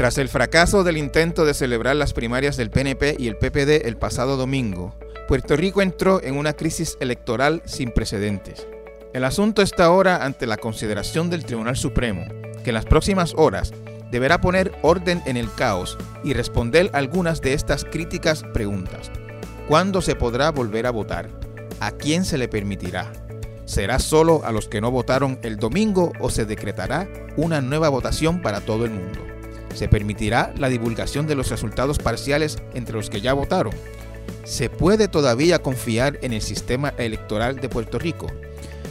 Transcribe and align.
Tras 0.00 0.16
el 0.16 0.30
fracaso 0.30 0.82
del 0.82 0.96
intento 0.96 1.44
de 1.44 1.52
celebrar 1.52 1.94
las 1.94 2.14
primarias 2.14 2.56
del 2.56 2.70
PNP 2.70 3.16
y 3.18 3.28
el 3.28 3.36
PPD 3.36 3.86
el 3.86 3.98
pasado 3.98 4.38
domingo, 4.38 4.94
Puerto 5.28 5.56
Rico 5.56 5.82
entró 5.82 6.22
en 6.22 6.38
una 6.38 6.54
crisis 6.54 6.96
electoral 7.00 7.60
sin 7.66 7.90
precedentes. 7.90 8.66
El 9.12 9.24
asunto 9.24 9.60
está 9.60 9.84
ahora 9.84 10.24
ante 10.24 10.46
la 10.46 10.56
consideración 10.56 11.28
del 11.28 11.44
Tribunal 11.44 11.76
Supremo, 11.76 12.24
que 12.64 12.70
en 12.70 12.76
las 12.76 12.86
próximas 12.86 13.34
horas 13.36 13.74
deberá 14.10 14.40
poner 14.40 14.72
orden 14.80 15.22
en 15.26 15.36
el 15.36 15.52
caos 15.52 15.98
y 16.24 16.32
responder 16.32 16.88
algunas 16.94 17.42
de 17.42 17.52
estas 17.52 17.84
críticas 17.84 18.42
preguntas. 18.54 19.10
¿Cuándo 19.68 20.00
se 20.00 20.16
podrá 20.16 20.50
volver 20.50 20.86
a 20.86 20.92
votar? 20.92 21.28
¿A 21.78 21.90
quién 21.90 22.24
se 22.24 22.38
le 22.38 22.48
permitirá? 22.48 23.12
¿Será 23.66 23.98
solo 23.98 24.46
a 24.46 24.50
los 24.50 24.66
que 24.66 24.80
no 24.80 24.90
votaron 24.90 25.38
el 25.42 25.58
domingo 25.58 26.14
o 26.20 26.30
se 26.30 26.46
decretará 26.46 27.06
una 27.36 27.60
nueva 27.60 27.90
votación 27.90 28.40
para 28.40 28.62
todo 28.62 28.86
el 28.86 28.92
mundo? 28.92 29.39
¿Se 29.74 29.88
permitirá 29.88 30.52
la 30.58 30.68
divulgación 30.68 31.26
de 31.26 31.34
los 31.34 31.50
resultados 31.50 31.98
parciales 31.98 32.58
entre 32.74 32.96
los 32.96 33.10
que 33.10 33.20
ya 33.20 33.32
votaron? 33.32 33.72
¿Se 34.44 34.68
puede 34.68 35.08
todavía 35.08 35.60
confiar 35.60 36.18
en 36.22 36.32
el 36.32 36.42
sistema 36.42 36.94
electoral 36.98 37.56
de 37.56 37.68
Puerto 37.68 37.98
Rico? 37.98 38.26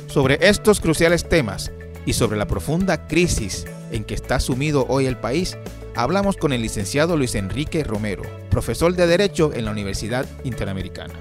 Sobre 0.08 0.40
estos 0.42 0.80
cruciales 0.80 1.28
temas 1.28 1.72
y 2.06 2.14
sobre 2.14 2.38
la 2.38 2.48
profunda 2.48 3.08
crisis 3.08 3.66
en 3.92 4.04
que 4.04 4.16
está 4.16 4.40
sumido 4.40 4.86
hoy 4.88 5.06
el 5.06 5.18
país, 5.18 5.58
hablamos 5.96 6.38
con 6.38 6.54
el 6.54 6.62
licenciado 6.62 7.18
Luis 7.18 7.36
Enrique 7.36 7.84
Romero, 7.84 8.24
profesor 8.50 8.96
de 8.96 9.08
Derecho 9.08 9.52
en 9.54 9.66
la 9.66 9.72
Universidad 9.72 10.26
Interamericana. 10.44 11.14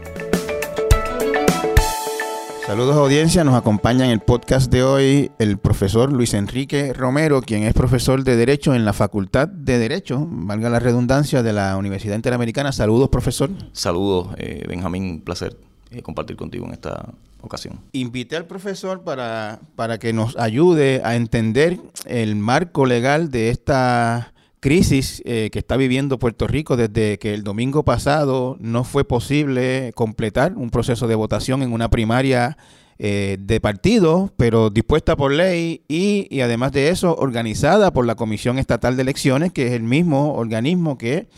Saludos 2.68 2.96
audiencia, 2.96 3.44
nos 3.44 3.54
acompaña 3.54 4.04
en 4.04 4.10
el 4.10 4.20
podcast 4.20 4.70
de 4.70 4.82
hoy 4.82 5.30
el 5.38 5.56
profesor 5.56 6.12
Luis 6.12 6.34
Enrique 6.34 6.92
Romero, 6.92 7.40
quien 7.40 7.62
es 7.62 7.72
profesor 7.72 8.24
de 8.24 8.36
Derecho 8.36 8.74
en 8.74 8.84
la 8.84 8.92
Facultad 8.92 9.48
de 9.48 9.78
Derecho, 9.78 10.28
valga 10.30 10.68
la 10.68 10.78
redundancia, 10.78 11.42
de 11.42 11.54
la 11.54 11.78
Universidad 11.78 12.14
Interamericana. 12.14 12.70
Saludos, 12.72 13.08
profesor. 13.08 13.48
Saludos, 13.72 14.34
eh, 14.36 14.66
Benjamín, 14.68 15.22
placer 15.22 15.56
eh, 15.90 16.02
compartir 16.02 16.36
contigo 16.36 16.66
en 16.66 16.72
esta 16.72 17.14
ocasión. 17.40 17.80
Invité 17.92 18.36
al 18.36 18.44
profesor 18.44 19.00
para, 19.00 19.60
para 19.74 19.96
que 19.96 20.12
nos 20.12 20.36
ayude 20.36 21.00
a 21.04 21.16
entender 21.16 21.80
el 22.04 22.36
marco 22.36 22.84
legal 22.84 23.30
de 23.30 23.48
esta 23.48 24.34
crisis 24.60 25.22
eh, 25.24 25.50
que 25.52 25.58
está 25.58 25.76
viviendo 25.76 26.18
Puerto 26.18 26.46
Rico 26.46 26.76
desde 26.76 27.18
que 27.18 27.34
el 27.34 27.44
domingo 27.44 27.84
pasado 27.84 28.56
no 28.60 28.84
fue 28.84 29.04
posible 29.04 29.92
completar 29.94 30.54
un 30.54 30.70
proceso 30.70 31.06
de 31.06 31.14
votación 31.14 31.62
en 31.62 31.72
una 31.72 31.90
primaria 31.90 32.56
eh, 32.98 33.36
de 33.38 33.60
partido, 33.60 34.32
pero 34.36 34.70
dispuesta 34.70 35.16
por 35.16 35.32
ley 35.32 35.82
y, 35.86 36.26
y, 36.30 36.40
además 36.40 36.72
de 36.72 36.88
eso 36.88 37.14
organizada 37.16 37.92
por 37.92 38.04
la 38.04 38.16
Comisión 38.16 38.58
Estatal 38.58 38.96
de 38.96 39.02
Elecciones, 39.02 39.52
que 39.52 39.68
es 39.68 39.72
el 39.72 39.84
mismo 39.84 40.34
organismo 40.34 40.98
que 40.98 41.28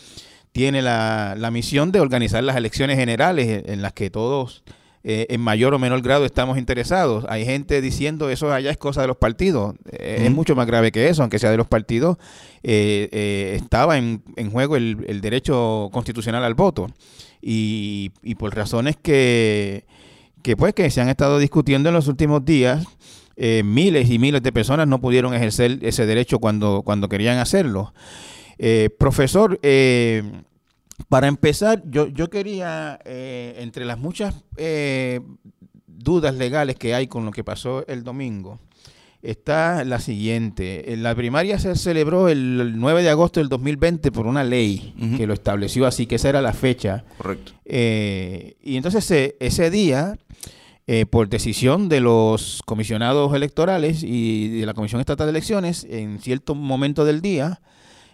tiene 0.51 0.81
la, 0.81 1.35
la 1.37 1.51
misión 1.51 1.91
de 1.91 1.99
organizar 1.99 2.43
las 2.43 2.55
elecciones 2.55 2.97
generales 2.97 3.63
en 3.67 3.81
las 3.83 3.93
que 3.93 4.09
todos 4.09 4.63
eh, 5.03 5.25
en 5.29 5.41
mayor 5.41 5.73
o 5.73 5.79
menor 5.79 6.01
grado 6.01 6.25
estamos 6.25 6.57
interesados. 6.57 7.25
Hay 7.27 7.43
gente 7.43 7.81
diciendo 7.81 8.29
eso 8.29 8.51
allá 8.53 8.69
es 8.69 8.77
cosa 8.77 9.01
de 9.01 9.07
los 9.07 9.17
partidos. 9.17 9.75
Eh, 9.91 10.23
es 10.25 10.31
mucho 10.31 10.55
más 10.55 10.67
grave 10.67 10.91
que 10.91 11.09
eso, 11.09 11.23
aunque 11.23 11.39
sea 11.39 11.49
de 11.49 11.57
los 11.57 11.67
partidos. 11.67 12.17
Eh, 12.61 13.57
estaba 13.59 13.97
en, 13.97 14.21
juego 14.51 14.75
el, 14.75 15.21
derecho 15.21 15.89
constitucional 15.91 16.43
al 16.43 16.53
voto. 16.53 16.87
Y, 17.41 18.11
y 18.21 18.35
por 18.35 18.55
razones 18.55 18.95
que, 19.01 19.85
que, 20.43 20.55
pues, 20.55 20.75
que 20.75 20.89
se 20.91 21.01
han 21.01 21.09
estado 21.09 21.39
discutiendo 21.39 21.89
en 21.89 21.95
los 21.95 22.07
últimos 22.07 22.45
días, 22.45 22.85
miles 23.63 24.11
y 24.11 24.19
miles 24.19 24.43
de 24.43 24.51
personas 24.51 24.87
no 24.87 25.01
pudieron 25.01 25.33
ejercer 25.33 25.79
ese 25.81 26.05
derecho 26.05 26.37
cuando, 26.37 26.83
cuando 26.83 27.09
querían 27.09 27.39
hacerlo. 27.39 27.91
profesor, 28.99 29.59
para 31.11 31.27
empezar, 31.27 31.83
yo, 31.87 32.07
yo 32.07 32.29
quería, 32.29 32.97
eh, 33.03 33.55
entre 33.57 33.83
las 33.83 33.99
muchas 33.99 34.33
eh, 34.55 35.19
dudas 35.85 36.33
legales 36.35 36.77
que 36.77 36.95
hay 36.95 37.07
con 37.07 37.25
lo 37.25 37.31
que 37.33 37.43
pasó 37.43 37.85
el 37.87 38.05
domingo, 38.05 38.61
está 39.21 39.83
la 39.83 39.99
siguiente. 39.99 40.95
La 40.95 41.13
primaria 41.13 41.59
se 41.59 41.75
celebró 41.75 42.29
el 42.29 42.79
9 42.79 43.03
de 43.03 43.09
agosto 43.09 43.41
del 43.41 43.49
2020 43.49 44.09
por 44.13 44.25
una 44.25 44.45
ley 44.45 44.95
que 45.17 45.27
lo 45.27 45.33
estableció 45.33 45.85
así, 45.85 46.05
que 46.05 46.15
esa 46.15 46.29
era 46.29 46.41
la 46.41 46.53
fecha. 46.53 47.03
Correcto. 47.17 47.51
Eh, 47.65 48.55
y 48.63 48.77
entonces 48.77 49.35
ese 49.37 49.69
día, 49.69 50.17
por 51.09 51.27
decisión 51.27 51.89
de 51.89 51.99
los 51.99 52.61
comisionados 52.65 53.35
electorales 53.35 54.01
y 54.01 54.61
de 54.61 54.65
la 54.65 54.73
Comisión 54.73 55.01
Estatal 55.01 55.27
de 55.27 55.31
Elecciones, 55.31 55.85
en 55.89 56.19
cierto 56.19 56.55
momento 56.55 57.03
del 57.03 57.19
día, 57.19 57.59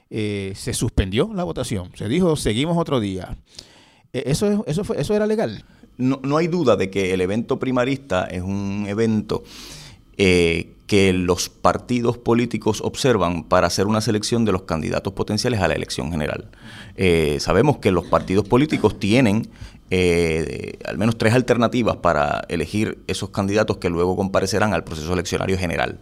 eh, 0.10 0.54
se 0.56 0.74
suspendió 0.74 1.32
la 1.34 1.44
votación. 1.44 1.92
Se 1.96 2.08
dijo, 2.08 2.36
seguimos 2.36 2.78
otro 2.78 3.00
día. 3.00 3.38
Eh, 4.14 4.24
¿Eso, 4.28 4.64
eso, 4.66 4.84
fue, 4.84 5.00
¿Eso 5.02 5.14
era 5.14 5.28
legal? 5.28 5.66
No, 5.98 6.20
no, 6.24 6.38
hay 6.38 6.48
duda 6.48 6.76
de 6.76 6.90
que 6.90 7.14
el 7.14 7.22
evento 7.22 7.60
primarista 7.60 8.26
es 8.26 8.42
un 8.42 8.86
evento 8.88 9.44
eh, 10.16 10.72
que 10.86 11.12
los 11.12 11.50
partidos 11.50 12.18
políticos 12.18 12.82
observan 12.82 13.44
para 13.44 13.68
hacer 13.68 13.88
una 13.88 14.00
selección 14.00 14.46
de 14.46 14.54
los 14.54 14.62
candidatos 14.62 15.12
potenciales 15.14 15.60
a 15.60 15.68
la 15.68 15.74
elección 15.74 16.12
general. 16.12 16.50
sabemos 17.40 17.80
que 17.80 17.92
los 17.92 18.06
partidos 18.06 18.48
políticos 18.48 18.98
tienen 19.00 19.50
al 19.92 20.98
menos 20.98 21.18
tres 21.18 21.34
alternativas 21.34 21.98
para 21.98 22.46
elegir 22.48 23.00
esos 23.08 23.32
candidatos 23.32 23.78
que 23.78 23.90
luego 23.90 24.16
comparecerán 24.16 24.74
al 24.74 24.86
proceso 24.86 25.12
eleccionario 25.14 25.58
general. 25.58 26.00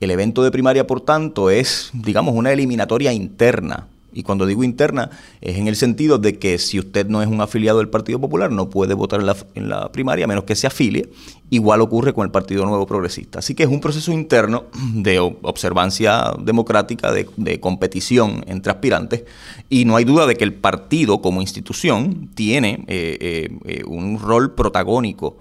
El 0.00 0.10
evento 0.10 0.42
de 0.42 0.50
primaria, 0.50 0.86
por 0.86 1.00
tanto, 1.00 1.50
es, 1.50 1.90
digamos, 1.94 2.34
una 2.34 2.52
eliminatoria 2.52 3.12
interna. 3.12 3.88
Y 4.16 4.22
cuando 4.22 4.46
digo 4.46 4.64
interna, 4.64 5.10
es 5.42 5.58
en 5.58 5.68
el 5.68 5.76
sentido 5.76 6.16
de 6.16 6.38
que 6.38 6.56
si 6.56 6.78
usted 6.78 7.06
no 7.06 7.20
es 7.20 7.28
un 7.28 7.42
afiliado 7.42 7.78
del 7.78 7.90
Partido 7.90 8.18
Popular, 8.18 8.50
no 8.50 8.70
puede 8.70 8.94
votar 8.94 9.20
en 9.54 9.68
la, 9.68 9.92
primaria, 9.92 10.24
a 10.24 10.28
menos 10.28 10.44
que 10.44 10.56
se 10.56 10.66
afilie. 10.66 11.10
Igual 11.50 11.82
ocurre 11.82 12.14
con 12.14 12.24
el 12.24 12.30
Partido 12.30 12.64
Nuevo 12.64 12.86
Progresista. 12.86 13.40
Así 13.40 13.54
que 13.54 13.64
es 13.64 13.68
un 13.68 13.80
proceso 13.80 14.12
interno 14.12 14.64
de 14.94 15.18
observancia 15.18 16.32
democrática, 16.38 17.12
de, 17.12 17.60
competición 17.60 18.42
entre 18.46 18.72
aspirantes. 18.72 19.24
Y 19.68 19.84
no 19.84 19.96
hay 19.96 20.04
duda 20.04 20.26
de 20.26 20.34
que 20.34 20.44
el 20.44 20.54
partido 20.54 21.20
como 21.20 21.42
institución 21.42 22.30
tiene 22.34 22.84
eh, 22.86 23.18
eh, 23.20 23.58
eh, 23.66 23.82
un 23.86 24.18
rol 24.18 24.54
protagónico 24.54 25.36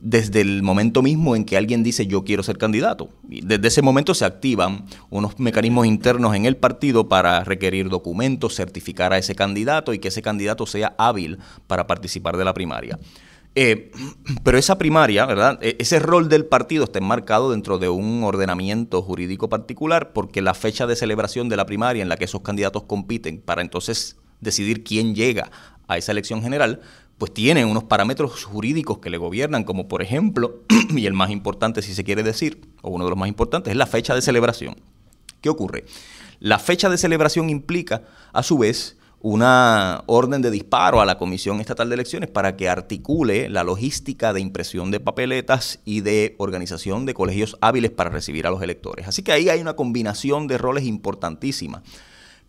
desde 0.00 0.40
el 0.40 0.62
momento 0.62 1.02
mismo 1.02 1.36
en 1.36 1.44
que 1.44 1.56
alguien 1.56 1.82
dice 1.82 2.06
yo 2.06 2.24
quiero 2.24 2.42
ser 2.42 2.58
candidato. 2.58 3.10
desde 3.22 3.68
ese 3.68 3.82
momento 3.82 4.14
se 4.14 4.24
activan 4.24 4.86
unos 5.10 5.38
mecanismos 5.38 5.86
internos 5.86 6.34
en 6.34 6.46
el 6.46 6.56
partido 6.56 7.08
para 7.08 7.44
requerir 7.44 7.88
documentos, 7.88 8.54
certificar 8.54 9.12
a 9.12 9.18
ese 9.18 9.34
candidato 9.34 9.92
y 9.92 9.98
que 9.98 10.08
ese 10.08 10.22
candidato 10.22 10.66
sea 10.66 10.94
hábil 10.98 11.38
para 11.66 11.86
participar 11.86 12.36
de 12.36 12.44
la 12.44 12.54
primaria. 12.54 12.98
Eh, 13.54 13.90
pero 14.44 14.58
esa 14.58 14.78
primaria, 14.78 15.26
¿verdad? 15.26 15.58
E, 15.62 15.76
ese 15.78 15.98
rol 15.98 16.28
del 16.28 16.46
partido 16.46 16.84
está 16.84 16.98
enmarcado 16.98 17.50
dentro 17.50 17.78
de 17.78 17.88
un 17.88 18.24
ordenamiento 18.24 19.02
jurídico 19.02 19.48
particular 19.48 20.12
porque 20.12 20.42
la 20.42 20.54
fecha 20.54 20.86
de 20.86 20.96
celebración 20.96 21.48
de 21.48 21.56
la 21.56 21.66
primaria 21.66 22.02
en 22.02 22.08
la 22.08 22.16
que 22.16 22.24
esos 22.24 22.42
candidatos 22.42 22.84
compiten 22.84 23.40
para 23.40 23.62
entonces 23.62 24.16
decidir 24.40 24.82
quién 24.82 25.14
llega 25.14 25.50
a 25.88 25.98
esa 25.98 26.12
elección 26.12 26.42
general, 26.42 26.80
pues 27.20 27.34
tiene 27.34 27.66
unos 27.66 27.84
parámetros 27.84 28.46
jurídicos 28.46 28.98
que 28.98 29.10
le 29.10 29.18
gobiernan, 29.18 29.64
como 29.64 29.88
por 29.88 30.00
ejemplo, 30.00 30.62
y 30.96 31.04
el 31.04 31.12
más 31.12 31.28
importante 31.30 31.82
si 31.82 31.92
se 31.92 32.02
quiere 32.02 32.22
decir, 32.22 32.62
o 32.80 32.88
uno 32.88 33.04
de 33.04 33.10
los 33.10 33.18
más 33.18 33.28
importantes, 33.28 33.72
es 33.72 33.76
la 33.76 33.84
fecha 33.84 34.14
de 34.14 34.22
celebración. 34.22 34.74
¿Qué 35.42 35.50
ocurre? 35.50 35.84
La 36.38 36.58
fecha 36.58 36.88
de 36.88 36.96
celebración 36.96 37.50
implica, 37.50 38.04
a 38.32 38.42
su 38.42 38.56
vez, 38.56 38.96
una 39.20 40.02
orden 40.06 40.40
de 40.40 40.50
disparo 40.50 41.02
a 41.02 41.04
la 41.04 41.18
Comisión 41.18 41.60
Estatal 41.60 41.90
de 41.90 41.96
Elecciones 41.96 42.30
para 42.30 42.56
que 42.56 42.70
articule 42.70 43.50
la 43.50 43.64
logística 43.64 44.32
de 44.32 44.40
impresión 44.40 44.90
de 44.90 45.00
papeletas 45.00 45.80
y 45.84 46.00
de 46.00 46.36
organización 46.38 47.04
de 47.04 47.12
colegios 47.12 47.58
hábiles 47.60 47.90
para 47.90 48.08
recibir 48.08 48.46
a 48.46 48.50
los 48.50 48.62
electores. 48.62 49.06
Así 49.06 49.22
que 49.22 49.32
ahí 49.32 49.50
hay 49.50 49.60
una 49.60 49.76
combinación 49.76 50.46
de 50.46 50.56
roles 50.56 50.84
importantísima. 50.84 51.82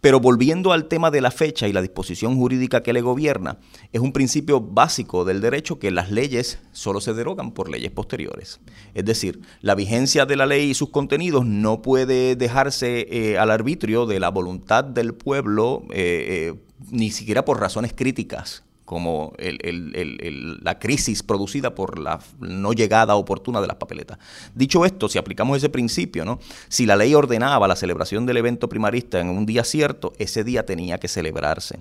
Pero 0.01 0.19
volviendo 0.19 0.73
al 0.73 0.87
tema 0.87 1.11
de 1.11 1.21
la 1.21 1.29
fecha 1.29 1.67
y 1.67 1.73
la 1.73 1.81
disposición 1.81 2.35
jurídica 2.35 2.81
que 2.81 2.91
le 2.91 3.01
gobierna, 3.01 3.59
es 3.93 4.01
un 4.01 4.11
principio 4.11 4.59
básico 4.59 5.25
del 5.25 5.41
derecho 5.41 5.77
que 5.77 5.91
las 5.91 6.09
leyes 6.09 6.59
solo 6.71 6.99
se 7.01 7.13
derogan 7.13 7.51
por 7.51 7.69
leyes 7.69 7.91
posteriores. 7.91 8.59
Es 8.95 9.05
decir, 9.05 9.41
la 9.61 9.75
vigencia 9.75 10.25
de 10.25 10.35
la 10.35 10.47
ley 10.47 10.71
y 10.71 10.73
sus 10.73 10.89
contenidos 10.89 11.45
no 11.45 11.83
puede 11.83 12.35
dejarse 12.35 13.07
eh, 13.11 13.37
al 13.37 13.51
arbitrio 13.51 14.07
de 14.07 14.19
la 14.19 14.29
voluntad 14.29 14.83
del 14.83 15.13
pueblo, 15.13 15.83
eh, 15.91 16.51
eh, 16.51 16.59
ni 16.89 17.11
siquiera 17.11 17.45
por 17.45 17.59
razones 17.59 17.93
críticas 17.93 18.63
como 18.91 19.31
la 19.39 20.77
crisis 20.77 21.23
producida 21.23 21.73
por 21.73 21.97
la 21.97 22.19
no 22.41 22.73
llegada 22.73 23.15
oportuna 23.15 23.61
de 23.61 23.67
las 23.67 23.77
papeletas. 23.77 24.17
Dicho 24.53 24.83
esto, 24.83 25.07
si 25.07 25.17
aplicamos 25.17 25.55
ese 25.55 25.69
principio, 25.69 26.25
¿no? 26.25 26.41
si 26.67 26.85
la 26.85 26.97
ley 26.97 27.15
ordenaba 27.15 27.69
la 27.69 27.77
celebración 27.77 28.25
del 28.25 28.35
evento 28.35 28.67
primarista 28.67 29.21
en 29.21 29.29
un 29.29 29.45
día 29.45 29.63
cierto, 29.63 30.11
ese 30.17 30.43
día 30.43 30.65
tenía 30.65 30.97
que 30.97 31.07
celebrarse. 31.07 31.79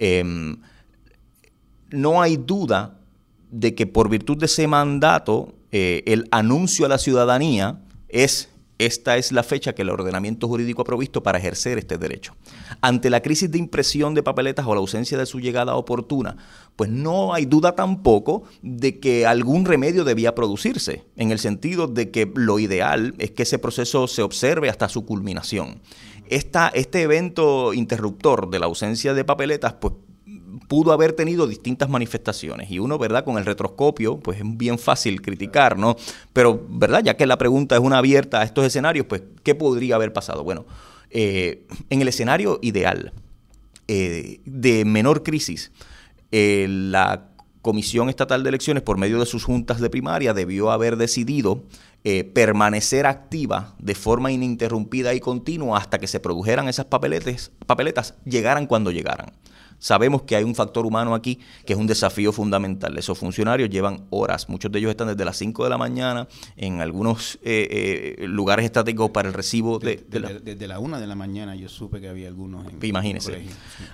Em, 0.00 0.56
no 1.90 2.20
hay 2.20 2.36
duda 2.36 2.98
de 3.52 3.76
que 3.76 3.86
por 3.86 4.08
virtud 4.08 4.38
de 4.38 4.46
ese 4.46 4.66
mandato, 4.66 5.54
eh, 5.70 6.02
el 6.06 6.26
anuncio 6.32 6.86
a 6.86 6.88
la 6.88 6.98
ciudadanía 6.98 7.78
es 8.08 8.48
esta 8.78 9.16
es 9.16 9.32
la 9.32 9.42
fecha 9.42 9.74
que 9.74 9.82
el 9.82 9.90
ordenamiento 9.90 10.46
jurídico 10.46 10.82
ha 10.82 10.84
provisto 10.84 11.22
para 11.22 11.38
ejercer 11.38 11.78
este 11.78 11.98
derecho. 11.98 12.34
Ante 12.80 13.10
la 13.10 13.20
crisis 13.20 13.50
de 13.50 13.58
impresión 13.58 14.14
de 14.14 14.22
papeletas 14.22 14.66
o 14.66 14.74
la 14.74 14.80
ausencia 14.80 15.18
de 15.18 15.26
su 15.26 15.40
llegada 15.40 15.74
oportuna, 15.74 16.36
pues 16.76 16.88
no 16.88 17.34
hay 17.34 17.44
duda 17.44 17.74
tampoco 17.74 18.44
de 18.62 19.00
que 19.00 19.26
algún 19.26 19.64
remedio 19.64 20.04
debía 20.04 20.34
producirse, 20.34 21.04
en 21.16 21.32
el 21.32 21.40
sentido 21.40 21.88
de 21.88 22.10
que 22.10 22.30
lo 22.34 22.60
ideal 22.60 23.14
es 23.18 23.32
que 23.32 23.42
ese 23.42 23.58
proceso 23.58 24.06
se 24.06 24.22
observe 24.22 24.68
hasta 24.68 24.88
su 24.88 25.04
culminación. 25.04 25.80
este 26.28 27.02
evento 27.02 27.74
interruptor 27.74 28.48
de 28.50 28.58
la 28.60 28.66
ausencia 28.66 29.12
de 29.12 29.24
papeletas, 29.24 29.72
pues 29.74 29.94
pudo 30.66 30.92
haber 30.92 31.12
tenido 31.12 31.46
distintas 31.46 31.88
manifestaciones 31.88 32.70
y 32.70 32.78
uno, 32.78 32.98
¿verdad? 32.98 33.24
Con 33.24 33.38
el 33.38 33.44
retroscopio, 33.44 34.18
pues 34.18 34.38
es 34.38 34.44
bien 34.44 34.78
fácil 34.78 35.20
criticar, 35.22 35.78
¿no? 35.78 35.96
Pero, 36.32 36.64
¿verdad? 36.68 37.02
Ya 37.04 37.16
que 37.16 37.26
la 37.26 37.38
pregunta 37.38 37.76
es 37.76 37.80
una 37.80 37.98
abierta 37.98 38.40
a 38.40 38.44
estos 38.44 38.64
escenarios, 38.64 39.06
pues, 39.06 39.22
¿qué 39.42 39.54
podría 39.54 39.96
haber 39.96 40.12
pasado? 40.12 40.44
Bueno, 40.44 40.66
eh, 41.10 41.66
en 41.88 42.02
el 42.02 42.08
escenario 42.08 42.58
ideal 42.60 43.12
eh, 43.86 44.40
de 44.44 44.84
menor 44.84 45.22
crisis, 45.22 45.72
eh, 46.32 46.66
la 46.68 47.28
Comisión 47.62 48.08
Estatal 48.08 48.42
de 48.42 48.50
Elecciones, 48.50 48.82
por 48.82 48.98
medio 48.98 49.18
de 49.18 49.26
sus 49.26 49.44
juntas 49.44 49.80
de 49.80 49.90
primaria, 49.90 50.34
debió 50.34 50.70
haber 50.70 50.96
decidido 50.96 51.64
permanecer 52.32 53.04
activa 53.04 53.74
de 53.78 53.94
forma 53.94 54.32
ininterrumpida 54.32 55.12
y 55.12 55.20
continua 55.20 55.76
hasta 55.76 55.98
que 55.98 56.06
se 56.06 56.20
produjeran 56.20 56.66
esas 56.68 56.86
papeletas 56.86 58.14
llegaran 58.24 58.66
cuando 58.66 58.90
llegaran. 58.90 59.32
Sabemos 59.78 60.22
que 60.22 60.36
hay 60.36 60.44
un 60.44 60.54
factor 60.54 60.86
humano 60.86 61.14
aquí 61.14 61.38
que 61.64 61.72
es 61.72 61.78
un 61.78 61.86
desafío 61.86 62.32
fundamental. 62.32 62.96
Esos 62.98 63.18
funcionarios 63.18 63.70
llevan 63.70 64.06
horas, 64.10 64.48
muchos 64.48 64.72
de 64.72 64.78
ellos 64.80 64.90
están 64.90 65.08
desde 65.08 65.24
las 65.24 65.36
5 65.36 65.64
de 65.64 65.70
la 65.70 65.78
mañana 65.78 66.28
en 66.56 66.80
algunos 66.80 67.38
eh, 67.42 68.16
eh, 68.18 68.26
lugares 68.26 68.64
estratégicos 68.64 69.10
para 69.10 69.28
el 69.28 69.34
recibo 69.34 69.78
de... 69.78 70.04
desde, 70.08 70.66
la, 70.66 70.78
1 70.78 71.00
de 71.00 71.06
la 71.06 71.14
mañana 71.14 71.54
yo 71.54 71.68
supe 71.68 72.00
que 72.00 72.08
había 72.08 72.28
algunos 72.28 72.66
en 72.66 72.84
Imagínese. 72.84 73.42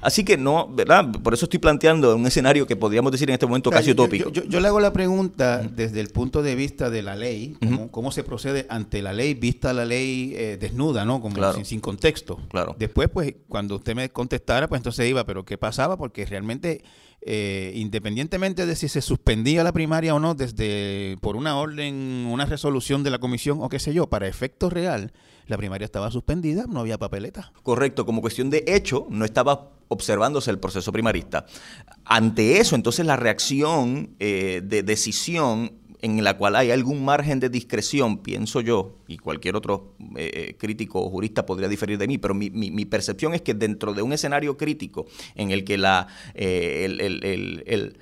Así 0.00 0.24
que 0.24 0.36
no, 0.36 0.68
¿verdad? 0.68 1.10
Por 1.22 1.34
eso 1.34 1.46
estoy 1.46 1.58
planteando 1.58 2.14
un 2.14 2.26
escenario 2.26 2.66
que 2.66 2.76
podríamos 2.76 3.12
decir 3.12 3.28
en 3.28 3.34
este 3.34 3.46
momento 3.46 3.70
casi 3.70 3.90
utópico. 3.90 4.30
Yo, 4.30 4.60
le 4.60 4.68
hago 4.68 4.80
la 4.80 4.92
pregunta 4.92 5.58
desde 5.58 6.00
el 6.00 6.08
punto 6.08 6.42
de 6.42 6.54
vista 6.54 6.90
de 6.90 7.02
la 7.02 7.16
ley, 7.16 7.56
cómo, 7.90 8.12
se 8.12 8.22
procede 8.22 8.66
ante 8.68 9.02
la 9.02 9.12
ley, 9.12 9.34
vista 9.34 9.72
la 9.72 9.84
ley 9.84 10.32
eh, 10.36 10.56
desnuda, 10.60 11.04
¿no? 11.04 11.20
Como 11.20 11.36
sin, 11.64 11.80
contexto. 11.80 12.40
Claro. 12.48 12.76
Después, 12.78 13.08
pues, 13.08 13.34
cuando 13.48 13.76
usted 13.76 13.94
me 13.94 14.08
contestara, 14.08 14.68
pues 14.68 14.78
entonces 14.78 15.08
iba, 15.08 15.24
pero 15.24 15.44
¿qué 15.44 15.58
pasa? 15.58 15.73
Porque 15.96 16.24
realmente, 16.26 16.82
eh, 17.20 17.72
independientemente 17.74 18.66
de 18.66 18.76
si 18.76 18.88
se 18.88 19.02
suspendía 19.02 19.64
la 19.64 19.72
primaria 19.72 20.14
o 20.14 20.20
no, 20.20 20.34
desde 20.34 21.16
por 21.20 21.36
una 21.36 21.56
orden, 21.56 22.26
una 22.30 22.46
resolución 22.46 23.02
de 23.02 23.10
la 23.10 23.18
comisión 23.18 23.58
o 23.60 23.68
qué 23.68 23.78
sé 23.78 23.92
yo, 23.92 24.08
para 24.08 24.28
efecto 24.28 24.70
real, 24.70 25.12
la 25.46 25.56
primaria 25.56 25.84
estaba 25.84 26.10
suspendida, 26.10 26.64
no 26.68 26.80
había 26.80 26.98
papeleta. 26.98 27.52
Correcto, 27.62 28.06
como 28.06 28.20
cuestión 28.20 28.50
de 28.50 28.64
hecho, 28.66 29.06
no 29.10 29.24
estaba 29.24 29.70
observándose 29.88 30.50
el 30.50 30.58
proceso 30.58 30.92
primarista. 30.92 31.46
Ante 32.04 32.58
eso, 32.58 32.74
entonces 32.74 33.04
la 33.06 33.16
reacción 33.16 34.16
eh, 34.18 34.62
de 34.64 34.82
decisión 34.82 35.72
en 36.00 36.22
la 36.22 36.36
cual 36.36 36.56
hay 36.56 36.70
algún 36.70 37.04
margen 37.04 37.40
de 37.40 37.48
discreción, 37.48 38.18
pienso 38.18 38.60
yo, 38.60 38.96
y 39.06 39.18
cualquier 39.18 39.56
otro 39.56 39.94
eh, 40.16 40.30
eh, 40.34 40.56
crítico 40.58 41.00
o 41.00 41.10
jurista 41.10 41.46
podría 41.46 41.68
diferir 41.68 41.98
de 41.98 42.06
mí, 42.06 42.18
pero 42.18 42.34
mi, 42.34 42.50
mi, 42.50 42.84
percepción 42.84 43.34
es 43.34 43.42
que 43.42 43.54
dentro 43.54 43.94
de 43.94 44.02
un 44.02 44.12
escenario 44.12 44.56
crítico 44.56 45.06
en 45.34 45.50
el 45.50 45.64
que 45.64 45.78
la, 45.78 46.08
eh, 46.34 47.92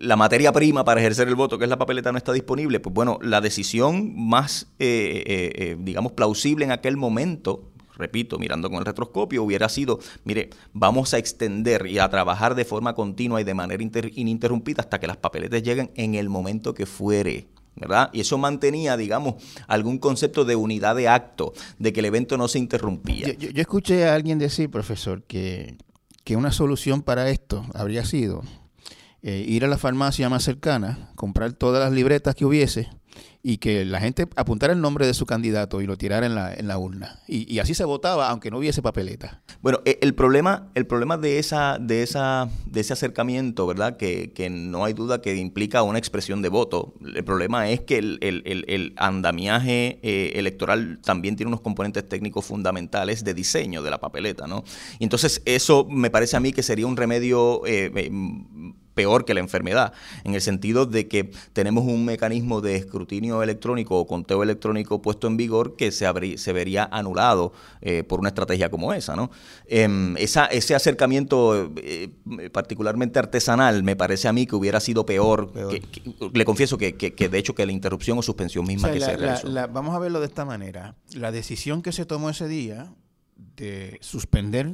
la 0.00 0.16
materia 0.16 0.52
prima 0.52 0.84
para 0.84 1.00
ejercer 1.00 1.28
el 1.28 1.34
voto, 1.34 1.58
que 1.58 1.64
es 1.64 1.70
la 1.70 1.78
papeleta, 1.78 2.12
no 2.12 2.18
está 2.18 2.32
disponible, 2.32 2.80
pues 2.80 2.94
bueno, 2.94 3.18
la 3.22 3.40
decisión 3.40 4.14
más, 4.16 4.68
digamos, 4.78 6.12
plausible 6.12 6.64
en 6.64 6.72
aquel 6.72 6.96
momento 6.96 7.71
repito, 8.02 8.36
mirando 8.36 8.68
con 8.68 8.80
el 8.80 8.84
retroscopio, 8.84 9.44
hubiera 9.44 9.68
sido, 9.68 10.00
mire, 10.24 10.50
vamos 10.72 11.14
a 11.14 11.18
extender 11.18 11.86
y 11.86 12.00
a 12.00 12.08
trabajar 12.10 12.56
de 12.56 12.64
forma 12.64 12.94
continua 12.94 13.40
y 13.40 13.44
de 13.44 13.54
manera 13.54 13.82
ininterrumpida 13.82 14.82
hasta 14.82 14.98
que 14.98 15.06
las 15.06 15.18
papeletas 15.18 15.62
lleguen 15.62 15.92
en 15.94 16.16
el 16.16 16.28
momento 16.28 16.74
que 16.74 16.84
fuere. 16.84 17.46
¿verdad? 17.74 18.10
Y 18.12 18.20
eso 18.20 18.36
mantenía, 18.36 18.96
digamos, 18.96 19.36
algún 19.66 19.98
concepto 19.98 20.44
de 20.44 20.56
unidad 20.56 20.94
de 20.94 21.08
acto, 21.08 21.54
de 21.78 21.92
que 21.92 22.00
el 22.00 22.06
evento 22.06 22.36
no 22.36 22.46
se 22.48 22.58
interrumpía. 22.58 23.32
Yo, 23.34 23.48
escuché 23.54 24.06
a 24.06 24.14
alguien 24.14 24.38
decir, 24.38 24.68
profesor, 24.68 25.22
que, 25.22 25.76
que 26.24 26.36
una 26.36 26.52
solución 26.52 27.02
para 27.02 27.30
esto 27.30 27.64
habría 27.72 28.04
sido 28.04 28.42
eh, 29.22 29.44
ir 29.48 29.64
a 29.64 29.68
la 29.68 29.78
farmacia 29.78 30.28
más 30.28 30.44
cercana, 30.44 31.12
comprar 31.14 31.54
todas 31.54 31.82
las 31.82 31.92
libretas 31.92 32.34
que 32.34 32.44
hubiese 32.44 32.90
y 33.42 33.58
que 33.58 33.84
la 33.84 34.00
gente 34.00 34.28
apuntara 34.36 34.72
el 34.72 34.80
nombre 34.80 35.06
de 35.06 35.14
su 35.14 35.26
candidato 35.26 35.80
y 35.80 35.86
lo 35.86 35.98
tirara 35.98 36.26
en 36.26 36.34
la, 36.34 36.54
en 36.54 36.68
la 36.68 36.78
urna. 36.78 37.20
Y, 37.26 37.58
así 37.58 37.74
se 37.74 37.84
votaba, 37.84 38.28
aunque 38.28 38.50
no 38.50 38.58
hubiese 38.58 38.82
papeleta. 38.82 39.42
Bueno, 39.60 39.80
e, 39.84 39.98
el 40.00 40.14
problema, 40.14 40.70
el 40.74 40.86
problema 40.86 41.16
de 41.16 41.38
esa, 41.38 41.78
de 41.80 42.02
esa, 42.02 42.48
de 42.66 42.80
ese 42.80 42.92
acercamiento, 42.92 43.66
¿verdad? 43.66 43.96
Que, 43.96 44.32
que 44.32 44.48
no 44.48 44.84
hay 44.84 44.92
duda 44.92 45.20
que 45.20 45.34
implica 45.36 45.82
una 45.82 45.98
expresión 45.98 46.40
de 46.40 46.48
voto. 46.48 46.94
El 47.02 47.24
problema 47.24 47.68
es 47.68 47.80
que 47.80 47.98
el, 47.98 48.18
el, 48.20 48.64
el, 48.68 48.92
andamiaje 48.96 49.98
eh, 50.02 50.32
electoral 50.36 51.00
también 51.02 51.36
tiene 51.36 51.48
unos 51.48 51.60
componentes 51.60 52.08
técnicos 52.08 52.44
fundamentales 52.44 53.24
de 53.24 53.34
diseño 53.34 53.82
de 53.82 53.90
la 53.90 53.98
papeleta, 53.98 54.46
¿no? 54.46 54.62
Y 54.98 55.04
entonces 55.04 55.42
eso 55.44 55.86
me 55.90 56.10
parece 56.10 56.36
a 56.36 56.40
mí 56.40 56.52
que 56.52 56.62
sería 56.62 56.86
un 56.86 56.96
remedio 56.96 57.66
eh, 57.66 57.90
eh, 57.94 58.10
peor 58.94 59.24
que 59.24 59.34
la 59.34 59.40
enfermedad, 59.40 59.92
en 60.24 60.34
el 60.34 60.40
sentido 60.40 60.86
de 60.86 61.08
que 61.08 61.30
tenemos 61.52 61.84
un 61.84 62.04
mecanismo 62.04 62.60
de 62.60 62.76
escrutinio 62.76 63.42
electrónico 63.42 63.98
o 63.98 64.06
conteo 64.06 64.42
electrónico 64.42 65.02
puesto 65.02 65.26
en 65.26 65.36
vigor 65.36 65.76
que 65.76 65.92
se, 65.92 66.06
se 66.36 66.52
vería 66.52 66.88
anulado 66.90 67.52
eh, 67.80 68.04
por 68.04 68.20
una 68.20 68.28
estrategia 68.28 68.70
como 68.70 68.92
esa. 68.92 69.16
¿no? 69.16 69.30
Em, 69.66 70.16
esa 70.16 70.46
ese 70.46 70.74
acercamiento 70.74 71.72
eh, 71.76 72.10
particularmente 72.52 73.18
artesanal 73.18 73.82
me 73.82 73.96
parece 73.96 74.28
a 74.28 74.32
mí 74.32 74.46
que 74.46 74.56
hubiera 74.56 74.80
sido 74.80 75.06
peor. 75.06 75.52
le 76.32 76.44
confieso 76.44 76.78
que, 76.78 76.92
de 76.92 77.38
hecho 77.38 77.54
que 77.54 77.66
la 77.66 77.72
interrupción 77.72 78.18
o 78.18 78.22
suspensión 78.22 78.66
misma 78.66 78.90
que 78.90 79.00
se 79.00 79.16
realizó. 79.16 79.48
vamos 79.72 79.94
a 79.94 79.98
verlo 79.98 80.20
de 80.20 80.26
esta 80.26 80.44
manera. 80.44 80.94
La 81.14 81.32
decisión 81.32 81.82
que 81.82 81.92
se 81.92 82.06
tomó 82.06 82.30
ese 82.30 82.48
día 82.48 82.92
de 83.56 83.98
suspender 84.00 84.72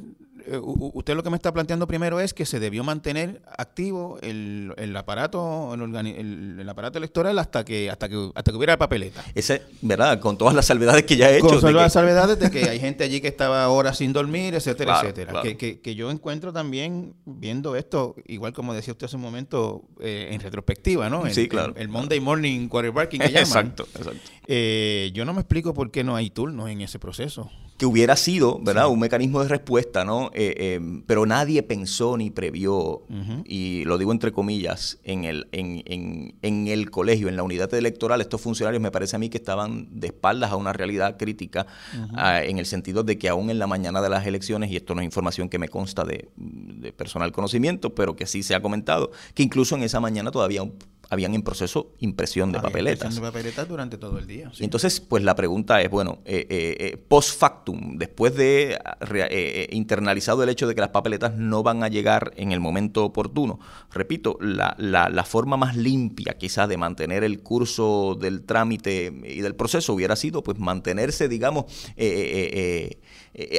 usted 0.56 1.14
lo 1.14 1.22
que 1.22 1.30
me 1.30 1.36
está 1.36 1.52
planteando 1.52 1.86
primero 1.86 2.20
es 2.20 2.34
que 2.34 2.46
se 2.46 2.60
debió 2.60 2.84
mantener 2.84 3.42
activo 3.56 4.18
el, 4.22 4.72
el 4.76 4.96
aparato 4.96 5.74
el, 5.74 6.60
el, 6.60 6.68
aparato 6.68 6.98
electoral 6.98 7.38
hasta 7.38 7.64
que 7.64 7.90
hasta 7.90 8.08
que 8.08 8.30
hasta 8.34 8.50
que 8.50 8.56
hubiera 8.56 8.76
papeleta. 8.78 9.24
Ese, 9.34 9.62
¿verdad? 9.82 10.20
Con 10.20 10.38
todas 10.38 10.54
las 10.54 10.66
salvedades 10.66 11.04
que 11.04 11.16
ya 11.16 11.30
he 11.30 11.36
hecho. 11.36 11.48
Con 11.48 11.60
todas 11.60 11.74
las 11.74 11.92
salvedades 11.92 12.38
de 12.38 12.50
que 12.50 12.68
hay 12.68 12.80
gente 12.80 13.04
allí 13.04 13.20
que 13.20 13.28
estaba 13.28 13.68
horas 13.68 13.98
sin 13.98 14.12
dormir, 14.12 14.54
etcétera, 14.54 15.00
etcétera. 15.00 15.42
Que, 15.42 15.56
que, 15.56 15.80
que, 15.80 15.94
yo 15.94 16.10
encuentro 16.10 16.52
también 16.52 17.14
viendo 17.24 17.76
esto, 17.76 18.14
igual 18.26 18.52
como 18.52 18.74
decía 18.74 18.92
usted 18.92 19.06
hace 19.06 19.16
un 19.16 19.22
momento, 19.22 19.82
eh, 20.00 20.28
en 20.30 20.40
retrospectiva, 20.40 21.08
¿no? 21.10 21.28
sí, 21.30 21.48
claro. 21.48 21.74
El, 21.76 21.88
Monday 21.88 22.20
Morning 22.20 22.68
Quarterbacking 22.68 23.20
que 23.20 23.28
llaman. 23.32 23.40
exacto, 23.40 23.88
exacto. 23.94 24.30
Eh, 24.46 25.10
yo 25.14 25.24
no 25.24 25.34
me 25.34 25.40
explico 25.40 25.74
por 25.74 25.90
qué 25.90 26.04
no 26.04 26.16
hay 26.16 26.30
turnos 26.30 26.70
en 26.70 26.80
ese 26.80 26.98
proceso 26.98 27.50
que 27.78 27.86
hubiera 27.86 28.16
sido, 28.16 28.58
¿verdad? 28.60 28.88
Un 28.88 28.98
mecanismo 28.98 29.40
de 29.40 29.48
respuesta, 29.48 30.04
¿no? 30.04 30.30
Eh, 30.34 30.52
eh, 30.58 31.00
pero 31.06 31.26
nadie 31.26 31.62
pensó 31.62 32.16
ni 32.16 32.28
previó, 32.28 33.02
y 33.44 33.84
lo 33.84 33.98
digo 33.98 34.10
entre 34.10 34.32
comillas, 34.32 34.98
en 35.04 35.24
el, 35.24 35.48
en, 35.52 35.84
en, 35.86 36.34
en, 36.42 36.66
el 36.66 36.90
colegio, 36.90 37.28
en 37.28 37.36
la 37.36 37.44
unidad 37.44 37.72
electoral, 37.72 38.20
estos 38.20 38.40
funcionarios 38.40 38.82
me 38.82 38.90
parece 38.90 39.14
a 39.14 39.20
mí 39.20 39.28
que 39.28 39.38
estaban 39.38 40.00
de 40.00 40.08
espaldas 40.08 40.50
a 40.50 40.56
una 40.56 40.72
realidad 40.72 41.16
crítica, 41.16 41.68
en 42.42 42.58
el 42.58 42.66
sentido 42.66 43.04
de 43.04 43.16
que 43.16 43.28
aún 43.28 43.48
en 43.48 43.60
la 43.60 43.68
mañana 43.68 44.02
de 44.02 44.08
las 44.08 44.26
elecciones, 44.26 44.72
y 44.72 44.76
esto 44.76 44.96
no 44.96 45.00
es 45.00 45.04
información 45.04 45.48
que 45.48 45.60
me 45.60 45.68
consta 45.68 46.02
de, 46.04 46.28
de 46.36 46.92
personal 46.92 47.30
conocimiento, 47.30 47.94
pero 47.94 48.16
que 48.16 48.26
sí 48.26 48.42
se 48.42 48.56
ha 48.56 48.60
comentado, 48.60 49.12
que 49.34 49.44
incluso 49.44 49.76
en 49.76 49.84
esa 49.84 50.00
mañana 50.00 50.32
todavía 50.32 50.64
un 50.64 50.74
habían 51.10 51.34
en 51.34 51.42
proceso 51.42 51.94
impresión 51.98 52.52
de 52.52 52.60
papeletas. 52.60 53.04
Impresión 53.04 53.24
de 53.24 53.28
papeletas 53.28 53.68
durante 53.68 53.98
todo 53.98 54.18
el 54.18 54.26
día. 54.26 54.50
entonces, 54.58 55.00
pues 55.00 55.22
la 55.22 55.34
pregunta 55.34 55.80
es, 55.80 55.90
bueno, 55.90 56.18
eh, 56.24 56.46
eh, 56.48 56.76
eh, 56.78 56.96
post 56.96 57.38
factum, 57.38 57.96
después 57.96 58.34
de 58.34 58.78
internalizado 59.70 60.42
el 60.42 60.48
hecho 60.48 60.66
de 60.66 60.74
que 60.74 60.80
las 60.80 60.90
papeletas 60.90 61.34
no 61.36 61.62
van 61.62 61.82
a 61.82 61.88
llegar 61.88 62.32
en 62.36 62.52
el 62.52 62.60
momento 62.60 63.04
oportuno, 63.04 63.58
repito, 63.90 64.36
la, 64.40 64.74
la, 64.78 65.08
la 65.08 65.24
forma 65.24 65.56
más 65.56 65.76
limpia 65.76 66.36
quizás 66.36 66.68
de 66.68 66.76
mantener 66.76 67.24
el 67.24 67.40
curso 67.42 68.16
del 68.20 68.44
trámite 68.44 69.12
y 69.24 69.40
del 69.40 69.54
proceso 69.54 69.94
hubiera 69.94 70.16
sido 70.16 70.42
pues 70.42 70.58
mantenerse, 70.58 71.28
digamos, 71.28 71.64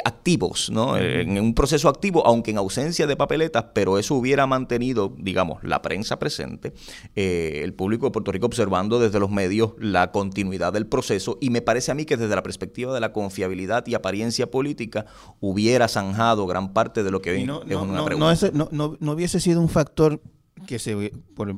activos, 0.04 0.70
¿no? 0.70 0.98
En 0.98 1.40
un 1.40 1.54
proceso 1.54 1.90
activo, 1.90 2.26
aunque 2.26 2.52
en 2.52 2.58
ausencia 2.58 3.08
de 3.08 3.16
papeletas, 3.16 3.66
pero 3.74 3.98
eso 3.98 4.16
hubiera 4.16 4.48
mantenido, 4.48 5.14
digamos, 5.18 5.64
la 5.64 5.82
prensa 5.82 6.20
presente. 6.20 6.74
Eh, 7.16 7.62
el 7.64 7.74
público 7.74 8.06
de 8.06 8.12
Puerto 8.12 8.32
Rico 8.32 8.46
observando 8.46 9.00
desde 9.00 9.20
los 9.20 9.30
medios 9.30 9.74
la 9.80 10.12
continuidad 10.12 10.74
del 10.74 10.88
proceso 10.88 11.38
y 11.42 11.50
me 11.50 11.62
parece 11.62 11.92
a 11.92 11.96
mí 11.96 12.06
que 12.06 12.18
desde 12.18 12.36
la 12.36 12.44
perspectiva 12.44 12.94
de 12.94 13.00
la 13.00 13.14
confiabilidad 13.14 13.86
y 13.88 13.96
apariencia 13.96 14.50
política 14.52 15.06
hubiera 15.40 15.88
zanjado 15.88 16.46
gran 16.48 16.74
parte 16.74 17.04
de 17.04 17.12
lo 17.12 17.22
que 17.22 17.46
no, 17.46 17.64
es 17.64 17.76
una 17.76 18.06
pregunta. 18.06 18.52
No, 18.54 18.98
no, 19.00 19.12
hubiese 19.12 19.40
sido 19.40 19.62
un 19.62 19.70
factor 19.70 20.22
que 20.68 20.80
se 20.80 21.12
por, 21.36 21.54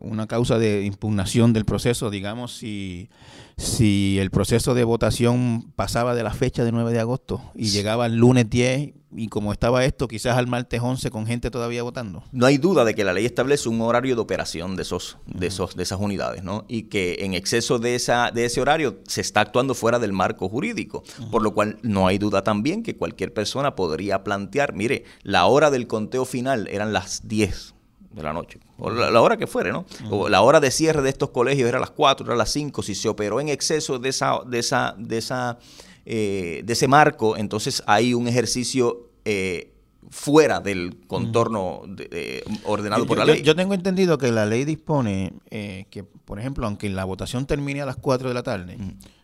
una 0.00 0.26
causa 0.26 0.58
de 0.58 0.84
impugnación 0.84 1.52
del 1.52 1.64
proceso, 1.64 2.10
digamos, 2.10 2.56
si, 2.56 3.08
si 3.56 4.18
el 4.18 4.30
proceso 4.30 4.74
de 4.74 4.84
votación 4.84 5.72
pasaba 5.76 6.14
de 6.14 6.22
la 6.22 6.32
fecha 6.32 6.64
de 6.64 6.72
9 6.72 6.92
de 6.92 7.00
agosto 7.00 7.42
y 7.54 7.68
llegaba 7.68 8.06
el 8.06 8.16
lunes 8.16 8.48
10 8.48 8.92
y 9.16 9.28
como 9.28 9.52
estaba 9.52 9.84
esto, 9.84 10.08
quizás 10.08 10.36
al 10.36 10.46
martes 10.46 10.80
11 10.82 11.10
con 11.10 11.26
gente 11.26 11.50
todavía 11.50 11.82
votando. 11.82 12.22
No 12.32 12.46
hay 12.46 12.58
duda 12.58 12.84
de 12.84 12.94
que 12.94 13.04
la 13.04 13.12
ley 13.12 13.24
establece 13.24 13.68
un 13.68 13.80
horario 13.80 14.14
de 14.14 14.20
operación 14.20 14.76
de 14.76 14.82
esos 14.82 15.18
de 15.26 15.46
esos 15.46 15.76
de 15.76 15.82
esas 15.82 16.00
unidades, 16.00 16.42
¿no? 16.42 16.64
Y 16.68 16.84
que 16.84 17.18
en 17.20 17.34
exceso 17.34 17.78
de 17.78 17.94
esa 17.94 18.30
de 18.30 18.44
ese 18.44 18.60
horario 18.60 18.98
se 19.06 19.20
está 19.20 19.40
actuando 19.40 19.74
fuera 19.74 19.98
del 19.98 20.12
marco 20.12 20.48
jurídico, 20.48 21.02
por 21.30 21.42
lo 21.42 21.54
cual 21.54 21.78
no 21.82 22.06
hay 22.06 22.18
duda 22.18 22.42
también 22.42 22.82
que 22.82 22.96
cualquier 22.96 23.32
persona 23.32 23.74
podría 23.74 24.22
plantear, 24.22 24.74
mire, 24.74 25.04
la 25.22 25.46
hora 25.46 25.70
del 25.70 25.86
conteo 25.86 26.24
final 26.24 26.68
eran 26.68 26.92
las 26.92 27.26
10 27.26 27.75
de 28.16 28.22
la 28.22 28.32
noche, 28.32 28.58
o 28.78 28.90
la, 28.90 29.20
hora 29.20 29.36
que 29.36 29.46
fuere, 29.46 29.70
¿no? 29.72 29.84
O 30.10 30.30
la 30.30 30.40
hora 30.40 30.58
de 30.58 30.70
cierre 30.70 31.02
de 31.02 31.10
estos 31.10 31.30
colegios 31.30 31.68
era 31.68 31.78
las 31.78 31.90
4, 31.90 32.26
era 32.26 32.34
las 32.34 32.50
5, 32.50 32.82
si 32.82 32.94
se 32.94 33.10
operó 33.10 33.40
en 33.42 33.50
exceso 33.50 33.98
de 33.98 34.08
esa, 34.08 34.40
de 34.46 34.58
esa, 34.58 34.94
de 34.96 35.18
esa, 35.18 35.58
eh, 36.06 36.62
de 36.64 36.72
ese 36.72 36.88
marco, 36.88 37.36
entonces 37.36 37.82
hay 37.86 38.14
un 38.14 38.26
ejercicio 38.26 39.10
eh, 39.26 39.74
fuera 40.08 40.60
del 40.60 40.98
contorno 41.06 41.82
ordenado 42.64 43.06
por 43.06 43.18
la 43.18 43.26
ley. 43.26 43.42
Yo, 43.42 43.54
tengo 43.54 43.74
entendido 43.74 44.16
que 44.16 44.32
la 44.32 44.46
ley 44.46 44.64
dispone 44.64 45.34
eh, 45.50 45.84
que, 45.90 46.02
por 46.02 46.40
ejemplo, 46.40 46.66
aunque 46.66 46.88
la 46.88 47.04
votación 47.04 47.44
termine 47.44 47.82
a 47.82 47.86
las 47.86 47.96
4 47.96 48.28
de 48.28 48.34
la 48.34 48.42
tarde, 48.42 48.78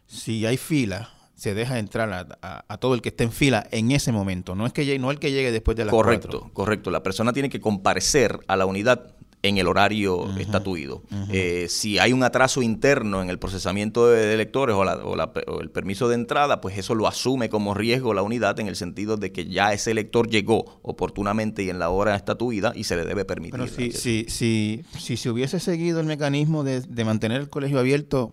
si 0.06 0.44
hay 0.44 0.58
fila 0.58 1.10
se 1.42 1.54
deja 1.54 1.80
entrar 1.80 2.38
a, 2.40 2.78
todo 2.78 2.94
el 2.94 3.02
que 3.02 3.08
esté 3.08 3.24
en 3.24 3.32
fila 3.32 3.66
en 3.72 3.90
ese 3.90 4.12
momento. 4.12 4.54
No 4.54 4.64
es 4.64 4.72
que 4.72 4.84
llegue, 4.84 5.00
no 5.00 5.10
el 5.10 5.18
que 5.18 5.32
llegue 5.32 5.50
después 5.50 5.76
de 5.76 5.84
las 5.84 5.90
Correcto, 5.90 6.48
correcto. 6.52 6.92
La 6.92 7.02
persona 7.02 7.32
tiene 7.32 7.50
que 7.50 7.60
comparecer 7.60 8.38
a 8.46 8.54
la 8.54 8.64
unidad 8.64 9.16
en 9.42 9.58
el 9.58 9.66
horario 9.66 10.30
estatuido. 10.38 11.02
Eh, 11.32 11.66
si 11.68 11.98
hay 11.98 12.12
un 12.12 12.22
atraso 12.22 12.62
interno 12.62 13.22
en 13.22 13.28
el 13.28 13.40
procesamiento 13.40 14.06
de 14.06 14.32
electores 14.32 14.76
o, 14.76 14.82
o, 14.82 15.60
el 15.60 15.70
permiso 15.70 16.08
de 16.08 16.14
entrada, 16.14 16.60
pues 16.60 16.78
eso 16.78 16.94
lo 16.94 17.08
asume 17.08 17.48
como 17.48 17.74
riesgo 17.74 18.14
la 18.14 18.22
unidad 18.22 18.60
en 18.60 18.68
el 18.68 18.76
sentido 18.76 19.16
de 19.16 19.32
que 19.32 19.46
ya 19.46 19.72
ese 19.72 19.90
elector 19.90 20.28
llegó 20.28 20.78
oportunamente 20.82 21.64
y 21.64 21.70
en 21.70 21.80
la 21.80 21.90
hora 21.90 22.14
estatuida 22.14 22.72
y 22.76 22.84
se 22.84 22.94
le 22.94 23.04
debe 23.04 23.24
permitir. 23.24 23.58
Pero 23.58 23.66
si, 23.66 23.90
si, 23.90 24.26
si, 24.28 24.84
si, 24.96 25.16
se 25.16 25.28
hubiese 25.28 25.58
seguido 25.58 25.98
el 25.98 26.06
mecanismo 26.06 26.62
de, 26.62 26.82
de 26.82 27.04
mantener 27.04 27.40
el 27.40 27.48
colegio 27.48 27.80
abierto 27.80 28.32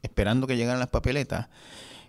esperando 0.00 0.46
que 0.46 0.56
llegaran 0.56 0.80
las 0.80 0.88
papeletas, 0.88 1.48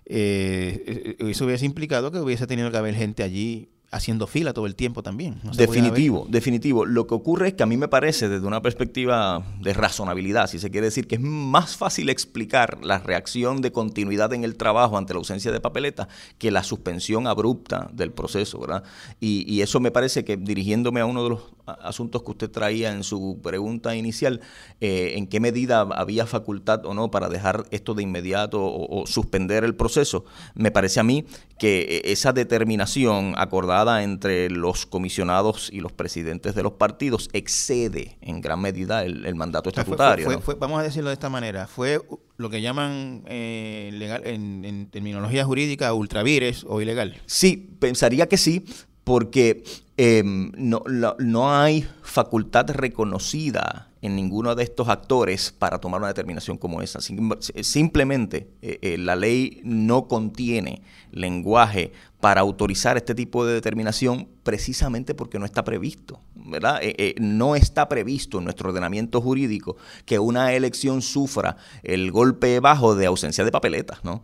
eh, 0.10 1.16
eh, 1.20 1.30
eso 1.30 1.46
hubiese 1.46 1.66
implicado 1.66 2.12
que 2.12 2.20
hubiese 2.20 2.48
tenido 2.48 2.72
que 2.72 2.78
haber 2.78 2.96
gente 2.96 3.24
allí 3.24 3.70
haciendo 3.90 4.28
fila 4.28 4.54
todo 4.54 4.66
el 4.66 4.76
tiempo 4.76 5.02
también. 5.02 5.40
definitivo, 5.56 6.28
definitivo. 6.30 6.86
Lo 6.86 7.08
que 7.08 7.16
ocurre 7.16 7.50
es 7.50 7.54
que 7.54 7.64
a 7.64 7.66
mí 7.66 7.78
me 7.78 7.88
parece, 7.88 8.28
desde 8.28 8.46
una 8.46 8.62
perspectiva 8.62 9.46
de 9.62 9.74
razonabilidad, 9.74 10.48
si 10.48 10.60
se 10.60 10.70
quiere 10.70 10.88
decir, 10.88 11.08
que 11.08 11.16
es 11.16 11.22
más 11.22 11.78
fácil 11.78 12.10
explicar 12.10 12.84
la 12.84 13.00
reacción 13.00 13.62
de 13.62 13.72
continuidad 13.72 14.34
en 14.34 14.44
el 14.44 14.58
trabajo 14.58 14.98
ante 14.98 15.14
la 15.14 15.20
ausencia 15.20 15.52
de 15.52 15.62
papeleta 15.62 16.08
que 16.38 16.52
la 16.52 16.64
suspensión 16.64 17.28
abrupta 17.28 17.90
del 17.94 18.12
proceso, 18.12 18.60
¿verdad? 18.60 18.84
Y, 19.20 19.58
eso 19.58 19.80
me 19.80 19.92
parece 19.92 20.24
que, 20.24 20.38
dirigiéndome 20.38 21.02
a 21.02 21.06
uno 21.06 21.24
de 21.24 21.30
los 21.32 21.42
asuntos 21.68 22.24
que 22.24 22.32
usted 22.32 22.52
traía 22.52 22.92
en 22.92 23.04
su 23.04 23.40
pregunta 23.42 23.96
inicial, 23.96 24.42
eh, 24.82 25.14
en 25.16 25.28
qué 25.28 25.40
medida 25.40 25.82
había 25.82 26.26
facultad 26.26 26.86
o 26.86 26.94
no 26.94 27.12
para 27.12 27.30
dejar 27.30 27.66
esto 27.72 27.94
de 27.94 28.04
inmediato 28.04 28.62
o 28.64 29.06
suspender 29.08 29.64
el 29.64 29.76
proceso, 29.76 30.26
me 30.56 30.72
parece 30.72 31.00
a 31.00 31.04
mí 31.04 31.26
que 31.60 32.02
esa 32.06 32.34
determinación 32.34 33.34
acordada 33.38 34.04
entre 34.04 34.50
los 34.50 34.86
comisionados 34.86 35.70
y 35.72 35.80
los 35.80 35.92
presidentes 35.92 36.56
de 36.56 36.64
los 36.64 36.74
partidos 36.74 37.30
excede 37.34 38.18
en 38.22 38.42
gran 38.42 38.62
medida 38.62 39.04
el, 39.04 39.36
mandato 39.36 39.70
estatutario. 39.70 40.42
vamos 40.60 40.80
a 40.80 40.84
decirlo 40.84 41.10
de 41.10 41.14
esta 41.14 41.30
manera, 41.30 41.68
fue 41.68 42.02
lo 42.38 42.50
que 42.50 42.62
llaman 42.62 43.24
eh, 43.28 43.90
legal, 43.94 44.22
en, 44.26 44.90
terminología 44.90 45.44
jurídica 45.46 45.94
ultravires 45.94 46.66
o 46.68 46.82
ilegal. 46.82 47.20
Sí, 47.26 47.76
pensaría 47.80 48.28
que 48.28 48.38
sí, 48.38 48.66
porque 49.08 49.64
em, 49.96 50.52
no, 50.58 50.84
no 51.18 51.56
hay 51.56 51.88
facultad 52.02 52.70
reconocida 52.72 53.88
en 54.08 54.16
ninguno 54.16 54.56
de 54.56 54.64
estos 54.64 54.90
actores 54.90 55.54
para 55.58 55.80
tomar 55.80 56.00
una 56.00 56.08
determinación 56.08 56.58
como 56.58 56.82
esa. 56.82 57.00
Simplemente 57.02 58.50
eh, 58.62 58.80
eh, 58.82 58.98
la 58.98 59.16
ley 59.16 59.62
no 59.64 60.08
contiene 60.08 60.82
lenguaje 61.12 61.92
para 62.20 62.42
autorizar 62.42 62.98
este 62.98 63.14
tipo 63.14 63.46
de 63.46 63.54
determinación 63.54 64.28
precisamente 64.44 65.14
porque 65.14 65.38
no 65.38 65.46
está 65.46 65.64
previsto, 65.64 66.20
¿verdad? 66.36 66.80
Eh, 66.82 67.14
no 67.20 67.56
está 67.56 67.88
previsto 67.88 68.40
en 68.40 68.46
nuestro 68.46 68.70
ordenamiento 68.70 69.22
jurídico 69.22 69.78
que 70.06 70.18
una 70.18 70.54
elección 70.54 71.02
sufra 71.04 71.58
el 71.84 72.12
golpe 72.12 72.60
bajo 72.60 72.96
de 72.96 73.06
ausencia 73.06 73.46
de 73.46 73.52
papeletas, 73.52 74.04
¿no? 74.04 74.24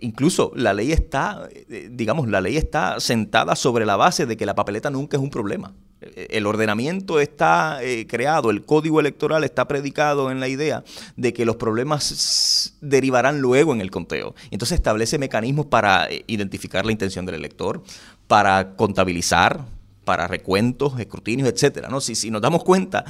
incluso 0.00 0.50
la 0.56 0.72
ley 0.72 0.90
está, 0.90 1.48
digamos, 1.90 2.28
la 2.28 2.40
ley 2.40 2.56
está 2.56 2.98
sentada 2.98 3.54
sobre 3.54 3.86
la 3.86 3.96
base 3.96 4.26
de 4.26 4.36
que 4.36 4.46
la 4.46 4.54
papeleta 4.54 4.90
nunca 4.90 5.16
es 5.16 5.22
un 5.22 5.30
problema 5.30 5.74
el 6.14 6.46
ordenamiento 6.46 7.20
está 7.20 7.82
eh, 7.82 8.06
creado, 8.06 8.50
el 8.50 8.64
código 8.64 9.00
electoral 9.00 9.44
está 9.44 9.66
predicado 9.68 10.30
en 10.30 10.40
la 10.40 10.48
idea 10.48 10.84
de 11.16 11.32
que 11.32 11.44
los 11.44 11.56
problemas 11.56 12.76
derivarán 12.80 13.40
luego 13.40 13.72
en 13.72 13.80
el 13.80 13.90
conteo. 13.90 14.34
Entonces 14.50 14.76
establece 14.76 15.18
mecanismos 15.18 15.66
para 15.66 16.06
eh, 16.06 16.24
identificar 16.26 16.84
la 16.86 16.92
intención 16.92 17.26
del 17.26 17.36
elector, 17.36 17.82
para 18.26 18.76
contabilizar, 18.76 19.64
para 20.04 20.28
recuentos, 20.28 20.98
escrutinios, 20.98 21.48
etcétera. 21.48 21.88
¿no? 21.88 22.00
Si, 22.00 22.14
si 22.14 22.30
nos 22.30 22.42
damos 22.42 22.62
cuenta, 22.62 23.04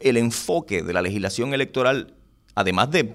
el 0.00 0.16
enfoque 0.16 0.82
de 0.82 0.92
la 0.92 1.02
legislación 1.02 1.54
electoral, 1.54 2.14
además 2.54 2.90
de 2.90 3.14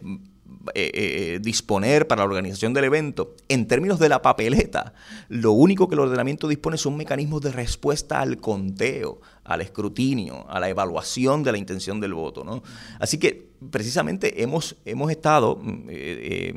eh, 0.73 0.91
eh, 0.93 1.39
disponer 1.41 2.07
para 2.07 2.21
la 2.21 2.25
organización 2.25 2.73
del 2.73 2.85
evento, 2.85 3.35
en 3.49 3.67
términos 3.67 3.99
de 3.99 4.09
la 4.09 4.21
papeleta, 4.21 4.93
lo 5.29 5.51
único 5.51 5.87
que 5.87 5.95
el 5.95 5.99
ordenamiento 5.99 6.47
dispone 6.47 6.77
son 6.77 6.97
mecanismos 6.97 7.41
de 7.41 7.51
respuesta 7.51 8.19
al 8.19 8.37
conteo, 8.37 9.21
al 9.43 9.61
escrutinio, 9.61 10.45
a 10.49 10.59
la 10.59 10.69
evaluación 10.69 11.43
de 11.43 11.51
la 11.51 11.57
intención 11.57 11.99
del 11.99 12.13
voto. 12.13 12.43
¿no? 12.43 12.63
Así 12.99 13.17
que 13.17 13.49
precisamente 13.69 14.43
hemos, 14.43 14.75
hemos 14.85 15.11
estado, 15.11 15.55
mm, 15.55 15.85
eh, 15.89 16.53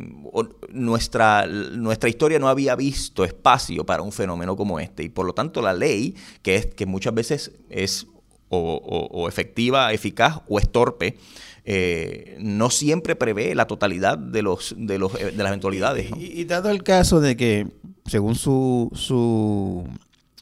nuestra, 0.70 1.46
nuestra 1.46 2.08
historia 2.08 2.38
no 2.38 2.48
había 2.48 2.74
visto 2.76 3.24
espacio 3.24 3.84
para 3.84 4.02
un 4.02 4.12
fenómeno 4.12 4.56
como 4.56 4.80
este 4.80 5.04
y 5.04 5.08
por 5.08 5.26
lo 5.26 5.32
tanto 5.32 5.62
la 5.62 5.72
ley, 5.72 6.14
que, 6.42 6.56
es, 6.56 6.66
que 6.66 6.86
muchas 6.86 7.14
veces 7.14 7.52
es 7.68 8.06
o 8.52 9.28
efectiva, 9.28 9.92
eficaz 9.92 10.40
o 10.48 10.58
es 10.58 10.68
torpe, 10.72 11.16
eh, 11.64 12.36
no 12.40 12.70
siempre 12.70 13.16
prevé 13.16 13.54
la 13.54 13.66
totalidad 13.66 14.18
de, 14.18 14.42
los, 14.42 14.74
de, 14.76 14.98
los, 14.98 15.12
de 15.12 15.32
las 15.32 15.48
eventualidades. 15.48 16.10
Y, 16.16 16.44
dado 16.44 16.70
el 16.70 16.82
caso 16.82 17.20
de 17.20 17.36
que, 17.36 17.66
según 18.06 18.34
su, 18.34 18.90
su, 18.94 19.86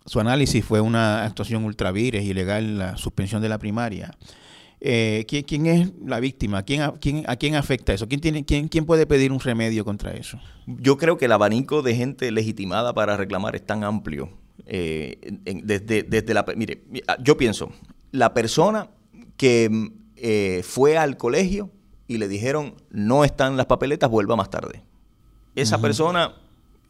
su 0.07 0.21
análisis, 0.21 0.65
fue 0.65 0.81
una 0.81 1.25
actuación 1.25 1.65
ultravires, 1.65 2.25
ilegal, 2.25 2.79
la 2.79 2.97
suspensión 2.97 3.43
de 3.43 3.49
la 3.49 3.59
primaria, 3.59 4.17
eh, 4.81 5.25
¿quién, 5.27 5.67
es 5.67 5.91
la 6.05 6.21
víctima? 6.21 6.63
¿Quién, 6.63 6.83
a, 6.83 6.93
quién, 6.93 7.25
¿A 7.27 7.37
quién 7.37 7.57
afecta 7.57 7.93
eso? 7.93 8.07
¿Quién, 8.07 8.21
tiene, 8.21 8.45
quién, 8.45 8.69
¿Quién 8.69 8.87
puede 8.87 9.07
pedir 9.07 9.33
un 9.33 9.41
remedio 9.41 9.85
contra 9.85 10.13
eso? 10.13 10.39
Yo 10.67 10.97
creo 10.99 11.19
que 11.19 11.25
el 11.25 11.33
abanico 11.33 11.83
de 11.83 11.97
gente 11.97 12.31
legitimada 12.31 12.95
para 12.95 13.17
reclamar 13.17 13.57
es 13.57 13.67
tan 13.67 13.83
amplio. 13.83 14.31
Eh, 14.67 15.19
desde, 15.65 16.05
desde 16.05 16.35
la... 16.35 16.45
Mire, 16.57 16.85
yo 17.23 17.37
pienso, 17.37 17.71
la 18.13 18.35
persona 18.35 18.89
que 19.37 19.91
eh, 20.21 20.63
fue 20.65 20.97
al 20.97 21.17
colegio 21.17 21.71
y 22.07 22.19
le 22.19 22.29
dijeron, 22.29 22.75
no 22.91 23.25
están 23.25 23.57
las 23.57 23.67
papeletas, 23.67 24.11
vuelva 24.11 24.37
más 24.37 24.51
tarde. 24.51 24.83
Esa 25.55 25.81
persona 25.81 26.37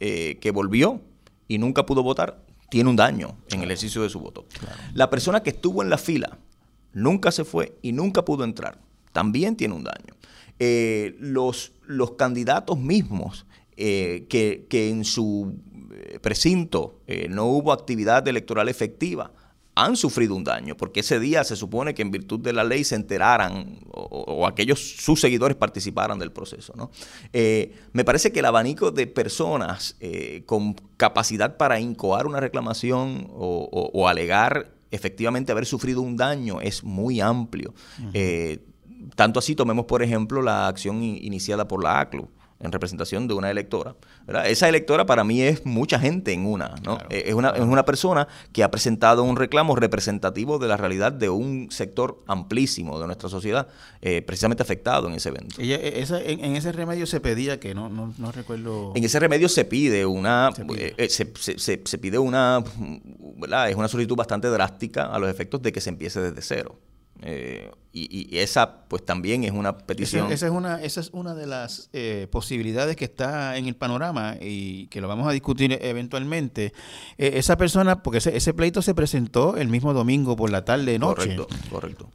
eh, 0.01 0.39
que 0.41 0.51
volvió 0.51 1.01
y 1.47 1.59
nunca 1.59 1.87
pudo 1.87 2.03
votar, 2.03 2.45
tiene 2.71 2.91
un 2.91 2.97
daño 2.97 3.37
en 3.51 3.63
el 3.63 3.71
ejercicio 3.71 4.03
de 4.03 4.11
su 4.11 4.21
voto. 4.21 4.47
La 4.95 5.11
persona 5.11 5.43
que 5.43 5.51
estuvo 5.51 5.83
en 5.83 5.91
la 5.91 5.99
fila, 5.99 6.39
nunca 6.93 7.33
se 7.33 7.45
fue 7.45 7.79
y 7.83 7.93
nunca 7.93 8.25
pudo 8.25 8.45
entrar, 8.45 8.79
también 9.13 9.57
tiene 9.57 9.75
un 9.75 9.85
daño. 9.85 10.15
Eh, 10.59 11.17
los, 11.19 11.73
los 11.87 12.13
candidatos 12.13 12.79
mismos 12.79 13.47
que, 13.77 14.67
que, 14.69 14.91
en 14.91 15.05
su 15.05 15.55
precinto 16.21 17.01
no 17.29 17.47
hubo 17.47 17.73
actividad 17.73 18.27
electoral 18.27 18.69
efectiva, 18.69 19.33
han 19.79 19.97
sufrido 19.97 20.35
un 20.35 20.43
daño, 20.43 20.77
porque 20.77 21.01
ese 21.01 21.21
día 21.21 21.45
se 21.45 21.55
supone 21.55 21.95
que 21.95 22.03
en 22.03 22.11
virtud 22.11 22.41
de 22.41 22.53
la 22.53 22.65
ley 22.65 22.83
se 22.83 22.97
enteraran 22.97 23.79
o, 23.93 24.45
aquellos 24.45 24.81
sus 24.81 25.21
seguidores 25.21 25.57
participaran 25.57 26.19
del 26.19 26.33
proceso. 26.33 26.73
¿no? 26.77 26.91
Eh, 27.33 27.73
me 27.93 28.05
parece 28.05 28.33
que 28.33 28.41
el 28.41 28.47
abanico 28.47 28.91
de 28.91 29.07
personas 29.07 29.97
eh, 30.01 30.43
con 30.47 30.75
capacidad 30.97 31.57
para 31.57 31.79
incoar 31.79 32.27
una 32.27 32.41
reclamación 32.41 33.29
o, 33.31 34.09
alegar 34.09 34.73
efectivamente 34.91 35.53
haber 35.53 35.67
sufrido 35.67 36.01
un 36.01 36.17
daño 36.17 36.61
es 36.61 36.83
muy 36.83 37.21
amplio. 37.21 37.73
Eh, 38.15 38.65
tanto 39.15 39.39
así 39.39 39.55
tomemos, 39.55 39.85
por 39.85 40.03
ejemplo, 40.03 40.43
la 40.43 40.67
acción 40.67 41.03
iniciada 41.05 41.69
por 41.69 41.85
la 41.85 42.01
ACLU 42.01 42.29
en 42.61 42.73
representación 42.73 43.29
de 43.29 43.35
una 43.35 43.51
electora. 43.51 43.95
Esa 44.45 44.69
electora 44.69 45.07
para 45.07 45.25
mí 45.25 45.43
es 45.43 45.65
mucha 45.65 45.99
gente 45.99 46.33
en 46.33 46.47
una, 46.47 46.75
¿no? 46.85 46.99
Eh, 47.09 47.25
es, 47.27 47.35
una, 47.35 47.51
es 47.51 47.61
una 47.61 47.85
persona 47.85 48.27
que 48.53 48.65
ha 48.65 48.71
presentado 48.71 49.23
un 49.23 49.37
reclamo 49.37 49.77
representativo 49.77 50.59
de 50.59 50.69
la 50.69 50.77
realidad 50.77 51.13
de 51.13 51.31
un 51.31 51.69
sector 51.71 52.23
amplísimo 52.27 52.99
de 52.99 53.07
nuestra 53.07 53.29
sociedad, 53.29 53.69
eh, 54.03 54.23
precisamente 54.23 54.63
afectado 54.63 55.09
en 55.09 55.15
ese 55.15 55.29
evento. 55.29 55.57
E, 55.59 56.05
en, 56.27 56.57
ese 56.57 56.73
remedio 56.73 57.07
se 57.07 57.21
pedía 57.21 57.61
que 57.61 57.75
no, 57.75 57.89
no, 57.89 58.13
no 58.19 58.33
recuerdo. 58.33 58.93
En 58.95 59.05
ese 59.05 59.21
remedio 59.21 59.49
se 59.49 59.65
pide 59.65 60.05
una, 60.05 60.51
se 60.55 60.65
pide, 60.65 60.95
eh, 60.97 61.09
se, 61.09 61.33
se, 61.37 61.83
se 61.85 61.99
pide 61.99 62.19
una, 62.19 62.63
¿verdad? 63.37 63.71
Es 63.71 63.77
una 63.77 63.89
solicitud 63.89 64.17
bastante 64.17 64.49
drástica 64.49 65.05
a 65.05 65.19
los 65.19 65.31
efectos 65.31 65.63
de 65.63 65.73
que 65.73 65.81
se 65.81 65.91
empiece 65.91 66.21
desde 66.21 66.43
cero. 66.43 66.79
Eh, 67.23 67.71
y, 67.93 68.39
esa 68.39 68.85
pues 68.87 69.05
también 69.05 69.45
es 69.45 69.51
una 69.51 69.77
petición. 69.77 70.31
Esa, 70.31 70.47
es, 70.47 70.53
una, 70.53 70.83
esa 70.83 71.01
es 71.01 71.11
una 71.13 71.35
de 71.35 71.47
las 71.47 71.91
eh, 71.93 72.29
posibilidades 72.31 72.97
que 72.97 73.05
está 73.05 73.57
en 73.57 73.67
el 73.67 73.75
panorama 73.75 74.37
y 74.41 74.87
que 74.87 75.01
lo 75.01 75.09
vamos 75.09 75.27
a 75.27 75.33
discutir 75.33 75.77
eventualmente. 75.81 76.73
Eh, 77.17 77.33
esa 77.35 77.57
persona, 77.57 78.03
porque 78.03 78.19
ese, 78.19 78.37
ese, 78.37 78.55
pleito 78.55 78.83
se 78.83 78.95
presentó 78.95 79.57
el 79.57 79.69
mismo 79.69 79.95
domingo 79.95 80.37
por 80.37 80.51
la 80.51 80.65
tarde 80.65 80.99
noche. 80.99 81.37
Correcto, 81.37 81.49
correcto 81.71 82.11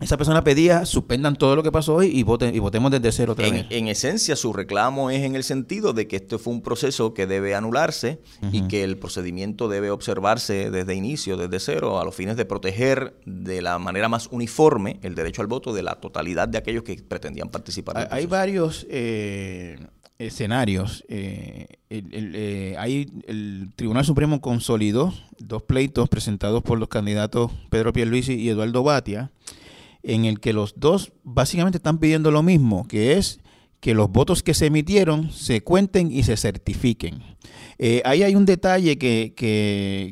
esa 0.00 0.16
persona 0.16 0.44
pedía 0.44 0.86
suspendan 0.86 1.36
todo 1.36 1.56
lo 1.56 1.62
que 1.62 1.72
pasó 1.72 1.96
hoy 1.96 2.06
y, 2.08 2.22
voten, 2.22 2.54
y 2.54 2.60
votemos 2.60 2.90
desde 2.90 3.10
cero 3.10 3.32
otra 3.32 3.48
en, 3.48 3.54
vez. 3.54 3.66
En 3.70 3.88
esencia, 3.88 4.36
su 4.36 4.52
reclamo 4.52 5.10
es 5.10 5.24
en 5.24 5.34
el 5.34 5.42
sentido 5.42 5.92
de 5.92 6.06
que 6.06 6.16
este 6.16 6.38
fue 6.38 6.52
un 6.52 6.62
proceso 6.62 7.14
que 7.14 7.26
debe 7.26 7.54
anularse 7.54 8.20
y 8.52 8.68
que 8.68 8.84
el 8.84 8.96
procedimiento 8.96 9.68
debe 9.68 9.90
observarse 9.90 10.70
desde 10.70 10.94
inicio, 10.94 11.36
desde 11.36 11.58
cero, 11.58 11.98
a 12.00 12.04
los 12.04 12.14
fines 12.14 12.36
de 12.36 12.44
proteger 12.44 13.16
de 13.26 13.60
la 13.60 13.78
manera 13.78 14.08
más 14.08 14.28
uniforme 14.30 15.00
el 15.02 15.14
derecho 15.14 15.42
al 15.42 15.48
voto 15.48 15.72
de 15.72 15.82
la 15.82 15.96
totalidad 15.96 16.48
de 16.48 16.58
aquellos 16.58 16.84
que 16.84 16.94
pretendían 16.96 17.48
participar. 17.48 18.08
Hay, 18.10 18.26
varios 18.26 18.86
eh, 18.90 19.78
escenarios. 20.18 21.04
Eh, 21.08 21.66
el, 21.90 22.34
eh, 22.36 23.06
el 23.26 23.72
Tribunal 23.74 24.04
Supremo 24.04 24.40
consolidó 24.40 25.12
dos 25.38 25.62
pleitos 25.62 26.08
presentados 26.08 26.62
por 26.62 26.78
los 26.78 26.88
candidatos 26.88 27.50
Pedro 27.70 27.92
Pierluisi 27.92 28.34
y 28.34 28.48
Eduardo 28.48 28.82
Batia 28.82 29.30
en 30.02 30.24
el 30.24 30.40
que 30.40 30.52
los 30.52 30.74
dos 30.76 31.12
básicamente 31.24 31.78
están 31.78 31.98
pidiendo 31.98 32.30
lo 32.30 32.42
mismo, 32.42 32.86
que 32.86 33.16
es 33.18 33.40
que 33.80 33.94
los 33.94 34.10
votos 34.10 34.42
que 34.42 34.54
se 34.54 34.66
emitieron 34.66 35.30
se 35.32 35.62
cuenten 35.62 36.10
y 36.10 36.24
se 36.24 36.36
certifiquen. 36.36 37.22
Eh, 37.78 38.02
ahí 38.04 38.22
hay 38.22 38.34
un 38.34 38.44
detalle 38.44 38.98
que, 38.98 39.34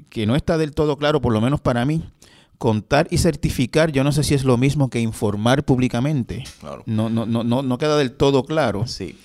que, 0.08 0.26
no 0.26 0.36
está 0.36 0.56
del 0.56 0.72
todo 0.72 0.96
claro, 0.96 1.20
por 1.20 1.32
lo 1.32 1.40
menos 1.40 1.60
para 1.60 1.84
mí. 1.84 2.04
Contar 2.58 3.06
y 3.10 3.18
certificar, 3.18 3.92
yo 3.92 4.02
no 4.02 4.12
sé 4.12 4.22
si 4.22 4.32
es 4.34 4.44
lo 4.44 4.56
mismo 4.56 4.88
que 4.88 5.00
informar 5.00 5.64
públicamente. 5.64 6.44
No, 6.86 7.10
no, 7.10 7.26
no, 7.26 7.44
no, 7.44 7.62
no 7.62 7.78
queda 7.78 7.98
del 7.98 8.12
todo 8.12 8.44
claro. 8.44 8.86
Sí. 8.86 9.18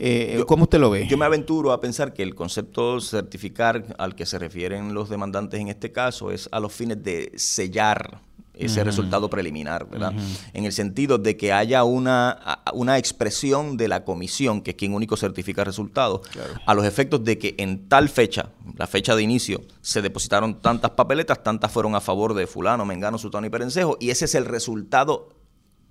Eh, 0.00 0.44
¿Cómo 0.46 0.64
usted 0.64 0.78
lo 0.78 0.90
ve? 0.90 1.06
Yo 1.08 1.16
me 1.16 1.24
aventuro 1.24 1.72
a 1.72 1.80
pensar 1.80 2.12
que 2.12 2.22
el 2.22 2.34
concepto 2.34 3.00
certificar 3.00 3.96
al 3.98 4.14
que 4.14 4.26
se 4.26 4.38
refieren 4.38 4.92
los 4.92 5.08
demandantes 5.08 5.60
en 5.60 5.68
este 5.68 5.92
caso 5.92 6.30
es 6.30 6.48
a 6.52 6.60
los 6.60 6.72
fines 6.72 7.02
de 7.02 7.32
sellar 7.36 8.20
ese 8.58 8.84
resultado 8.84 9.30
preliminar, 9.30 9.88
¿verdad? 9.88 10.12
En 10.52 10.64
el 10.64 10.72
sentido 10.72 11.18
de 11.18 11.36
que 11.36 11.52
haya 11.52 11.84
una, 11.84 12.60
una 12.72 12.98
expresión 12.98 13.76
de 13.76 13.88
la 13.88 14.04
comisión, 14.04 14.62
que 14.62 14.70
es 14.72 14.76
quien 14.76 14.94
único 14.94 15.16
certifica 15.16 15.64
resultados, 15.64 16.22
a 16.66 16.74
los 16.74 16.84
efectos 16.84 17.24
de 17.24 17.38
que 17.38 17.54
en 17.58 17.88
tal 17.88 18.08
fecha, 18.08 18.50
la 18.76 18.86
fecha 18.86 19.14
de 19.14 19.22
inicio, 19.22 19.62
se 19.80 20.02
depositaron 20.02 20.60
tantas 20.60 20.92
papeletas, 20.92 21.42
tantas 21.42 21.70
fueron 21.72 21.94
a 21.94 22.00
favor 22.00 22.34
de 22.34 22.46
fulano, 22.46 22.84
mengano, 22.84 23.18
sutano 23.18 23.46
y 23.46 23.50
perencejo, 23.50 23.96
y 24.00 24.10
ese 24.10 24.26
es 24.26 24.34
el 24.34 24.44
resultado 24.44 25.37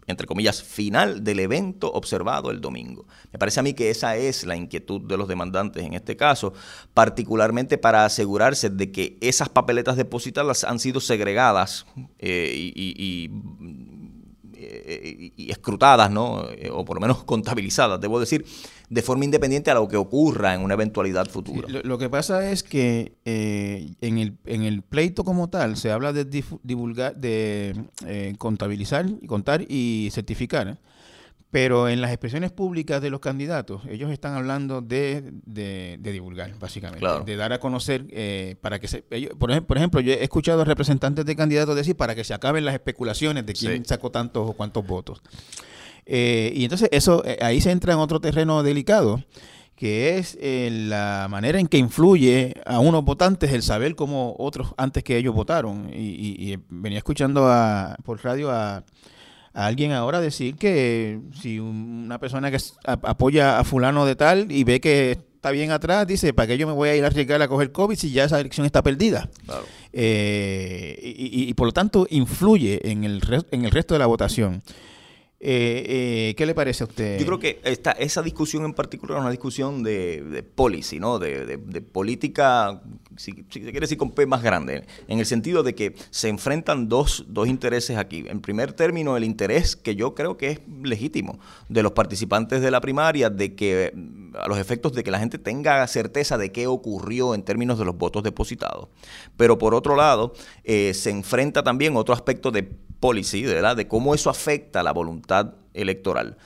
entre 0.08 0.26
comillas, 0.26 0.64
final 0.64 1.24
del 1.24 1.40
evento 1.40 1.92
observado 1.92 2.50
el 2.50 2.62
domingo. 2.62 3.06
Me 3.32 3.40
parece 3.40 3.60
a 3.60 3.64
mí 3.64 3.74
que 3.74 3.90
esa 3.90 4.16
es 4.16 4.46
la 4.46 4.56
inquietud 4.56 5.02
de 5.02 5.18
los 5.18 5.28
demandantes 5.28 5.86
en 5.86 5.94
este 5.94 6.16
caso, 6.16 6.54
particularmente 6.94 7.78
para 7.78 8.06
asegurarse 8.06 8.70
de 8.70 8.92
que 8.92 9.18
esas 9.22 9.50
papeletas 9.50 9.98
depositadas 9.98 10.64
han 10.64 10.80
sido 10.80 11.02
segregadas 11.02 11.86
eh, 12.20 12.52
y 12.56 13.30
eh, 14.60 15.34
y 15.36 15.52
escrutadas, 15.52 16.10
¿no? 16.10 16.44
Eh, 16.50 16.70
o 16.72 16.84
por 16.84 16.98
lo 16.98 17.02
menos 17.02 17.24
contabilizadas, 17.26 18.02
debo 18.02 18.20
decir, 18.20 18.46
de 18.90 19.02
forma 19.02 19.26
independiente 19.26 19.70
a 19.70 19.76
lo 19.76 19.88
que 19.88 19.98
ocurra 19.98 20.54
en 20.54 20.62
una 20.62 20.74
eventualidad 20.74 21.28
futura. 21.28 21.68
lo, 21.68 21.98
que 21.98 22.10
pasa 22.10 22.50
es 22.50 22.64
que 22.64 23.14
eh, 23.26 23.94
en, 24.02 24.18
el, 24.18 24.38
en 24.46 24.64
el 24.64 24.82
pleito 24.82 25.24
como 25.24 25.50
tal 25.50 25.78
se 25.78 25.92
habla 25.92 26.14
de 26.14 26.26
divulgar, 26.64 27.16
de 27.16 27.86
contabilizar, 28.38 29.06
contar 29.28 29.66
y 29.68 30.10
certificar. 30.12 30.80
Pero 31.50 31.88
en 31.88 32.02
las 32.02 32.12
expresiones 32.12 32.52
públicas 32.52 33.02
de 33.02 33.10
los 33.10 33.22
candidatos, 33.22 33.82
ellos 33.90 34.12
están 34.12 34.36
hablando 34.36 34.82
de, 34.82 35.24
de, 35.46 35.98
divulgar, 36.12 36.54
básicamente, 36.60 37.08
de 37.26 37.36
dar 37.38 37.54
a 37.54 37.60
conocer 37.60 38.06
eh, 38.10 38.58
para 38.60 38.80
que 38.80 38.90
se... 38.90 39.04
por, 39.40 39.52
ejemplo, 39.52 39.68
por 39.68 39.78
ejemplo, 39.78 40.02
yo 40.02 40.12
he 40.12 40.24
escuchado 40.24 40.64
a 40.64 40.66
representantes 40.66 41.26
de 41.26 41.36
candidatos 41.38 41.76
decir 41.76 41.96
para 41.96 42.16
que 42.16 42.26
se 42.26 42.34
acaben 42.34 42.66
las 42.66 42.74
especulaciones 42.74 43.46
de 43.46 43.54
quién 43.54 43.86
sacó 43.86 44.12
tantos 44.12 44.50
o 44.50 44.54
cuántos 44.54 44.86
votos. 44.86 45.22
Eh, 46.06 46.52
y 46.54 46.64
entonces 46.64 46.90
eso 46.92 47.24
eh, 47.26 47.38
ahí 47.42 47.62
se 47.62 47.72
entra 47.72 47.94
en 47.94 48.00
otro 48.00 48.20
terreno 48.20 48.62
delicado, 48.62 49.24
que 49.78 50.18
es 50.18 50.38
la 50.42 51.28
manera 51.30 51.62
en 51.62 51.68
que 51.68 51.78
influye 51.78 52.56
a 52.66 52.80
unos 52.80 53.06
votantes 53.06 53.54
el 53.54 53.64
saber 53.64 53.96
cómo 53.96 54.36
otros 54.38 54.74
antes 54.76 55.02
que 55.02 55.16
ellos 55.16 55.34
votaron. 55.34 55.90
Y, 55.94 56.52
y 56.52 56.60
venía 56.68 56.98
escuchando 56.98 57.48
a, 57.48 57.96
por 58.04 58.22
radio 58.22 58.52
a 58.52 58.84
alguien 59.66 59.92
ahora 59.92 60.22
decir 60.22 60.56
que 60.56 61.20
si 61.42 61.60
una 61.60 62.20
persona 62.20 62.52
que 62.52 62.60
apoya 62.84 63.58
a 63.58 63.64
fulano 63.64 64.06
de 64.06 64.16
tal 64.16 64.52
y 64.52 64.64
ve 64.64 64.80
que 64.80 65.12
está 65.12 65.50
bien 65.50 65.72
atrás, 65.72 66.06
dice, 66.06 66.32
¿para 66.32 66.48
qué 66.48 66.60
yo 66.60 66.68
me 66.68 66.74
voy 66.74 66.90
a 66.90 66.96
ir 66.96 67.04
a 67.04 67.08
arriesgar 67.08 67.42
a 67.42 67.48
coger 67.48 67.72
COVID 67.72 67.96
si 67.96 68.12
ya 68.12 68.26
esa 68.26 68.40
elección 68.40 68.68
está 68.68 68.84
perdida? 68.84 69.30
Eh, 69.94 71.00
y, 71.02 71.52
por 71.56 71.68
lo 71.68 71.72
tanto 71.72 72.06
influye 72.12 72.92
en 72.92 73.04
el, 73.04 73.22
en 73.50 73.66
el 73.66 73.72
resto 73.72 73.96
de 73.96 74.00
la 74.00 74.06
votación. 74.06 74.62
Eh, 75.40 76.30
eh, 76.30 76.36
¿Qué 76.36 76.48
le 76.48 76.56
parece 76.56 76.84
a 76.84 76.88
usted? 76.88 77.20
Yo 77.20 77.26
creo 77.28 77.38
que 77.38 77.60
esta, 77.64 77.92
esa 77.92 78.24
discusión 78.24 78.66
en 78.66 78.74
particular 78.74 79.18
es 79.18 79.22
una 79.22 79.30
discusión 79.30 79.84
de, 79.84 80.44
policy, 80.56 81.00
¿no? 81.00 81.20
De, 81.20 81.60
política, 81.92 82.82
si, 83.18 83.32
se 83.50 83.62
quiere 83.62 83.82
decir 83.82 84.00
con 84.00 84.12
P 84.12 84.26
más 84.26 84.42
grande, 84.42 84.86
en 85.08 85.20
el 85.20 85.28
sentido 85.28 85.62
de 85.62 85.76
que 85.76 85.96
se 86.10 86.30
enfrentan 86.30 86.90
dos, 86.90 87.26
dos 87.28 87.48
intereses 87.48 87.98
aquí. 87.98 88.26
En 88.28 88.42
primer 88.42 88.74
término, 88.74 89.16
el 89.16 89.24
interés 89.24 89.76
que 89.76 89.96
yo 89.96 90.16
creo 90.16 90.38
que 90.38 90.50
es 90.50 90.60
legítimo 90.82 91.40
de 91.70 91.84
los 91.84 91.92
participantes 91.92 92.62
de 92.62 92.72
la 92.72 92.82
primaria, 92.82 93.30
de 93.30 93.54
que 93.54 93.94
a 94.34 94.48
los 94.48 94.58
efectos 94.58 94.94
de 94.94 95.04
que 95.04 95.12
la 95.12 95.20
gente 95.20 95.38
tenga 95.38 95.86
certeza 95.86 96.40
de 96.40 96.52
qué 96.52 96.66
ocurrió 96.66 97.36
en 97.36 97.44
términos 97.44 97.78
de 97.78 97.86
los 97.86 97.96
votos 97.96 98.24
depositados. 98.24 98.88
Pero 99.36 99.60
por 99.60 99.76
otro 99.76 99.96
lado, 99.96 100.34
eh, 100.64 100.96
se 100.96 101.12
enfrenta 101.12 101.62
también 101.64 101.96
otro 101.96 102.16
aspecto 102.16 102.50
de 102.50 102.87
policy, 103.00 103.44
¿verdad? 103.44 103.76
De 103.76 103.88
cómo 103.88 104.14
eso 104.16 104.30
afecta 104.30 104.84
la 104.84 104.92
voluntad 104.92 105.54
electoral. 105.74 106.38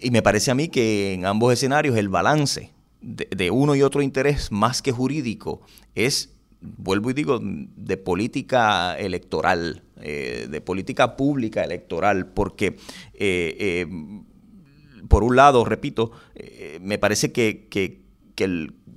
Y 0.00 0.10
me 0.10 0.22
parece 0.22 0.50
a 0.50 0.54
mí 0.54 0.68
que 0.68 1.12
en 1.12 1.26
ambos 1.26 1.52
escenarios 1.52 1.96
el 1.96 2.08
balance 2.08 2.72
de, 3.00 3.50
uno 3.50 3.74
y 3.74 3.82
otro 3.82 4.02
interés, 4.02 4.50
más 4.52 4.82
que 4.82 4.92
jurídico, 4.92 5.60
es, 5.94 6.34
vuelvo 6.60 7.10
y 7.10 7.14
digo, 7.14 7.40
de 7.42 7.96
política 7.96 8.96
electoral, 8.96 9.82
eh, 10.00 10.46
de 10.50 10.60
política 10.60 11.16
pública 11.16 11.64
electoral, 11.64 12.26
porque, 12.28 12.76
eh, 13.14 13.56
eh, 13.58 13.86
por 15.08 15.24
un 15.24 15.36
lado, 15.36 15.64
repito, 15.64 16.12
me 16.80 16.98
parece 16.98 17.32
que, 17.32 17.66
que, 17.68 18.00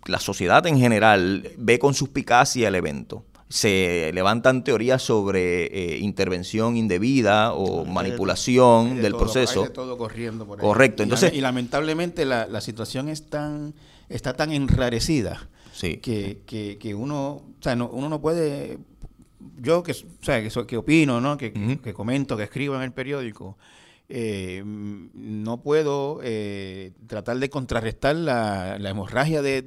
la 0.08 0.20
sociedad 0.20 0.66
en 0.68 0.80
general 0.80 1.52
ve 1.58 1.78
con 1.78 1.94
suspicacia 1.94 2.68
el 2.68 2.76
evento 2.76 3.26
se 3.56 4.12
levantan 4.14 4.66
teorías 4.66 5.02
sobre 5.02 5.68
eh, 5.68 6.00
intervención 6.00 6.76
indebida 6.76 7.54
o 7.54 7.86
manipulación 7.86 9.02
del 9.02 9.16
proceso. 9.16 9.70
todo 9.70 9.98
corriendo 9.98 10.46
por 10.46 10.60
Correcto. 10.60 11.04
Entonces, 11.04 11.32
y, 11.34 11.40
lamentablemente 11.40 12.26
la, 12.26 12.48
la, 12.48 12.60
situación 12.60 13.08
es 13.08 13.30
tan, 13.30 13.74
está 14.10 14.34
tan 14.34 14.52
enrarecida 14.52 15.48
sí. 15.72 16.00
que, 16.00 16.40
que, 16.46 16.78
que 16.78 16.94
uno, 16.94 17.28
o 17.30 17.62
sea, 17.62 17.78
no, 17.78 17.88
uno 17.88 18.10
no 18.10 18.20
puede, 18.20 18.78
yo 19.62 19.84
que, 19.84 19.94
o 19.94 19.96
sea, 20.26 20.44
que, 20.44 20.50
que 20.68 20.76
opino, 20.76 21.22
¿no? 21.22 21.38
que, 21.38 21.54
que 21.82 21.94
comento, 21.94 22.36
que 22.36 22.44
escribo 22.44 22.76
en 22.76 22.82
el 22.82 22.92
periódico, 22.92 23.58
eh, 24.08 24.62
no 24.66 25.62
puedo 25.62 26.20
eh, 26.24 26.92
tratar 27.08 27.40
de 27.40 27.50
contrarrestar 27.50 28.16
la, 28.16 28.78
hemorragia 28.78 29.42
de, 29.42 29.64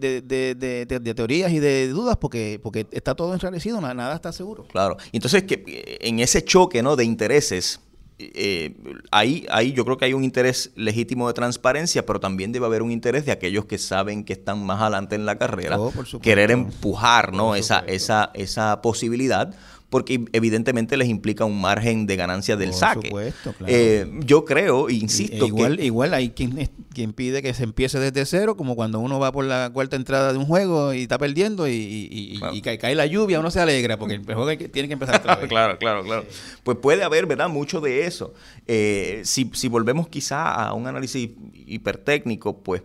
teorías 1.16 1.50
y 1.50 1.58
de 1.58 1.88
dudas 1.88 2.16
porque, 2.18 2.60
porque 2.62 2.86
está 2.92 3.16
todo 3.16 3.34
enrarecido, 3.34 3.80
nada, 3.80 4.14
está 4.14 4.32
seguro. 4.32 4.64
Claro, 4.68 4.96
entonces 5.12 5.42
que 5.42 5.98
en 6.00 6.20
ese 6.20 6.44
choque 6.44 6.82
¿no? 6.84 6.94
de 6.94 7.04
intereses, 7.04 7.80
eh, 8.20 8.74
ahí, 9.10 9.46
ahí 9.48 9.72
yo 9.72 9.84
creo 9.84 9.96
que 9.96 10.04
hay 10.04 10.12
un 10.12 10.24
interés 10.24 10.72
legítimo 10.76 11.28
de 11.28 11.34
transparencia, 11.34 12.06
pero 12.06 12.20
también 12.20 12.52
debe 12.52 12.66
haber 12.66 12.82
un 12.82 12.90
interés 12.90 13.26
de 13.26 13.32
aquellos 13.32 13.64
que 13.64 13.78
saben 13.78 14.24
que 14.24 14.32
están 14.32 14.64
más 14.64 14.80
adelante 14.80 15.14
en 15.14 15.26
la 15.26 15.36
carrera, 15.36 15.80
oh, 15.80 15.92
querer 16.20 16.50
empujar 16.50 17.32
¿no? 17.32 17.54
esa, 17.54 17.80
esa, 17.80 18.30
esa 18.34 18.82
posibilidad 18.82 19.54
porque 19.90 20.22
evidentemente 20.32 20.96
les 20.98 21.08
implica 21.08 21.44
un 21.46 21.58
margen 21.60 22.06
de 22.06 22.16
ganancia 22.16 22.56
del 22.56 22.70
Por 22.70 22.78
saque. 22.78 23.08
supuesto, 23.08 23.54
claro. 23.54 23.72
Eh, 23.74 24.06
yo 24.24 24.44
creo, 24.44 24.90
insisto, 24.90 25.44
E 25.44 25.48
igual, 25.48 25.76
que 25.78 25.84
igual 25.86 26.12
hay 26.12 26.30
quien, 26.30 26.68
quien 26.92 27.14
pide 27.14 27.40
que 27.40 27.54
se 27.54 27.64
empiece 27.64 27.98
desde 27.98 28.26
cero, 28.26 28.56
como 28.56 28.76
cuando 28.76 29.00
uno 29.00 29.18
va 29.18 29.32
por 29.32 29.46
la 29.46 29.70
cuarta 29.72 29.96
entrada 29.96 30.32
de 30.32 30.38
un 30.38 30.44
juego 30.44 30.92
y 30.92 31.02
está 31.02 31.16
perdiendo 31.16 31.66
y, 31.68 31.72
y- 31.72 32.08
y- 32.34 32.38
Claro. 32.38 32.54
y 32.54 32.60
cae, 32.60 32.76
cae 32.78 32.94
la 32.94 33.06
lluvia, 33.06 33.40
uno 33.40 33.50
se 33.50 33.60
alegra 33.60 33.96
porque 33.98 34.14
el 34.16 34.24
juego 34.24 34.46
tiene 34.56 34.88
que 34.88 34.92
empezar 34.92 35.16
otra 35.20 35.36
vez. 35.40 35.48
claro, 35.48 35.78
claro, 35.78 36.04
claro. 36.04 36.26
Pues 36.64 36.76
puede 36.82 37.02
haber, 37.02 37.24
¿verdad? 37.26 37.48
Mucho 37.48 37.80
de 37.80 38.04
eso. 38.06 38.34
Eh, 38.66 39.22
si, 39.24 39.50
si 39.54 39.68
volvemos 39.68 40.08
quizá 40.08 40.52
a 40.52 40.74
un 40.74 40.86
análisis 40.86 41.30
hipertécnico, 41.66 42.58
pues, 42.62 42.82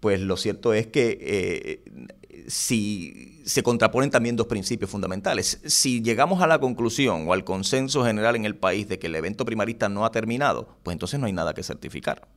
pues 0.00 0.20
lo 0.20 0.36
cierto 0.36 0.72
es 0.74 0.86
que 0.86 1.18
eh, 1.20 1.82
si 2.48 3.42
se 3.44 3.62
contraponen 3.62 4.10
también 4.10 4.36
dos 4.36 4.46
principios 4.46 4.90
fundamentales. 4.90 5.60
Si 5.64 6.02
llegamos 6.02 6.42
a 6.42 6.46
la 6.46 6.58
conclusión 6.58 7.28
o 7.28 7.32
al 7.32 7.44
consenso 7.44 8.04
general 8.04 8.36
en 8.36 8.44
el 8.44 8.56
país 8.56 8.88
de 8.88 8.98
que 8.98 9.08
el 9.08 9.14
evento 9.14 9.44
primarista 9.44 9.88
no 9.88 10.04
ha 10.04 10.10
terminado, 10.10 10.76
pues 10.82 10.94
entonces 10.94 11.20
no 11.20 11.26
hay 11.26 11.32
nada 11.32 11.54
que 11.54 11.62
certificar. 11.62 12.28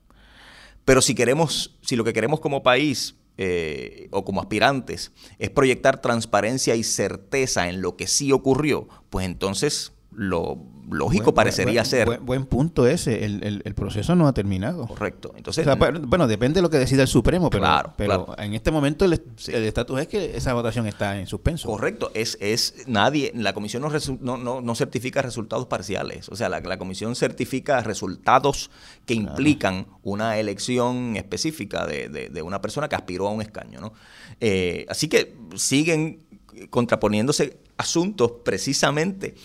Pero 0.86 1.02
si 1.02 1.16
queremos, 1.16 1.78
si 1.82 1.96
lo 1.96 2.04
que 2.04 2.14
queremos 2.14 2.40
como 2.40 2.64
país 2.64 3.16
eh, 3.38 4.08
o 4.12 4.26
como 4.26 4.42
aspirantes 4.42 5.12
es 5.38 5.50
proyectar 5.50 6.02
transparencia 6.02 6.76
y 6.76 6.84
certeza 6.84 7.70
en 7.70 7.82
lo 7.82 7.96
que 7.96 8.08
sí 8.08 8.32
ocurrió, 8.32 8.88
pues 9.10 9.26
entonces 9.26 9.94
lo 10.22 10.58
lógico 10.92 11.26
Buen- 11.26 11.36
parecería 11.36 11.82
buen- 11.82 11.86
ser 11.86 12.06
Buen, 12.08 12.26
buen 12.26 12.46
punto 12.46 12.86
ese, 12.88 13.24
el, 13.24 13.42
el- 13.44 13.62
el 13.64 13.74
proceso 13.76 14.16
no 14.16 14.28
ha 14.28 14.34
terminado. 14.34 14.86
correcto. 14.88 15.30
O 15.34 15.38
Entonces, 15.38 15.64
sea, 15.64 15.76
bueno, 15.76 16.28
depende 16.28 16.58
de 16.58 16.62
lo 16.64 16.70
que 16.70 16.78
decida 16.78 17.04
el 17.04 17.08
Supremo, 17.08 17.50
pero, 17.50 17.62
Claro, 17.64 17.94
pero 17.96 18.26
claro. 18.26 18.42
en 18.44 18.54
este 18.54 18.70
momento 18.72 19.06
el 19.06 19.14
estatus 19.14 20.02
es 20.02 20.08
que 20.08 20.36
esa 20.36 20.54
votación 20.54 20.88
está 20.88 21.18
en 21.20 21.28
suspenso. 21.28 21.70
Correcto, 21.70 22.12
es, 22.16 22.38
es 22.42 22.84
nadie, 22.88 23.32
la 23.36 23.54
comisión 23.54 23.82
no, 23.84 23.90
resu- 23.90 24.18
no, 24.20 24.36
no- 24.38 24.60
no 24.62 24.76
certifica 24.76 25.22
resultados 25.22 25.68
parciales, 25.68 26.28
o 26.28 26.36
sea, 26.36 26.50
la, 26.50 26.60
la 26.60 26.78
comisión 26.78 27.16
certifica 27.16 27.82
resultados 27.82 28.72
que 29.06 29.14
implican 29.14 29.86
una 30.04 30.38
elección 30.38 31.16
específica 31.16 31.86
de, 31.86 32.10
de- 32.10 32.30
de 32.30 32.42
una 32.42 32.60
persona 32.62 32.90
que 32.90 32.96
aspiró 32.96 33.28
a 33.28 33.32
un 33.32 33.42
escaño, 33.42 33.80
¿no? 33.80 33.94
Eh, 34.42 34.86
así 34.90 35.08
que 35.08 35.38
siguen 35.56 36.24
contraponiéndose 36.70 37.58
asuntos 37.78 38.32
precisamente 38.44 39.36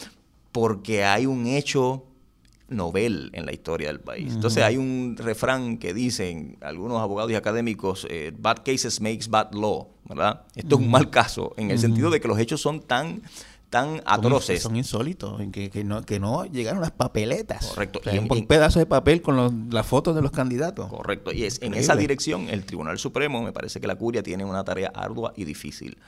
porque 0.55 1.03
hay 1.03 1.27
un 1.27 1.49
hecho 1.49 2.05
novel 2.69 3.31
en 3.33 3.45
la 3.45 3.53
historia 3.53 3.89
del 3.89 3.99
país. 3.99 4.33
Entonces 4.35 4.63
hay 4.63 4.77
un 4.77 5.17
refrán 5.19 5.79
que 5.79 5.93
dicen 5.93 6.57
algunos 6.61 7.01
abogados 7.01 7.33
y 7.33 7.35
académicos, 7.35 8.07
eh, 8.09 8.33
bad 8.39 8.59
cases 8.65 9.01
makes 9.01 9.27
bad 9.29 9.53
law, 9.53 9.89
¿verdad? 10.09 10.43
Esto 10.55 10.77
es 10.77 10.81
un 10.83 10.91
mal 10.93 11.11
caso, 11.11 11.53
en 11.57 11.73
el 11.73 11.79
sentido 11.81 12.09
de 12.09 12.21
que 12.21 12.29
los 12.29 12.39
hechos 12.39 12.61
son 12.61 12.81
tan, 12.81 13.23
tan 13.69 14.01
atroces. 14.07 14.63
Son 14.63 14.77
insólitos, 14.77 15.41
que, 15.51 15.71
que 15.71 15.83
no, 15.83 16.03
que 16.07 16.21
no 16.21 16.45
llegaron 16.45 16.81
las 16.81 16.93
papeletas. 16.93 17.67
Correcto. 17.67 17.99
O 17.99 18.03
sea, 18.05 18.15
Y 18.15 18.19
un, 18.21 18.29
en- 18.33 18.47
pedazo 18.47 18.79
de 18.79 18.87
papel 18.87 19.23
con 19.23 19.35
los- 19.35 19.53
las 19.71 19.85
fotos 19.85 20.15
de 20.15 20.23
los 20.23 20.31
candidatos. 20.31 20.89
Correcto. 20.89 21.33
Y 21.33 21.43
es 21.45 21.61
en 21.63 21.75
esa 21.75 21.97
dirección 21.97 22.49
el 22.49 22.65
Tribunal 22.65 22.97
Supremo, 22.99 23.43
me 23.43 23.53
parece 23.53 23.81
que 23.81 23.89
la 23.89 23.97
curia 23.97 24.23
tiene 24.23 24.45
una 24.45 24.63
tarea 24.63 24.93
ardua 24.95 25.33
y 25.37 25.45
difícil. 25.45 25.99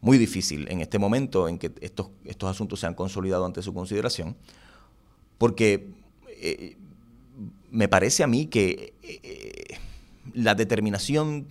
Muy 0.00 0.16
difícil 0.16 0.66
en 0.70 0.80
este 0.80 0.98
momento 0.98 1.46
en 1.48 1.58
que 1.58 1.70
estos, 1.80 2.08
estos 2.24 2.50
asuntos 2.50 2.80
se 2.80 2.86
han 2.86 2.94
consolidado 2.94 3.44
ante 3.44 3.62
su 3.62 3.74
consideración, 3.74 4.36
porque 5.36 5.90
eh, 6.42 6.76
me 7.70 7.88
parece 7.88 8.22
a 8.22 8.26
mí 8.26 8.46
que 8.46 8.94
eh, 9.02 9.78
la 10.32 10.54
determinación 10.54 11.46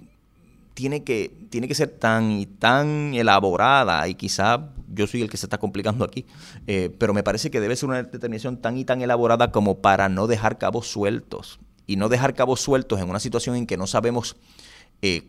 tiene 0.74 1.04
que, 1.04 1.32
tiene 1.50 1.68
que 1.68 1.76
ser 1.76 1.90
tan 1.90 2.32
y 2.32 2.48
tan 2.48 3.14
elaborada 3.14 4.08
y 4.08 4.16
quizá 4.16 4.70
yo 4.88 5.06
soy 5.06 5.22
el 5.22 5.30
que 5.30 5.38
se 5.38 5.46
está 5.46 5.60
complicando 5.60 6.04
aquí, 6.06 6.26
eh, 6.66 6.90
pero 6.98 7.14
me 7.14 7.22
parece 7.22 7.52
que 7.52 7.60
debe 7.60 7.76
ser 7.76 7.90
una 7.90 8.02
determinación 8.02 8.58
tan 8.58 8.78
y 8.78 8.86
tan 8.86 9.02
elaborada 9.02 9.52
como 9.52 9.80
para 9.80 10.10
no 10.10 10.26
dejar 10.26 10.58
cabos 10.58 10.88
sueltos 10.88 11.60
y 11.86 11.98
no 11.98 12.10
dejar 12.10 12.34
cabos 12.34 12.62
sueltos 12.62 13.00
en 13.00 13.10
una 13.10 13.20
situación 13.20 13.56
en 13.56 13.68
que 13.68 13.78
no 13.78 13.86
sabemos 13.86 14.38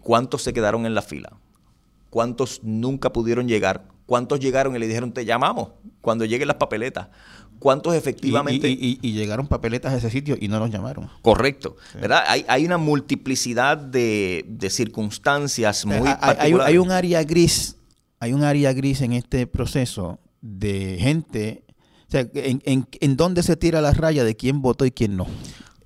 cuántos 0.01 0.43
se 0.43 0.53
quedaron 0.53 0.85
en 0.85 0.95
la 0.95 1.03
fila, 1.03 1.33
cuántos 2.11 2.61
nunca 2.63 3.13
pudieron 3.13 3.49
llegar, 3.49 3.87
cuántos 4.07 4.41
llegaron 4.41 4.75
y 4.77 4.79
le 4.79 4.87
dijeron 4.89 5.13
te 5.13 5.25
llamamos 5.25 5.71
cuando 6.01 6.25
lleguen 6.25 6.49
las 6.49 6.57
papeletas, 6.57 7.09
cuántos 7.59 7.95
efectivamente... 7.95 8.69
Y, 8.69 8.99
y- 9.03 9.09
y 9.09 9.13
llegaron 9.13 9.47
papeletas 9.47 9.93
a 9.93 9.97
ese 9.97 10.11
sitio 10.11 10.37
y 10.41 10.49
no 10.49 10.59
los 10.59 10.71
llamaron. 10.71 11.09
Correcto, 11.23 11.77
¿verdad? 12.01 12.23
Hay, 12.27 12.45
hay 12.49 12.65
una 12.67 12.79
multiplicidad 12.79 13.77
de, 13.79 14.45
de 14.49 14.71
circunstancias 14.71 15.87
muy 15.87 16.09
Hay- 16.21 16.37
hay, 16.39 16.53
hay 16.61 16.79
un 16.79 16.91
área 16.91 17.23
gris, 17.25 17.77
hay 18.19 18.33
un 18.33 18.45
área 18.45 18.73
gris 18.73 19.01
en 19.03 19.13
este 19.13 19.47
proceso 19.47 20.19
de 20.41 20.97
gente, 20.99 21.65
o 22.09 22.11
sea, 22.11 22.27
en, 22.35 22.63
en, 22.65 22.87
en 23.01 23.17
dónde 23.17 23.43
se 23.43 23.57
tira 23.57 23.81
la 23.81 23.93
raya 23.93 24.25
de 24.25 24.35
quién 24.37 24.63
votó 24.63 24.85
y 24.87 24.91
quién 24.91 25.17
no. 25.17 25.27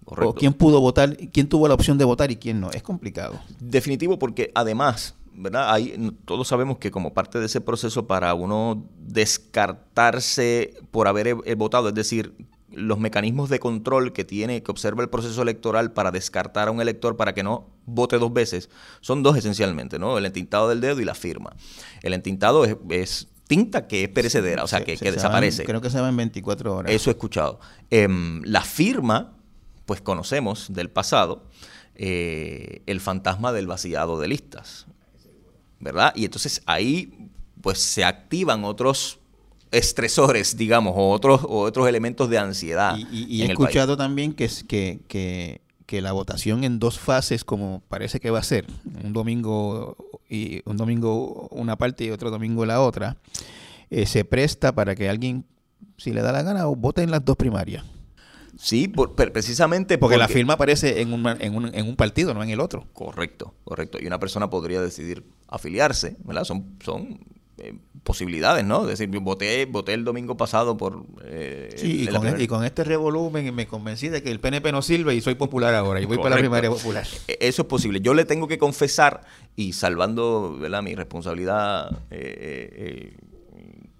Correcto. 0.05 0.31
O 0.31 0.35
quién 0.35 0.53
pudo 0.53 0.81
votar, 0.81 1.17
quién 1.33 1.49
tuvo 1.49 1.67
la 1.67 1.75
opción 1.75 1.97
de 1.99 2.05
votar 2.05 2.31
y 2.31 2.37
quién 2.37 2.61
no. 2.61 2.71
Es 2.71 2.83
complicado. 2.83 3.41
Definitivo 3.59 4.19
porque 4.19 4.53
además, 4.55 5.15
¿verdad? 5.35 5.73
Hay, 5.73 6.13
todos 6.25 6.47
sabemos 6.49 6.79
que 6.79 6.91
como 6.91 7.13
parte 7.15 7.39
de 7.41 7.47
ese 7.47 7.61
proceso 7.61 8.07
para 8.07 8.33
uno 8.35 8.89
descartarse 8.99 10.75
por 10.91 11.09
haber 11.09 11.35
votado, 11.57 11.89
es 11.89 11.95
decir, 11.95 12.35
los 12.71 12.99
mecanismos 12.99 13.49
de 13.51 13.61
control 13.61 14.13
que 14.13 14.25
tiene, 14.25 14.63
que 14.63 14.71
observa 14.71 15.03
el 15.03 15.09
proceso 15.09 15.43
electoral 15.43 15.93
para 15.93 16.11
descartar 16.11 16.69
a 16.69 16.71
un 16.71 16.81
elector 16.81 17.17
para 17.17 17.33
que 17.33 17.43
no 17.43 17.69
vote 17.87 18.19
dos 18.19 18.33
veces, 18.33 18.69
son 19.01 19.23
dos 19.23 19.37
esencialmente, 19.37 19.99
¿no? 19.99 20.19
El 20.19 20.27
entintado 20.27 20.69
del 20.69 20.81
dedo 20.81 21.01
y 21.01 21.05
la 21.05 21.15
firma. 21.15 21.55
El 22.03 22.15
entintado 22.15 22.65
es, 22.65 22.77
es 22.91 23.29
tinta 23.47 23.87
que 23.87 24.05
es 24.05 24.09
perecedera, 24.09 24.65
o 24.65 24.67
sea, 24.67 24.81
Se- 24.81 24.85
que, 24.87 24.97
se- 24.97 25.05
que 25.05 25.11
se 25.11 25.17
van- 25.17 25.23
desaparece. 25.23 25.65
creo 25.65 25.81
que 25.81 25.91
se 25.91 26.01
va 26.01 26.09
en 26.09 26.17
24 26.17 26.75
horas. 26.77 26.93
Eso 26.93 27.11
he 27.11 27.13
escuchado. 27.13 27.61
Em, 27.91 28.43
la 28.45 28.63
firma, 28.63 29.37
pues 29.87 30.01
conocemos 30.01 30.73
del 30.73 30.91
pasado 30.91 31.45
eh, 31.95 32.83
el 32.87 33.01
fantasma 33.01 33.53
del 33.53 33.69
vaciado 33.69 34.19
de 34.19 34.27
listas, 34.27 34.87
¿verdad? 35.85 36.13
Y 36.17 36.25
entonces 36.25 36.63
ahí, 36.67 37.29
pues 37.61 37.79
se 37.79 38.03
activan 38.05 38.65
otros 38.65 39.21
estresores, 39.71 40.57
digamos, 40.57 40.95
o 40.97 41.11
otros, 41.11 41.43
o 41.45 41.61
otros 41.61 41.87
elementos 41.89 42.29
de 42.31 42.39
ansiedad. 42.39 42.97
Y, 42.97 43.03
y- 43.03 43.25
y 43.25 43.43
he 43.43 43.47
país. 43.47 43.51
escuchado 43.51 43.97
también 43.97 44.33
que, 44.33 44.45
es- 44.47 44.65
que, 44.65 45.01
que, 45.09 45.61
que 45.87 46.01
la 46.01 46.13
votación 46.13 46.65
en 46.65 46.79
dos 46.79 46.99
fases, 46.99 47.45
como 47.45 47.83
parece 47.89 48.19
que 48.21 48.31
va 48.31 48.39
a 48.39 48.43
ser, 48.45 48.67
un 49.05 49.13
domingo 49.13 49.97
y 50.29 50.63
un 50.65 50.77
domingo 50.77 51.49
una 51.51 51.77
parte 51.77 52.05
y 52.05 52.11
otro 52.11 52.31
domingo 52.31 52.65
la 52.65 52.81
otra, 52.81 53.17
eh, 53.91 54.07
se 54.07 54.25
presta 54.25 54.75
para 54.75 54.95
que 54.95 55.09
alguien, 55.09 55.45
si 55.99 56.13
le 56.13 56.23
da 56.23 56.33
la 56.33 56.43
gana, 56.43 56.65
vote 56.67 57.03
en 57.03 57.11
las 57.11 57.25
dos 57.25 57.37
primarias. 57.37 57.85
Sí, 58.59 58.89
por- 58.89 59.15
per- 59.15 59.33
precisamente 59.33 59.99
Porque, 59.99 60.17
la 60.17 60.29
firma 60.29 60.55
aparece 60.55 61.01
en 61.01 61.13
un, 61.13 61.27
en, 61.27 61.55
un, 61.57 61.75
en 61.75 61.89
un 61.89 61.97
partido, 61.97 62.35
no 62.35 62.43
en 62.43 62.51
el 62.51 62.61
otro. 62.61 62.87
Correcto, 62.93 63.55
correcto. 63.65 63.99
Y 64.01 64.07
una 64.07 64.19
persona 64.21 64.49
podría 64.51 64.81
decidir 64.81 65.25
afiliarse, 65.49 66.17
¿verdad? 66.25 66.45
Son, 66.45 66.77
son 66.85 67.21
eh, 67.59 67.75
posibilidades, 68.03 68.65
¿no? 68.65 68.83
Es 68.89 68.99
decir, 68.99 69.09
voté, 69.21 69.65
voté 69.67 69.95
el 69.95 70.05
domingo 70.05 70.37
pasado 70.37 70.77
por... 70.77 71.05
eh, 71.25 71.71
Sí, 71.77 72.03
y 72.03 72.05
la 72.07 72.13
con, 72.13 72.21
primera- 72.23 72.43
y 72.43 72.47
con 72.47 72.65
este 72.65 72.85
revolumen 72.85 73.55
me 73.55 73.67
convencí 73.67 74.09
de 74.09 74.23
que 74.23 74.31
el 74.31 74.41
PNP 74.41 74.73
no 74.73 74.83
sirve 74.83 75.15
y 75.15 75.21
soy 75.21 75.35
popular 75.37 75.75
ahora. 75.75 76.01
Y 76.01 76.05
voy 76.05 76.19
para 76.19 76.31
la 76.31 76.37
primaria 76.39 76.71
popular. 76.71 77.07
E- 77.29 77.39
Eso 77.41 77.63
es 77.63 77.69
posible. 77.69 78.01
Yo 78.01 78.13
le 78.15 78.25
tengo 78.25 78.47
que 78.49 78.59
confesar, 78.59 79.23
y 79.57 79.73
salvando 79.73 80.57
¿verdad? 80.61 80.83
mi 80.83 80.95
responsabilidad 80.97 81.91
eh, 82.11 82.69
eh, 82.73 83.17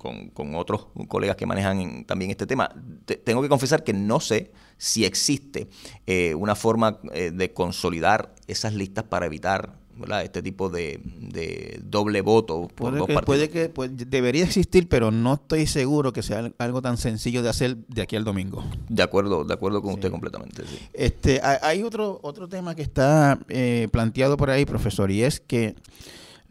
con, 0.05 0.29
con 0.29 0.55
otros 0.55 0.87
colegas 1.09 1.35
que 1.37 1.47
manejan 1.47 1.81
en- 1.81 2.05
también 2.05 2.31
este 2.31 2.47
tema, 2.47 2.69
te- 3.07 3.17
tengo 3.17 3.41
que 3.43 3.49
confesar 3.49 3.83
que 3.83 3.95
no 3.95 4.21
sé 4.21 4.53
si 4.77 5.05
existe 5.07 5.67
eh, 6.07 6.35
una 6.35 6.55
forma 6.55 6.99
eh, 7.13 7.31
de 7.33 7.53
consolidar 7.55 8.35
esas 8.47 8.75
listas 8.75 9.05
para 9.05 9.25
evitar 9.27 9.83
¿verdad? 9.97 10.23
este 10.25 10.43
tipo 10.43 10.69
de, 10.69 11.01
de 11.05 11.81
doble 11.85 12.21
voto 12.21 12.69
por 12.69 12.91
Puede 12.91 12.99
dos 12.99 13.07
que, 13.07 13.15
partidos. 13.15 13.37
puede 13.39 13.49
que 13.49 13.69
pues, 13.71 13.91
debería 14.11 14.45
existir, 14.45 14.89
pero 14.89 15.11
no 15.11 15.35
estoy 15.35 15.67
seguro 15.67 16.13
que 16.13 16.23
sea 16.23 16.53
algo 16.59 16.83
tan 16.83 16.97
sencillo 16.99 17.43
de 17.43 17.49
hacer 17.49 17.77
de 17.89 18.03
aquí 18.03 18.17
al 18.17 18.25
domingo. 18.25 18.63
De 18.89 19.03
acuerdo, 19.03 19.45
de 19.45 19.55
acuerdo 19.55 19.81
con 19.81 19.95
usted 19.95 20.11
completamente. 20.11 20.65
sí. 20.67 20.79
Este, 20.93 21.41
hay 21.43 21.57
hay 21.63 21.83
otro, 21.83 22.19
otro 22.23 22.49
tema 22.49 22.75
que 22.75 22.83
está 22.83 23.39
eh, 23.49 23.89
planteado 23.93 24.37
por 24.37 24.51
ahí, 24.51 24.65
profesor, 24.67 25.11
y 25.13 25.23
es 25.23 25.39
que 25.41 25.77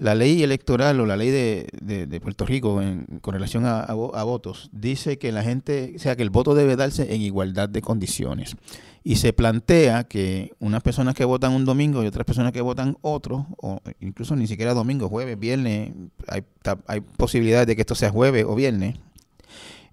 la 0.03 0.15
ley 0.15 0.43
electoral 0.43 0.99
o 0.99 1.05
la 1.05 1.15
ley 1.17 1.29
de, 1.31 1.67
de- 1.81 2.05
de 2.07 2.19
Puerto 2.19 2.45
Rico 2.45 2.81
en- 2.81 3.05
con 3.21 3.33
relación 3.33 3.65
a, 3.65 3.79
a 3.81 3.95
vo- 3.95 4.11
a 4.13 4.23
votos 4.23 4.69
dice 4.73 5.17
que 5.17 5.31
la 5.31 5.43
gente, 5.43 5.93
o 5.95 5.99
sea, 5.99 6.15
que 6.15 6.23
el 6.23 6.29
voto 6.29 6.53
debe 6.55 6.75
darse 6.75 7.13
en 7.15 7.21
igualdad 7.21 7.69
de 7.69 7.81
condiciones. 7.81 8.55
Y 9.05 9.15
se 9.17 9.33
plantea 9.33 10.03
que 10.05 10.51
unas 10.59 10.81
personas 10.83 11.13
que 11.15 11.25
votan 11.25 11.51
un 11.53 11.65
domingo 11.65 12.03
y 12.03 12.07
otras 12.07 12.25
personas 12.25 12.51
que 12.53 12.61
votan 12.61 12.97
otro, 13.01 13.47
o 13.57 13.79
incluso 13.99 14.35
ni 14.35 14.47
siquiera 14.47 14.73
domingo, 14.73 15.09
jueves, 15.09 15.37
viernes, 15.39 15.91
hay, 16.27 16.43
hay 16.87 17.01
posibilidades 17.01 17.67
de 17.67 17.75
que 17.75 17.81
esto 17.81 17.95
sea 17.95 18.11
jueves 18.11 18.45
o 18.47 18.55
viernes. 18.55 18.95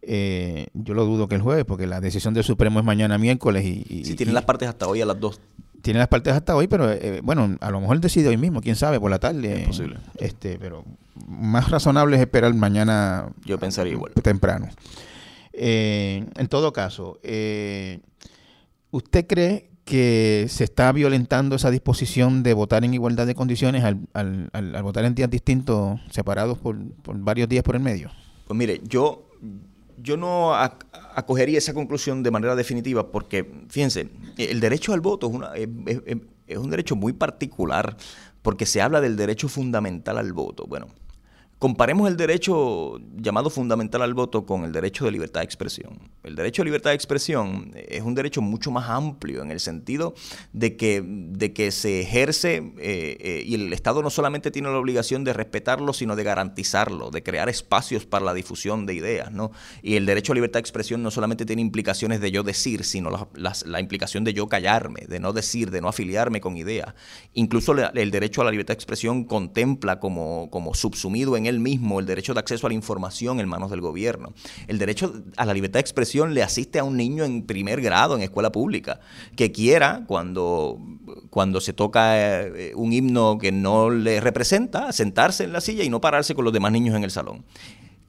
Eh, 0.02 0.68
yo 0.74 0.94
lo 0.94 1.04
dudo 1.04 1.28
que 1.28 1.34
el 1.34 1.42
jueves, 1.42 1.64
porque 1.64 1.86
la 1.86 2.00
decisión 2.00 2.34
del 2.34 2.44
Supremo 2.44 2.78
es 2.78 2.84
mañana 2.84 3.18
miércoles 3.18 3.64
y, 3.64 3.84
y- 3.88 4.04
Si 4.04 4.14
tienen 4.14 4.32
y- 4.32 4.34
las 4.34 4.44
partes 4.44 4.68
hasta 4.68 4.86
hoy 4.88 5.00
a 5.02 5.06
las 5.06 5.18
dos. 5.20 5.40
Tiene 5.82 5.98
las 5.98 6.08
partes 6.08 6.32
hasta 6.32 6.54
hoy, 6.54 6.68
pero 6.68 6.90
eh, 6.90 7.20
bueno, 7.22 7.56
a 7.60 7.70
lo 7.70 7.80
mejor 7.80 8.00
decide 8.00 8.28
hoy 8.28 8.36
mismo, 8.36 8.60
quién 8.60 8.76
sabe, 8.76 9.00
por 9.00 9.10
la 9.10 9.18
tarde. 9.18 9.62
Es 9.62 9.66
posible. 9.66 9.98
Este, 10.16 10.58
pero 10.58 10.84
más 11.26 11.70
razonable 11.70 12.16
es 12.16 12.22
esperar 12.22 12.52
mañana. 12.54 13.30
Yo 13.44 13.58
pensaría 13.58 13.92
igual. 13.92 14.12
Temprano. 14.22 14.68
Eh, 15.52 16.24
en 16.36 16.48
todo 16.48 16.72
caso, 16.72 17.18
eh, 17.22 18.00
¿usted 18.90 19.26
cree 19.26 19.70
que 19.84 20.46
se 20.48 20.64
está 20.64 20.92
violentando 20.92 21.56
esa 21.56 21.70
disposición 21.70 22.42
de 22.42 22.54
votar 22.54 22.84
en 22.84 22.94
igualdad 22.94 23.26
de 23.26 23.34
condiciones 23.34 23.82
al, 23.82 24.00
al, 24.12 24.50
al, 24.52 24.82
votar 24.82 25.04
en 25.04 25.14
días 25.14 25.28
distintos, 25.28 26.00
separados 26.10 26.58
por, 26.58 26.76
por 27.02 27.18
varios 27.18 27.48
días 27.48 27.64
por 27.64 27.74
el 27.74 27.82
medio? 27.82 28.10
Pues 28.46 28.56
mire, 28.56 28.80
yo 28.84 29.28
yo 30.02 30.16
no 30.16 30.54
acogería 30.54 31.58
esa 31.58 31.74
conclusión 31.74 32.22
de 32.22 32.30
manera 32.30 32.54
definitiva 32.54 33.10
porque, 33.10 33.50
fíjense, 33.68 34.08
el 34.36 34.60
derecho 34.60 34.92
al 34.92 35.00
voto 35.00 35.28
es, 35.28 35.34
una, 35.34 35.52
es, 35.54 36.58
un 36.58 36.70
derecho 36.70 36.96
muy 36.96 37.12
particular 37.12 37.96
porque 38.42 38.66
se 38.66 38.80
habla 38.80 39.00
del 39.00 39.16
derecho 39.16 39.48
fundamental 39.48 40.18
al 40.18 40.32
voto. 40.32 40.64
Bueno, 40.66 40.88
Comparemos 41.60 42.08
el 42.08 42.16
derecho 42.16 42.98
llamado 43.14 43.50
fundamental 43.50 44.00
al 44.00 44.14
voto 44.14 44.46
con 44.46 44.64
el 44.64 44.72
derecho 44.72 45.04
de 45.04 45.10
libertad 45.10 45.40
de 45.40 45.44
expresión. 45.44 46.10
El 46.22 46.34
derecho 46.34 46.62
de 46.62 46.64
libertad 46.64 46.88
de 46.88 46.96
expresión 46.96 47.72
es 47.74 48.00
un 48.00 48.14
derecho 48.14 48.40
mucho 48.40 48.70
más 48.70 48.88
amplio 48.88 49.42
en 49.42 49.50
el 49.50 49.60
sentido 49.60 50.14
de 50.54 50.78
que, 50.78 51.04
de 51.04 51.52
que 51.52 51.70
se 51.70 52.00
ejerce 52.00 52.72
eh, 52.78 53.18
eh, 53.20 53.42
y 53.44 53.56
el 53.56 53.74
Estado 53.74 54.02
no 54.02 54.08
solamente 54.08 54.50
tiene 54.50 54.70
la 54.70 54.78
obligación 54.78 55.22
de 55.22 55.34
respetarlo, 55.34 55.92
sino 55.92 56.16
de 56.16 56.24
garantizarlo, 56.24 57.10
de 57.10 57.22
crear 57.22 57.50
espacios 57.50 58.06
para 58.06 58.24
la 58.24 58.32
difusión 58.32 58.86
de 58.86 58.94
ideas. 58.94 59.30
¿no? 59.30 59.52
Y 59.82 59.96
el 59.96 60.06
derecho 60.06 60.32
a 60.32 60.36
libertad 60.36 60.60
de 60.60 60.60
expresión 60.60 61.02
no 61.02 61.10
solamente 61.10 61.44
tiene 61.44 61.60
implicaciones 61.60 62.22
de 62.22 62.30
yo 62.30 62.42
decir, 62.42 62.84
sino 62.84 63.10
la, 63.10 63.52
la, 63.66 63.80
implicación 63.80 64.24
de 64.24 64.32
yo 64.32 64.48
callarme, 64.48 65.02
de 65.06 65.20
no 65.20 65.34
decir, 65.34 65.70
de 65.70 65.82
no 65.82 65.88
afiliarme 65.88 66.40
con 66.40 66.56
ideas. 66.56 66.94
Incluso 67.34 67.74
el 67.74 68.10
derecho 68.10 68.40
a 68.40 68.44
la 68.46 68.50
libertad 68.50 68.72
de 68.72 68.76
expresión 68.76 69.24
contempla 69.24 70.00
como, 70.00 70.48
como 70.48 70.72
subsumido 70.72 71.36
en 71.36 71.49
el 71.50 71.60
mismo 71.60 72.00
el 72.00 72.06
derecho 72.06 72.32
de 72.34 72.40
acceso 72.40 72.66
a 72.66 72.70
la 72.70 72.74
información 72.74 73.40
en 73.40 73.48
manos 73.48 73.70
del 73.70 73.80
gobierno. 73.80 74.32
El 74.66 74.78
derecho 74.78 75.12
a 75.36 75.44
la 75.44 75.52
libertad 75.52 75.74
de 75.74 75.82
expresión 75.82 76.32
le 76.34 76.42
asiste 76.42 76.78
a 76.78 76.84
un 76.84 76.96
niño 76.96 77.24
en 77.24 77.42
primer 77.42 77.80
grado 77.80 78.16
en 78.16 78.22
escuela 78.22 78.50
pública 78.50 79.00
que 79.36 79.52
quiera, 79.52 80.04
cuando, 80.06 80.78
cuando 81.28 81.60
se 81.60 81.72
toca 81.72 82.46
eh, 82.46 82.72
un 82.74 82.92
himno 82.92 83.38
que 83.38 83.52
no 83.52 83.90
le 83.90 84.20
representa, 84.20 84.92
sentarse 84.92 85.44
en 85.44 85.52
la 85.52 85.60
silla 85.60 85.84
y 85.84 85.90
no 85.90 86.00
pararse 86.00 86.34
con 86.34 86.44
los 86.44 86.52
demás 86.54 86.72
niños 86.72 86.96
en 86.96 87.04
el 87.04 87.10
salón. 87.10 87.44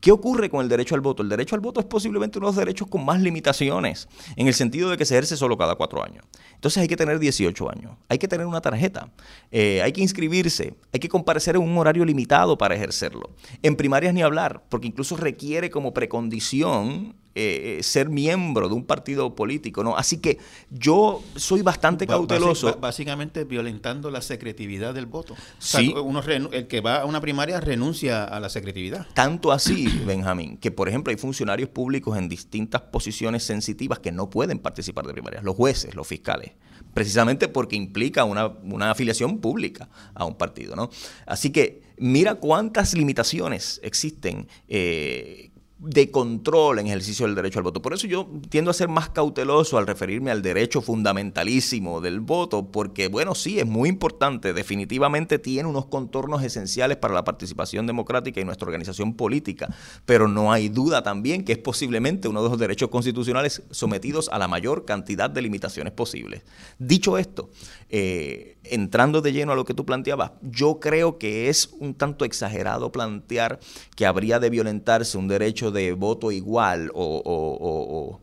¿Qué 0.02 0.12
ocurre 0.12 0.50
con 0.50 0.62
el 0.62 0.68
derecho 0.68 0.96
al 0.96 1.02
voto? 1.02 1.22
El 1.22 1.30
derecho 1.30 1.54
al 1.54 1.62
voto 1.62 1.80
es 1.80 1.86
posiblemente 1.86 2.40
uno 2.40 2.48
de 2.48 2.50
los 2.50 2.56
derechos 2.58 2.88
con 2.88 3.06
más 3.06 3.22
limitaciones, 3.22 4.10
en 4.36 4.48
el 4.48 4.56
sentido 4.56 4.90
de 4.90 4.98
que 4.98 5.06
se 5.06 5.14
ejerce 5.14 5.38
solo 5.38 5.56
cada 5.60 5.76
cuatro 5.76 6.04
años. 6.04 6.26
Entonces 6.56 6.82
hay 6.82 6.88
que 6.88 6.98
tener 6.98 7.20
18 7.20 7.70
años, 7.70 7.92
hay 8.10 8.18
que 8.18 8.28
tener 8.28 8.48
una 8.48 8.62
tarjeta, 8.62 9.12
eh, 9.52 9.84
hay 9.84 9.92
que 9.92 10.02
inscribirse, 10.02 10.74
hay 10.92 11.00
que 11.00 11.08
comparecer 11.08 11.56
en 11.56 11.62
un 11.62 11.78
horario 11.78 12.04
limitado 12.04 12.58
para 12.58 12.74
ejercerlo. 12.74 13.30
En 13.62 13.76
primarias 13.76 14.12
ni 14.16 14.24
hablar, 14.24 14.64
porque 14.70 14.88
incluso 14.88 15.16
requiere 15.18 15.70
como 15.70 15.94
precondición 15.94 17.16
eh, 17.34 17.78
eh, 17.80 17.84
ser 17.84 18.10
miembro 18.10 18.68
de 18.68 18.76
un 18.76 18.86
partido 18.86 19.36
político, 19.36 19.84
¿no? 19.84 19.96
Así 19.96 20.18
que 20.18 20.38
yo 20.70 21.24
soy 21.36 21.62
bastante 21.62 22.06
cauteloso. 22.06 22.78
básicamente 22.82 23.46
violentando 23.46 24.12
la 24.12 24.22
secretividad 24.22 24.94
del 24.94 25.06
voto. 25.06 25.36
sí. 25.60 25.94
uno 26.04 26.22
el 26.22 26.68
que 26.68 26.82
va 26.82 27.02
a 27.02 27.06
una 27.06 27.22
primaria 27.22 27.60
renuncia 27.62 28.26
a 28.26 28.40
la 28.40 28.50
secretividad. 28.50 29.08
Tanto 29.14 29.52
así, 29.52 29.88
Benjamín, 30.06 30.58
que 30.58 30.72
por 30.72 30.90
ejemplo 30.90 31.12
hay 31.12 31.18
funcionarios 31.18 31.70
públicos 31.70 32.18
en 32.18 32.28
distintas 32.28 32.82
posiciones 32.82 33.44
sensitivas 33.44 34.00
que 34.00 34.12
no 34.12 34.30
pueden 34.30 34.60
participar 34.60 35.08
de 35.08 35.14
primarias, 35.14 35.44
los 35.44 35.56
jueces, 35.56 35.96
los 35.96 36.08
fiscales 36.08 36.52
precisamente 36.94 37.48
porque 37.48 37.76
implica 37.76 38.26
una, 38.26 38.48
una, 38.48 38.92
afiliación 38.92 39.40
pública 39.40 39.90
a 40.14 40.26
un 40.26 40.36
partido. 40.36 40.76
¿no? 40.76 40.90
Así 41.26 41.52
que 41.52 41.82
mira 41.98 42.36
cuántas 42.36 42.94
limitaciones 42.94 43.80
existen 43.84 44.48
eh, 44.68 45.51
de 45.82 46.12
control 46.12 46.78
en 46.78 46.88
ejercicio 46.88 47.26
del 47.26 47.34
derecho 47.34 47.58
al 47.58 47.64
voto. 47.64 47.82
Por 47.82 47.94
eso 47.94 48.06
yo 48.06 48.30
tiendo 48.50 48.70
a 48.70 48.74
ser 48.74 48.88
más 48.88 49.10
cauteloso 49.10 49.80
al 49.80 49.88
referirme 49.88 50.30
al 50.30 50.44
derecho 50.44 50.80
fundamentalísimo 50.80 52.02
del 52.02 52.20
voto, 52.20 52.72
porque 52.72 53.08
bueno, 53.08 53.34
sí, 53.34 53.60
es 53.60 53.66
muy 53.66 53.90
importante, 53.90 54.54
definitivamente 54.54 55.40
tiene 55.40 55.68
unos 55.68 55.88
contornos 55.88 56.44
esenciales 56.44 56.98
para 56.98 57.16
la 57.16 57.24
participación 57.24 57.88
democrática 57.88 58.40
y 58.40 58.46
nuestra 58.46 58.68
organización 58.68 59.16
política, 59.16 59.74
pero 60.06 60.28
no 60.28 60.52
hay 60.52 60.70
duda 60.70 61.02
también 61.02 61.44
que 61.44 61.54
es 61.54 61.58
posiblemente 61.58 62.28
uno 62.28 62.44
de 62.44 62.50
los 62.50 62.60
derechos 62.60 62.90
constitucionales 62.90 63.64
sometidos 63.72 64.30
a 64.30 64.38
la 64.38 64.48
mayor 64.48 64.86
cantidad 64.86 65.32
de 65.32 65.42
limitaciones 65.42 65.94
posibles. 65.94 66.44
Dicho 66.78 67.18
esto, 67.18 67.50
eh, 67.90 68.58
entrando 68.72 69.22
de 69.22 69.34
lleno 69.34 69.52
a 69.52 69.56
lo 69.56 69.66
que 69.66 69.74
tú 69.74 69.86
planteabas, 69.86 70.32
yo 70.42 70.80
creo 70.80 71.18
que 71.18 71.50
es 71.50 71.70
un 71.80 71.94
tanto 71.94 72.26
exagerado 72.26 72.92
plantear 72.92 73.60
que 73.96 74.06
habría 74.06 74.40
de 74.40 74.50
violentarse 74.50 75.18
un 75.18 75.28
derecho 75.28 75.72
de 75.72 75.92
voto 75.94 76.32
igual 76.32 76.90
o, 76.94 78.20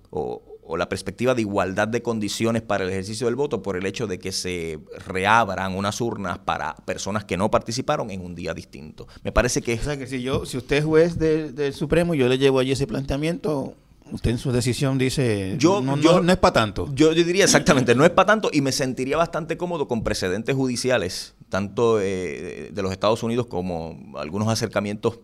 la 0.76 0.88
perspectiva 0.88 1.34
de 1.34 1.42
igualdad 1.42 1.88
de 1.88 2.02
condiciones 2.02 2.62
para 2.62 2.84
el 2.84 2.90
ejercicio 2.90 3.26
del 3.26 3.37
voto 3.37 3.62
por 3.62 3.76
el 3.76 3.87
hecho 3.87 4.06
de 4.06 4.18
que 4.18 4.32
se 4.32 4.78
reabran 5.06 5.74
unas 5.74 6.00
urnas 6.00 6.38
para 6.38 6.76
personas 6.84 7.24
que 7.24 7.37
no 7.37 7.50
participaron 7.50 8.11
en 8.11 8.24
un 8.24 8.34
día 8.34 8.52
distinto. 8.54 9.08
Me 9.24 9.32
parece 9.32 9.62
que... 9.62 9.74
O 9.74 9.82
sea, 9.82 9.96
que 9.96 10.06
si, 10.06 10.22
yo, 10.22 10.44
si 10.44 10.58
usted 10.58 10.76
es 10.76 10.84
juez 10.84 11.18
del 11.18 11.72
Supremo, 11.72 12.14
yo 12.14 12.28
le 12.28 12.38
llevo 12.38 12.58
allí 12.58 12.72
ese 12.72 12.87
planteamiento, 12.87 13.74
Usted 14.12 14.31
en 14.31 14.38
su 14.38 14.53
decisión 14.53 14.99
dice, 14.99 15.57
yo, 15.59 15.81
no, 15.81 15.97
no, 15.97 16.33
es 16.33 16.38
para 16.38 16.53
tanto. 16.53 16.88
Yo, 16.94 17.12
diría 17.14 17.44
exactamente, 17.44 17.94
no 17.94 18.05
es 18.05 18.11
para 18.11 18.27
tanto 18.27 18.51
y 18.53 18.61
me 18.61 18.73
sentiría 18.73 19.16
bastante 19.16 19.57
cómodo 19.57 19.88
con 19.88 20.03
precedentes 20.03 20.55
judiciales, 20.55 21.35
tanto 21.49 22.01
eh, 22.01 22.71
de 22.73 22.83
los 22.83 22.92
Estados 22.92 23.23
Unidos 23.23 23.47
como 23.47 24.14
algunos 24.16 24.49
acercamientos 24.49 25.21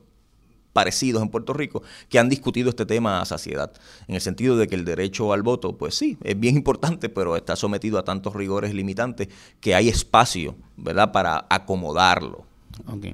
parecidos 0.74 1.22
en 1.22 1.30
Puerto 1.30 1.54
Rico 1.54 1.82
que 2.10 2.18
han 2.18 2.28
discutido 2.28 2.68
este 2.68 2.84
tema 2.84 3.22
a 3.22 3.24
saciedad, 3.24 3.72
en 4.08 4.16
el 4.16 4.20
sentido 4.20 4.58
de 4.58 4.66
que 4.66 4.74
el 4.74 4.84
derecho 4.84 5.32
al 5.32 5.42
voto, 5.42 5.78
pues 5.78 5.94
sí, 5.94 6.18
es 6.22 6.38
bien 6.38 6.56
importante, 6.56 7.08
pero 7.08 7.36
está 7.36 7.56
sometido 7.56 7.98
a 7.98 8.04
tantos 8.04 8.34
rigores 8.34 8.74
limitantes 8.74 9.28
que 9.60 9.74
hay 9.74 9.88
espacio, 9.88 10.56
¿verdad?, 10.76 11.12
para 11.12 11.46
acomodarlo. 11.48 12.44
Ok. 12.88 13.06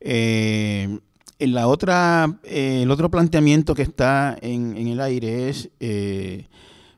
Eh, 0.00 0.98
la 1.46 1.68
otra, 1.68 2.38
eh, 2.44 2.80
el 2.82 2.90
otro 2.90 3.10
planteamiento 3.10 3.74
que 3.74 3.82
está 3.82 4.36
en, 4.40 4.76
el 4.76 5.00
aire 5.00 5.48
es 5.48 5.70
eh, 5.80 6.46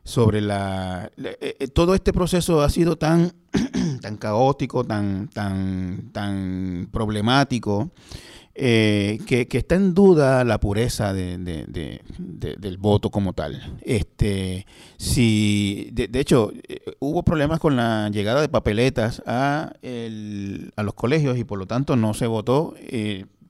sobre 0.05 0.41
la... 0.41 1.11
todo 1.75 1.95
este 1.95 2.13
proceso 2.13 2.63
ha 2.63 2.71
sido 2.71 2.97
tan, 2.97 3.33
tan 4.01 4.17
caótico, 4.17 4.85
tan, 4.85 5.29
tan, 5.29 6.11
tan 6.13 6.89
problemático, 6.93 7.91
eh, 8.59 9.19
que, 9.27 9.47
está 9.51 9.75
en 9.75 9.93
duda 9.93 10.43
la 10.43 10.59
pureza 10.59 11.13
del 11.13 12.01
voto 12.79 13.11
como 13.11 13.35
tal. 13.35 13.79
Este, 13.83 14.67
si, 14.97 15.91
de, 15.93 16.09
hecho, 16.19 16.53
eh, 16.67 16.81
hubo 16.99 17.23
problemas 17.23 17.61
con 17.61 17.77
la 17.77 18.09
llegada 18.09 18.41
de 18.41 18.49
papeletas 18.49 19.23
a, 19.27 19.75
a 20.77 20.83
los 20.83 20.95
colegios 20.95 21.37
y 21.37 21.45
por 21.45 21.59
lo 21.59 21.67
tanto 21.67 21.97
no 21.97 22.15
se 22.15 22.27
votó. 22.27 22.75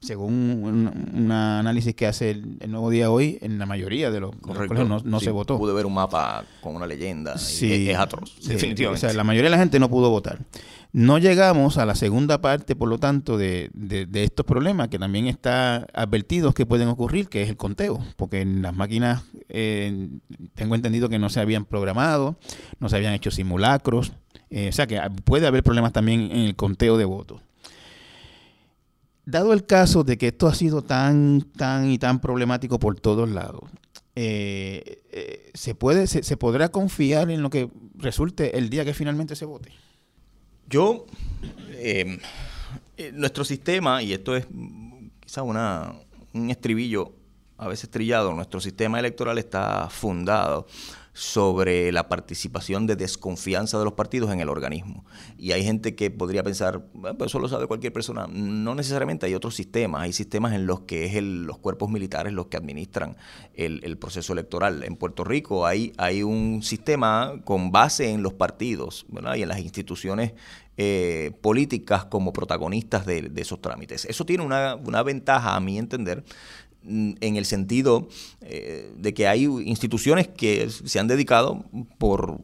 Según 0.01 0.93
un, 1.15 1.33
análisis 1.33 1.95
que 1.95 2.07
hace 2.07 2.31
el, 2.31 2.59
Nuevo 2.69 2.91
Día 2.91 3.11
hoy, 3.11 3.39
en 3.41 3.59
la 3.59 3.67
mayoría 3.67 4.11
de 4.11 4.21
los, 4.21 4.35
colegios 4.37 5.05
no, 5.05 5.21
se 5.21 5.31
votó. 5.31 5.59
Pude 5.59 5.73
ver 5.73 5.87
un 5.87 5.95
mapa 5.95 6.45
con 6.61 6.77
una 6.77 6.87
leyenda. 6.87 7.39
Sí, 7.39 7.91
es, 7.91 7.97
atroz, 7.97 8.37
definitivamente. 8.47 9.07
O 9.07 9.09
sea, 9.09 9.17
la 9.17 9.25
mayoría 9.25 9.51
de 9.51 9.57
la 9.57 9.59
gente 9.59 9.79
no 9.79 9.89
pudo 9.89 10.11
votar. 10.11 10.41
No 10.93 11.19
llegamos 11.19 11.77
a 11.77 11.85
la 11.85 11.95
segunda 11.95 12.41
parte, 12.41 12.75
por 12.75 12.89
lo 12.89 12.99
tanto, 12.99 13.37
de, 13.37 13.71
estos 14.15 14.47
problemas 14.47 14.89
que 14.89 14.99
también 14.99 15.27
está 15.27 15.87
advertidos 15.93 16.55
que 16.55 16.65
pueden 16.65 16.89
ocurrir, 16.89 17.29
que 17.29 17.43
es 17.43 17.51
el 17.51 17.57
conteo, 17.59 18.03
porque 18.17 18.41
en 18.41 18.63
las 18.63 18.75
máquinas 18.75 19.25
eh, 19.51 20.09
tengo 20.55 20.75
entendido 20.75 21.11
que 21.11 21.19
no 21.19 21.29
se 21.29 21.41
habían 21.41 21.67
programado, 21.67 22.39
no 22.81 22.89
se 22.89 22.97
habían 22.97 23.13
hecho 23.13 23.31
simulacros, 23.31 24.13
eh, 24.49 24.69
o 24.69 24.73
sea 24.73 24.87
que 24.87 24.99
puede 25.25 25.47
haber 25.47 25.63
problemas 25.63 25.93
también 25.93 26.31
en 26.31 26.39
el 26.39 26.57
conteo 26.57 26.97
de 26.97 27.05
votos. 27.05 27.43
Dado 29.27 29.53
el 29.53 29.67
caso 29.67 30.05
de 30.05 30.17
que 30.17 30.29
esto 30.29 30.47
ha 30.47 30.55
sido 30.55 30.83
tan, 30.83 31.43
tan 31.43 31.91
y 31.91 31.99
tan 31.99 32.21
problemático 32.21 32.79
por 32.79 32.99
todos 32.99 33.29
lados, 33.29 33.65
eh, 34.15 35.51
se 35.53 35.75
puede, 35.75 36.07
se 36.07 36.37
podrá 36.37 36.71
confiar 36.71 37.31
en 37.31 37.43
lo 37.43 37.51
que 37.51 37.69
resulte 37.97 38.57
el 38.57 38.71
día 38.71 38.85
que 38.85 38.95
finalmente 38.95 39.37
se 39.37 39.45
vote. 39.45 39.73
Yo, 40.69 41.07
em, 41.79 42.19
eh, 42.97 43.13
nuestro 43.13 43.45
sistema, 43.45 44.03
y 44.03 44.13
esto 44.13 44.35
es 44.35 44.47
quizá 45.21 45.43
una, 45.43 45.95
un 46.33 46.51
estribillo 46.51 47.13
a 47.59 47.69
veces 47.69 47.91
trillado, 47.91 48.33
nuestro 48.33 48.61
sistema 48.61 48.99
electoral 48.99 49.39
está 49.39 49.89
fundado 49.91 50.67
sobre 51.17 51.91
la 51.93 52.11
participación 52.11 52.87
de 52.87 52.95
desconfianza 52.95 53.79
de 53.79 53.87
los 53.87 53.95
partidos 53.95 54.31
en 54.33 54.41
el 54.41 54.51
organismo. 54.51 55.07
Y 55.39 55.53
hay 55.53 55.65
gente 55.65 55.95
que 55.95 56.11
podría 56.11 56.43
pensar, 56.43 56.91
bueno, 56.93 57.17
pues 57.17 57.31
eso 57.31 57.39
lo 57.39 57.49
sabe 57.49 57.67
cualquier 57.67 57.95
persona. 57.95 58.27
No 58.31 58.75
necesariamente, 58.75 59.25
hay 59.25 59.33
otros 59.33 59.55
sistemas. 59.55 60.03
Hay 60.03 60.13
sistemas 60.13 60.53
en 60.53 60.67
los 60.67 60.81
que 60.81 61.07
es 61.07 61.23
los 61.23 61.57
cuerpos 61.57 61.89
militares 61.89 62.35
los 62.35 62.49
que 62.49 62.59
administran 62.59 63.17
el, 63.55 63.97
proceso 63.97 64.35
electoral. 64.35 64.85
En 64.85 64.97
Puerto 64.97 65.25
Rico 65.25 65.65
hay, 65.65 65.95
hay 65.97 66.23
un 66.23 66.63
sistema 66.63 67.33
con 67.45 67.73
base 67.73 68.11
en 68.11 68.23
los 68.23 68.35
partidos 68.35 69.07
y 69.37 69.43
en 69.43 69.49
las 69.49 69.61
instituciones 69.61 70.35
eh, 70.79 71.33
políticas 71.41 72.05
como 72.05 72.35
protagonistas 72.35 73.07
de, 73.07 73.33
esos 73.37 73.63
trámites. 73.63 74.05
Eso 74.05 74.27
tiene 74.27 74.45
una, 74.45 75.03
ventaja, 75.03 75.57
a 75.57 75.61
mi 75.61 75.79
entender, 75.79 76.23
en 76.87 77.37
el 77.37 77.45
sentido 77.45 78.09
eh, 78.41 78.93
de 78.97 79.15
que 79.15 79.29
hay 79.29 79.45
instituciones 79.45 80.29
que 80.29 80.69
se 80.71 80.99
han 80.99 81.09
dedicado 81.09 81.65
por 81.99 82.39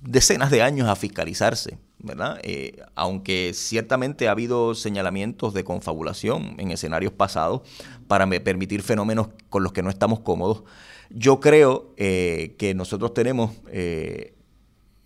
decenas 0.00 0.50
de 0.50 0.62
años 0.62 0.88
a 0.88 0.96
fiscalizarse, 0.96 1.78
¿verdad? 1.98 2.38
Eh, 2.42 2.82
aunque 2.94 3.52
ciertamente 3.54 4.28
ha 4.28 4.32
habido 4.32 4.74
señalamientos 4.74 5.54
de 5.54 5.64
confabulación 5.64 6.54
en 6.58 6.70
escenarios 6.70 7.12
pasados 7.12 7.62
para 8.06 8.28
permitir 8.40 8.82
fenómenos 8.82 9.28
con 9.48 9.62
los 9.62 9.72
que 9.72 9.82
no 9.82 9.90
estamos 9.90 10.20
cómodos, 10.20 10.62
yo 11.10 11.40
creo 11.40 11.92
eh, 11.96 12.54
que 12.58 12.74
nosotros 12.74 13.14
tenemos, 13.14 13.50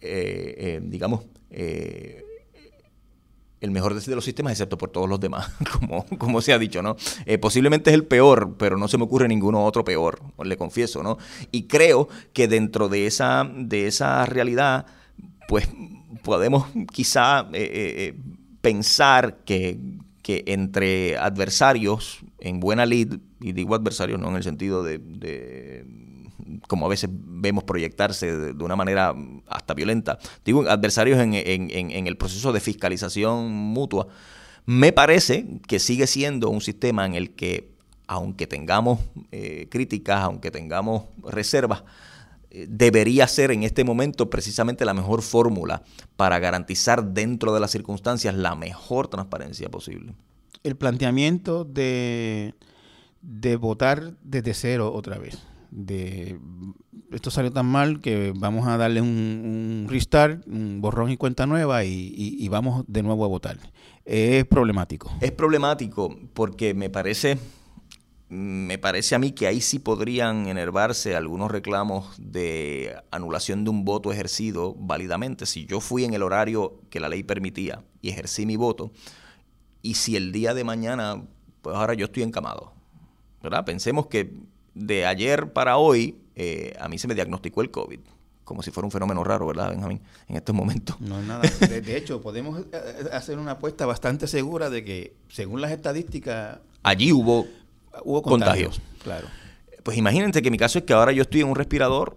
digamos, 0.01 1.25
el 3.61 3.71
mejor 3.71 4.01
de 4.01 4.15
los 4.15 4.25
sistemas, 4.25 4.53
excepto 4.53 4.79
por 4.79 4.91
todos 4.91 5.09
los 5.09 5.21
demás, 5.21 5.51
como, 5.73 6.05
como 6.19 6.41
se 6.41 6.53
ha 6.53 6.59
dicho, 6.59 6.83
¿no? 6.83 6.97
Eh, 7.27 7.39
posiblemente 7.39 7.91
es 7.91 7.95
el 7.95 8.05
peor, 8.05 8.57
pero 8.59 8.77
no 8.77 8.89
se 8.89 8.99
me 8.99 9.05
ocurre 9.05 9.29
ninguno 9.29 9.65
otro 9.65 9.85
peor, 9.85 10.21
le 10.43 10.57
confieso, 10.57 11.03
¿no? 11.03 11.19
Y 11.51 11.65
creo 11.65 12.09
que 12.33 12.49
dentro 12.49 12.89
de 12.89 13.07
esa, 13.07 13.49
de 13.55 13.87
esa 13.87 14.25
realidad, 14.27 14.87
pues 15.49 15.69
podemos 16.23 16.67
quizá 16.93 17.49
eh, 17.53 18.15
eh, 18.15 18.21
pensar 18.61 19.39
que, 19.45 19.79
que, 20.23 20.45
entre 20.47 21.17
adversarios 21.17 22.21
en 22.39 22.61
buena 22.61 22.87
lid, 22.87 23.15
y 23.41 23.53
digo 23.53 23.75
adversarios 23.75 24.21
no 24.21 24.29
en 24.29 24.37
el 24.37 24.43
sentido 24.43 24.83
de 24.83 24.99
como 26.67 26.87
a 26.87 26.89
veces 26.89 27.11
vemos 27.13 27.65
proyectarse 27.65 28.37
de, 28.37 28.65
una 28.65 28.77
manera 28.77 29.15
hasta 29.47 29.75
violenta, 29.75 30.19
digo, 30.45 30.69
adversarios 30.69 31.19
en, 31.21 31.35
el 31.35 32.17
proceso 32.17 32.53
de 32.53 32.61
fiscalización 32.61 33.51
mutua, 33.51 34.09
me 34.67 34.93
parece 34.93 35.47
que 35.67 35.79
sigue 35.79 36.07
siendo 36.07 36.51
un 36.51 36.61
sistema 36.61 37.07
en 37.07 37.15
el 37.15 37.31
que, 37.35 37.73
aunque 38.07 38.47
tengamos 38.47 39.01
eh, 39.33 39.67
críticas, 39.71 40.23
aunque 40.23 40.51
tengamos 40.51 41.05
reservas, 41.23 41.85
eh, 42.51 42.67
debería 42.69 43.27
ser 43.27 43.51
en 43.51 43.63
este 43.63 43.85
momento 43.85 44.31
precisamente 44.31 44.85
la 44.85 44.95
mejor 44.95 45.23
fórmula 45.23 45.83
para 46.17 46.39
garantizar 46.39 47.05
dentro 47.05 47.55
de 47.55 47.61
las 47.61 47.71
circunstancias 47.71 48.35
la 48.35 48.55
mejor 48.55 49.09
transparencia 49.09 49.69
posible. 49.71 50.15
El 50.65 50.77
planteamiento 50.77 51.65
de, 51.65 52.55
de 53.23 53.57
votar 53.57 54.15
desde 54.23 54.55
cero 54.55 54.93
otra 54.93 55.19
vez 55.19 55.39
de 55.71 56.39
esto 57.13 57.31
salió 57.31 57.53
tan 57.53 57.67
mal 57.67 58.01
que 58.01 58.33
vamos 58.37 58.67
a 58.67 58.77
darle 58.77 59.01
un, 59.01 59.87
restart, 59.89 60.47
un 60.47 60.81
borrón 60.81 61.11
y 61.11 61.17
cuenta 61.17 61.47
nueva 61.47 61.85
y, 61.85 62.47
vamos 62.49 62.85
de 62.87 63.03
nuevo 63.03 63.25
a 63.25 63.29
votar. 63.29 63.59
Es 64.05 64.45
problemático. 64.45 65.11
Es 65.21 65.33
problemático 65.33 66.17
porque 66.35 66.75
me 66.75 66.91
parece, 66.91 67.39
me 68.29 68.79
parece 68.79 69.15
a 69.15 69.19
mí 69.19 69.33
que 69.33 69.47
ahí 69.47 69.61
sí 69.61 69.79
podrían 69.79 70.49
enervarse 70.49 71.17
algunos 71.17 71.51
reclamos 71.51 72.15
de 72.19 72.95
anulación 73.11 73.65
de 73.65 73.71
un 73.71 73.85
voto 73.85 74.13
ejercido 74.13 74.75
válidamente. 74.79 75.47
Si 75.47 75.67
yo 75.67 75.81
fui 75.81 76.05
en 76.05 76.15
el 76.15 76.23
horario 76.23 76.81
que 76.91 77.01
la 77.01 77.09
ley 77.09 77.23
permitía 77.23 77.85
y 78.01 78.11
ejercí 78.11 78.47
mi 78.47 78.57
voto, 78.57 78.91
y 79.83 79.95
si 79.95 80.17
el 80.17 80.33
día 80.33 80.55
de 80.55 80.65
mañana, 80.65 81.23
pues 81.63 81.77
ahora 81.77 81.95
yo 81.95 82.07
estoy 82.07 82.23
encamado. 82.23 82.79
¿verdad? 83.43 83.65
Pensemos 83.65 84.07
que 84.07 84.33
de 84.79 85.07
ayer 85.07 85.53
para 85.53 85.77
hoy, 85.77 86.17
eh, 86.37 86.75
a 86.79 86.89
mí 86.89 86.99
se 86.99 87.09
me 87.09 87.15
diagnosticó 87.15 87.63
el 87.63 87.71
COVID. 87.71 88.01
Como 88.45 88.63
si 88.63 88.71
fuera 88.71 88.87
un 88.87 88.91
fenómeno 88.91 89.23
raro, 89.25 89.47
¿verdad, 89.47 89.71
Benjamín? 89.71 90.01
En 90.27 90.37
estos 90.37 90.55
momentos. 90.55 90.99
No 91.01 91.19
es 91.21 91.27
nada. 91.27 91.43
De, 91.43 91.97
hecho, 91.97 92.23
podemos 92.23 92.61
eh, 92.61 92.65
eh, 92.73 93.09
hacer 93.13 93.39
una 93.39 93.53
apuesta 93.53 93.85
bastante 93.85 94.27
segura 94.27 94.71
de 94.71 94.85
que, 94.85 95.15
según 95.29 95.61
las 95.61 95.71
estadísticas. 95.71 96.59
Allí 96.83 97.13
hubo, 97.13 97.47
hubo 98.05 98.23
contagios. 98.23 98.81
Claro. 99.03 99.27
Pues 99.83 99.99
imagínense 99.99 100.41
que 100.41 100.51
mi 100.51 100.57
caso 100.57 100.79
es 100.79 100.85
que 100.85 100.95
ahora 100.95 101.13
yo 101.13 101.23
estoy 101.23 101.43
en 101.43 101.49
un 101.49 101.57
respirador 101.57 102.17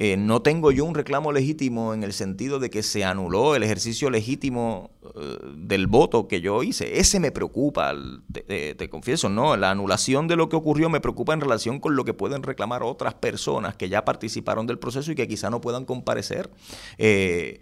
eh, 0.00 0.16
no 0.16 0.42
tengo 0.42 0.70
yo 0.70 0.84
un 0.84 0.94
reclamo 0.94 1.32
legítimo 1.32 1.92
en 1.92 2.04
el 2.04 2.12
sentido 2.12 2.60
de 2.60 2.70
que 2.70 2.84
se 2.84 3.02
anuló 3.02 3.56
el 3.56 3.64
ejercicio 3.64 4.10
legítimo 4.10 4.92
eh, 5.02 5.38
del 5.56 5.88
voto 5.88 6.28
que 6.28 6.40
yo 6.40 6.62
hice. 6.62 7.00
Ese 7.00 7.18
me 7.18 7.32
preocupa, 7.32 7.92
te, 8.32 8.88
confieso, 8.90 9.28
¿no? 9.28 9.56
La 9.56 9.72
anulación 9.72 10.28
de 10.28 10.36
lo 10.36 10.48
que 10.48 10.54
ocurrió 10.54 10.88
me 10.88 11.00
preocupa 11.00 11.34
en 11.34 11.40
relación 11.40 11.80
con 11.80 11.96
lo 11.96 12.04
que 12.04 12.14
pueden 12.14 12.44
reclamar 12.44 12.84
otras 12.84 13.14
personas 13.14 13.74
que 13.74 13.88
ya 13.88 14.04
participaron 14.04 14.68
del 14.68 14.78
proceso 14.78 15.10
y 15.10 15.16
que 15.16 15.26
quizá 15.26 15.50
no 15.50 15.60
puedan 15.60 15.84
comparecer. 15.84 16.48
Eh, 16.96 17.58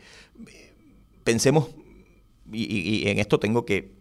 pensemos, 1.25 1.70
y, 2.53 3.09
en 3.09 3.18
esto 3.18 3.40
tengo 3.40 3.64
que 3.64 3.96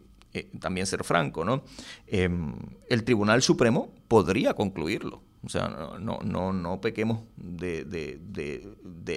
también 0.60 0.88
ser 0.88 1.04
franco, 1.04 1.46
¿no? 1.46 1.64
Em, 2.08 2.56
el 2.90 3.04
Tribunal 3.04 3.42
Supremo 3.42 3.94
podría 4.08 4.54
concluirlo. 4.54 5.22
O 5.46 5.50
sea, 5.50 5.68
no, 6.00 6.20
no, 6.24 6.54
no 6.54 6.82
pequemos 6.82 7.24
de, 7.38 8.20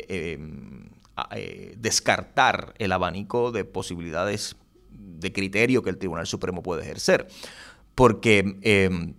em, 0.09 0.88
eh, 1.31 1.74
descartar 1.78 2.74
el 2.78 2.92
abanico 2.92 3.50
de 3.50 3.64
posibilidades 3.64 4.57
de 4.90 5.33
criterio 5.33 5.83
que 5.83 5.90
el 5.90 5.98
Tribunal 5.98 6.26
Supremo 6.26 6.62
puede 6.62 6.83
ejercer. 6.83 7.28
Porque 7.94 8.59
em, 8.62 9.14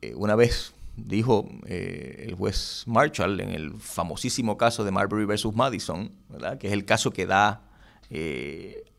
eh, 0.00 0.14
una 0.16 0.34
vez 0.34 0.74
dijo 0.96 1.46
eh, 1.66 2.24
el 2.26 2.34
juez 2.34 2.84
Marshall 2.86 3.38
en 3.40 3.50
el 3.50 3.74
famosísimo 3.74 4.56
caso 4.56 4.82
de 4.82 4.90
Marbury 4.90 5.26
versus 5.26 5.54
Madison, 5.54 6.10
que 6.58 6.68
es 6.68 6.72
el 6.72 6.86
caso 6.86 7.10
que 7.10 7.26
da 7.26 7.62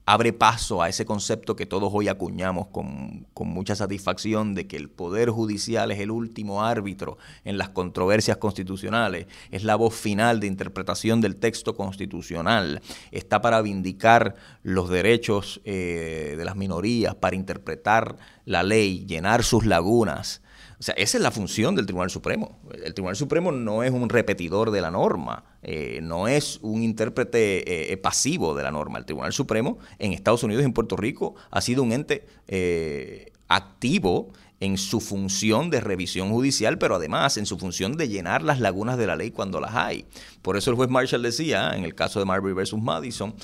abre 0.07 0.31
paso 0.31 0.81
a 0.81 0.87
ese 0.87 1.05
concepto 1.05 1.57
que 1.57 1.65
todos 1.65 1.91
hoy 1.93 2.07
acuñamos 2.07 2.67
con, 2.67 3.27
mucha 3.35 3.75
satisfacción 3.75 4.55
de 4.55 4.65
que 4.65 4.77
el 4.77 4.89
Poder 4.89 5.29
Judicial 5.29 5.91
es 5.91 5.99
el 5.99 6.11
último 6.11 6.63
árbitro 6.63 7.17
en 7.43 7.57
las 7.57 7.69
controversias 7.69 8.37
constitucionales, 8.37 9.27
es 9.51 9.65
la 9.65 9.75
voz 9.75 9.93
final 9.93 10.39
de 10.39 10.47
interpretación 10.47 11.19
del 11.19 11.35
texto 11.35 11.75
constitucional, 11.75 12.81
está 13.11 13.41
para 13.41 13.61
vindicar 13.61 14.35
los 14.63 14.89
derechos 14.89 15.59
eh, 15.65 16.35
de 16.37 16.45
las 16.45 16.55
minorías, 16.55 17.13
para 17.15 17.35
interpretar 17.35 18.15
la 18.45 18.63
ley, 18.63 19.05
llenar 19.05 19.43
sus 19.43 19.65
lagunas. 19.65 20.41
O 20.79 20.83
sea, 20.83 20.93
esa 20.95 21.17
es 21.17 21.23
la 21.23 21.31
función 21.31 21.75
del 21.75 21.87
Tribunal 21.87 22.11
Supremo. 22.11 22.59
El 22.83 22.93
Tribunal 22.93 23.15
Supremo 23.15 23.51
no 23.51 23.83
es 23.83 23.91
un 23.91 24.09
repetidor 24.09 24.69
de 24.69 24.81
la 24.81 24.91
norma, 24.91 25.43
eh, 25.63 25.99
no 26.03 26.27
es 26.27 26.59
un 26.61 26.83
intérprete 26.83 27.91
eh, 27.91 27.97
pasivo 27.97 28.53
de 28.53 28.63
la 28.63 28.71
norma. 28.71 28.99
El 28.99 29.05
Tribunal 29.05 29.33
Supremo 29.33 29.79
en 29.97 30.13
Estados 30.13 30.43
Unidos 30.43 30.61
y 30.61 30.65
en 30.65 30.73
Puerto 30.73 30.95
Rico 30.95 31.33
ha 31.49 31.61
sido 31.61 31.81
un 31.81 31.93
ente 31.93 32.27
eh, 32.47 33.31
activo 33.47 34.33
en 34.59 34.77
su 34.77 34.99
función 34.99 35.69
de 35.69 35.81
revisión 35.81 36.29
judicial, 36.31 36.77
pero 36.77 36.95
además 36.95 37.37
en 37.37 37.45
su 37.45 37.57
función 37.57 37.95
de 37.97 38.09
llenar 38.09 38.41
las 38.41 38.59
lagunas 38.59 38.97
de 38.97 39.07
la 39.07 39.15
ley 39.15 39.31
cuando 39.31 39.59
las 39.59 39.75
hay. 39.75 40.05
Por 40.41 40.57
eso 40.57 40.71
el 40.71 40.75
juez 40.75 40.89
Marshall 40.89 41.21
decía, 41.21 41.71
en 41.75 41.83
el 41.83 41.95
caso 41.95 42.19
de 42.19 42.25
Marbury 42.25 42.53
versus 42.53 42.81
Madison, 42.81 43.35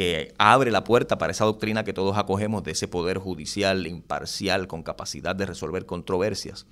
que 0.00 0.32
abre 0.38 0.70
la 0.70 0.82
puerta 0.82 1.18
para 1.18 1.32
esa 1.32 1.44
doctrina 1.44 1.84
que 1.84 1.92
todos 1.92 2.16
acogemos 2.16 2.64
de 2.64 2.70
ese 2.70 2.88
poder 2.88 3.18
judicial 3.18 3.86
imparcial 3.86 4.66
con 4.66 4.82
capacidad 4.82 5.36
de 5.36 5.44
resolver 5.44 5.84
controversias. 5.84 6.64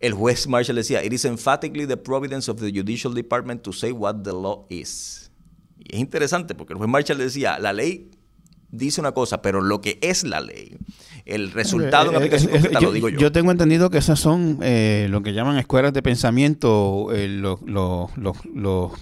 El 0.00 0.12
juez 0.12 0.46
Marshall 0.46 0.76
decía, 0.76 1.02
It 1.02 1.14
is 1.14 1.24
emphatically 1.24 1.86
the 1.86 1.96
providence 1.96 2.50
of 2.50 2.60
the 2.60 2.70
Judicial 2.70 3.14
Department 3.14 3.62
to 3.62 3.72
say 3.72 3.90
what 3.90 4.16
the 4.22 4.34
law 4.34 4.66
is. 4.68 5.30
Y 5.78 5.94
es 5.94 5.98
interesante 5.98 6.54
porque 6.54 6.74
el 6.74 6.78
juez 6.78 6.90
Marshall 6.90 7.16
decía, 7.16 7.58
la 7.58 7.72
ley 7.72 8.10
dice 8.70 9.00
una 9.00 9.12
cosa, 9.12 9.42
pero 9.42 9.60
lo 9.60 9.80
que 9.80 9.98
es 10.02 10.24
la 10.24 10.40
ley 10.40 10.76
el 11.28 11.52
resultado 11.52 12.04
de 12.04 12.08
una 12.10 12.18
eh, 12.18 12.22
aplicación 12.22 12.54
eh, 12.54 12.80
lo 12.80 12.90
digo 12.90 13.08
yo. 13.10 13.18
Yo 13.18 13.30
tengo 13.30 13.52
entendido 13.52 13.90
que 13.90 13.98
esas 13.98 14.18
son 14.18 14.58
eh, 14.62 15.06
lo 15.10 15.22
que 15.22 15.34
llaman 15.34 15.58
escuelas 15.58 15.92
de 15.92 16.02
pensamiento, 16.02 17.08
los, 17.12 17.60
los, 17.62 18.10
los, 18.16 18.92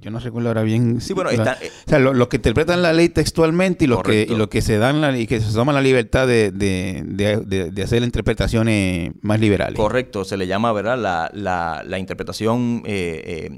yo 0.00 0.10
no 0.10 0.18
recuerdo 0.18 0.48
ahora 0.48 0.62
bien. 0.62 1.00
Sí, 1.00 1.12
bueno, 1.12 1.30
o 1.30 1.44
sea, 1.86 1.98
los, 1.98 2.28
que 2.28 2.36
interpretan 2.36 2.82
la 2.82 2.92
ley 2.92 3.08
textualmente 3.08 3.84
y 3.84 3.88
los 3.88 4.02
que 4.02 4.26
y 4.28 4.46
que 4.48 4.60
se 4.60 4.78
dan 4.78 5.00
la, 5.00 5.16
y 5.16 5.26
que 5.26 5.40
se 5.40 5.52
toman 5.52 5.74
la 5.74 5.82
libertad 5.82 6.26
de, 6.26 6.50
de, 6.50 7.02
de, 7.06 7.70
de, 7.70 7.82
hacer 7.82 8.02
interpretaciones 8.02 9.12
más 9.22 9.38
liberales. 9.38 9.76
Correcto, 9.76 10.24
se 10.24 10.36
le 10.36 10.46
llama, 10.48 10.72
¿verdad? 10.72 10.98
La, 10.98 11.30
la, 11.32 11.82
la 11.86 11.98
interpretación 11.98 12.82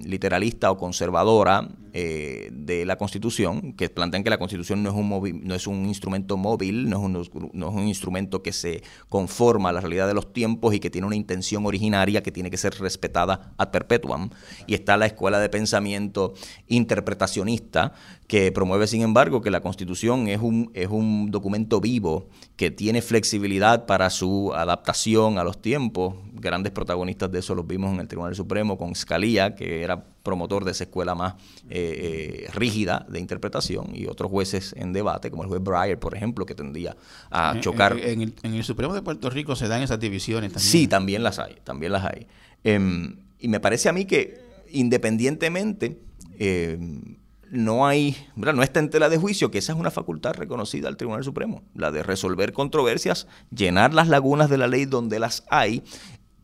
literalista 0.04 0.70
o 0.70 0.76
conservadora 0.76 1.68
de 1.92 2.84
la 2.86 2.96
Constitución, 2.96 3.72
que 3.72 3.88
plantean 3.88 4.22
que 4.22 4.30
la 4.30 4.38
Constitución 4.38 4.82
no 4.82 4.90
es 4.90 4.94
un 4.94 5.08
no 5.20 5.54
es 5.54 5.66
un 5.66 5.86
instrumento 5.86 6.36
móvil, 6.36 6.88
no 6.88 6.98
es 6.98 7.28
un, 7.30 7.50
no 7.52 7.68
es 7.68 7.74
un 7.74 7.88
instrumento 7.88 8.42
que 8.42 8.52
se 8.52 8.82
conforma 9.08 9.70
a 9.70 9.72
la 9.72 9.80
realidad 9.80 10.06
de 10.06 10.14
los 10.14 10.32
tiempos 10.32 10.74
y 10.74 10.80
que 10.80 10.90
tiene 10.90 11.06
una 11.06 11.16
intención 11.16 11.66
originaria 11.66 12.22
que 12.22 12.32
tiene 12.32 12.50
que 12.50 12.56
ser 12.56 12.74
respetada 12.78 13.52
ad 13.56 13.70
perpetuam. 13.70 14.30
Y 14.66 14.74
está 14.74 14.96
la 14.96 15.06
escuela 15.06 15.38
de 15.38 15.48
pensamiento 15.48 16.34
interpretacionista 16.66 17.92
que 18.28 18.52
promueve, 18.52 18.86
sin 18.86 19.00
embargo, 19.00 19.40
que 19.40 19.50
la 19.50 19.62
Constitución 19.62 20.28
es 20.28 20.38
un, 20.42 20.70
es 20.74 20.88
un 20.88 21.30
documento 21.30 21.80
vivo 21.80 22.28
que 22.56 22.70
tiene 22.70 23.00
flexibilidad 23.00 23.86
para 23.86 24.10
su 24.10 24.52
adaptación 24.54 25.38
a 25.38 25.44
los 25.44 25.62
tiempos. 25.62 26.14
Grandes 26.34 26.70
protagonistas 26.72 27.32
de 27.32 27.38
eso 27.38 27.54
los 27.54 27.66
vimos 27.66 27.94
en 27.94 28.00
el 28.00 28.06
Tribunal 28.06 28.34
Supremo 28.36 28.76
con 28.76 28.94
Scalia, 28.94 29.54
que 29.54 29.82
era 29.82 30.04
promotor 30.22 30.66
de 30.66 30.72
esa 30.72 30.84
escuela 30.84 31.14
más 31.14 31.36
eh, 31.70 32.44
eh, 32.44 32.50
rígida 32.52 33.06
de 33.08 33.18
interpretación, 33.18 33.96
y 33.96 34.06
otros 34.06 34.30
jueces 34.30 34.74
en 34.76 34.92
debate, 34.92 35.30
como 35.30 35.42
el 35.42 35.48
juez 35.48 35.62
Breyer, 35.62 35.98
por 35.98 36.14
ejemplo, 36.14 36.44
que 36.44 36.54
tendía 36.54 36.94
a 37.30 37.58
chocar. 37.60 37.96
En, 37.98 38.34
el, 38.42 38.62
Supremo 38.62 38.92
de 38.92 39.00
Puerto 39.00 39.30
Rico 39.30 39.56
se 39.56 39.68
dan 39.68 39.80
esas 39.80 40.00
divisiones 40.00 40.52
también. 40.52 40.70
Sí, 40.70 40.86
también 40.86 41.22
las 41.22 41.38
hay, 41.38 41.56
también 41.64 41.92
las 41.92 42.04
hay. 42.04 42.26
Em, 42.62 43.16
y 43.38 43.48
me 43.48 43.58
parece 43.58 43.88
a 43.88 43.94
mí 43.94 44.04
que 44.04 44.38
independientemente 44.70 45.98
em, 46.38 47.16
no 47.50 47.86
hay, 47.86 48.16
no 48.36 48.62
está 48.62 48.80
en 48.80 48.90
tela 48.90 49.08
de 49.08 49.18
juicio 49.18 49.50
que 49.50 49.58
esa 49.58 49.72
es 49.72 49.78
una 49.78 49.90
facultad 49.90 50.34
reconocida 50.34 50.88
al 50.88 50.96
Tribunal 50.96 51.24
Supremo, 51.24 51.62
la 51.74 51.90
de 51.90 52.02
resolver 52.02 52.52
controversias, 52.52 53.26
llenar 53.50 53.94
las 53.94 54.08
lagunas 54.08 54.50
de 54.50 54.58
la 54.58 54.66
ley 54.66 54.84
donde 54.84 55.18
las 55.18 55.44
hay 55.50 55.82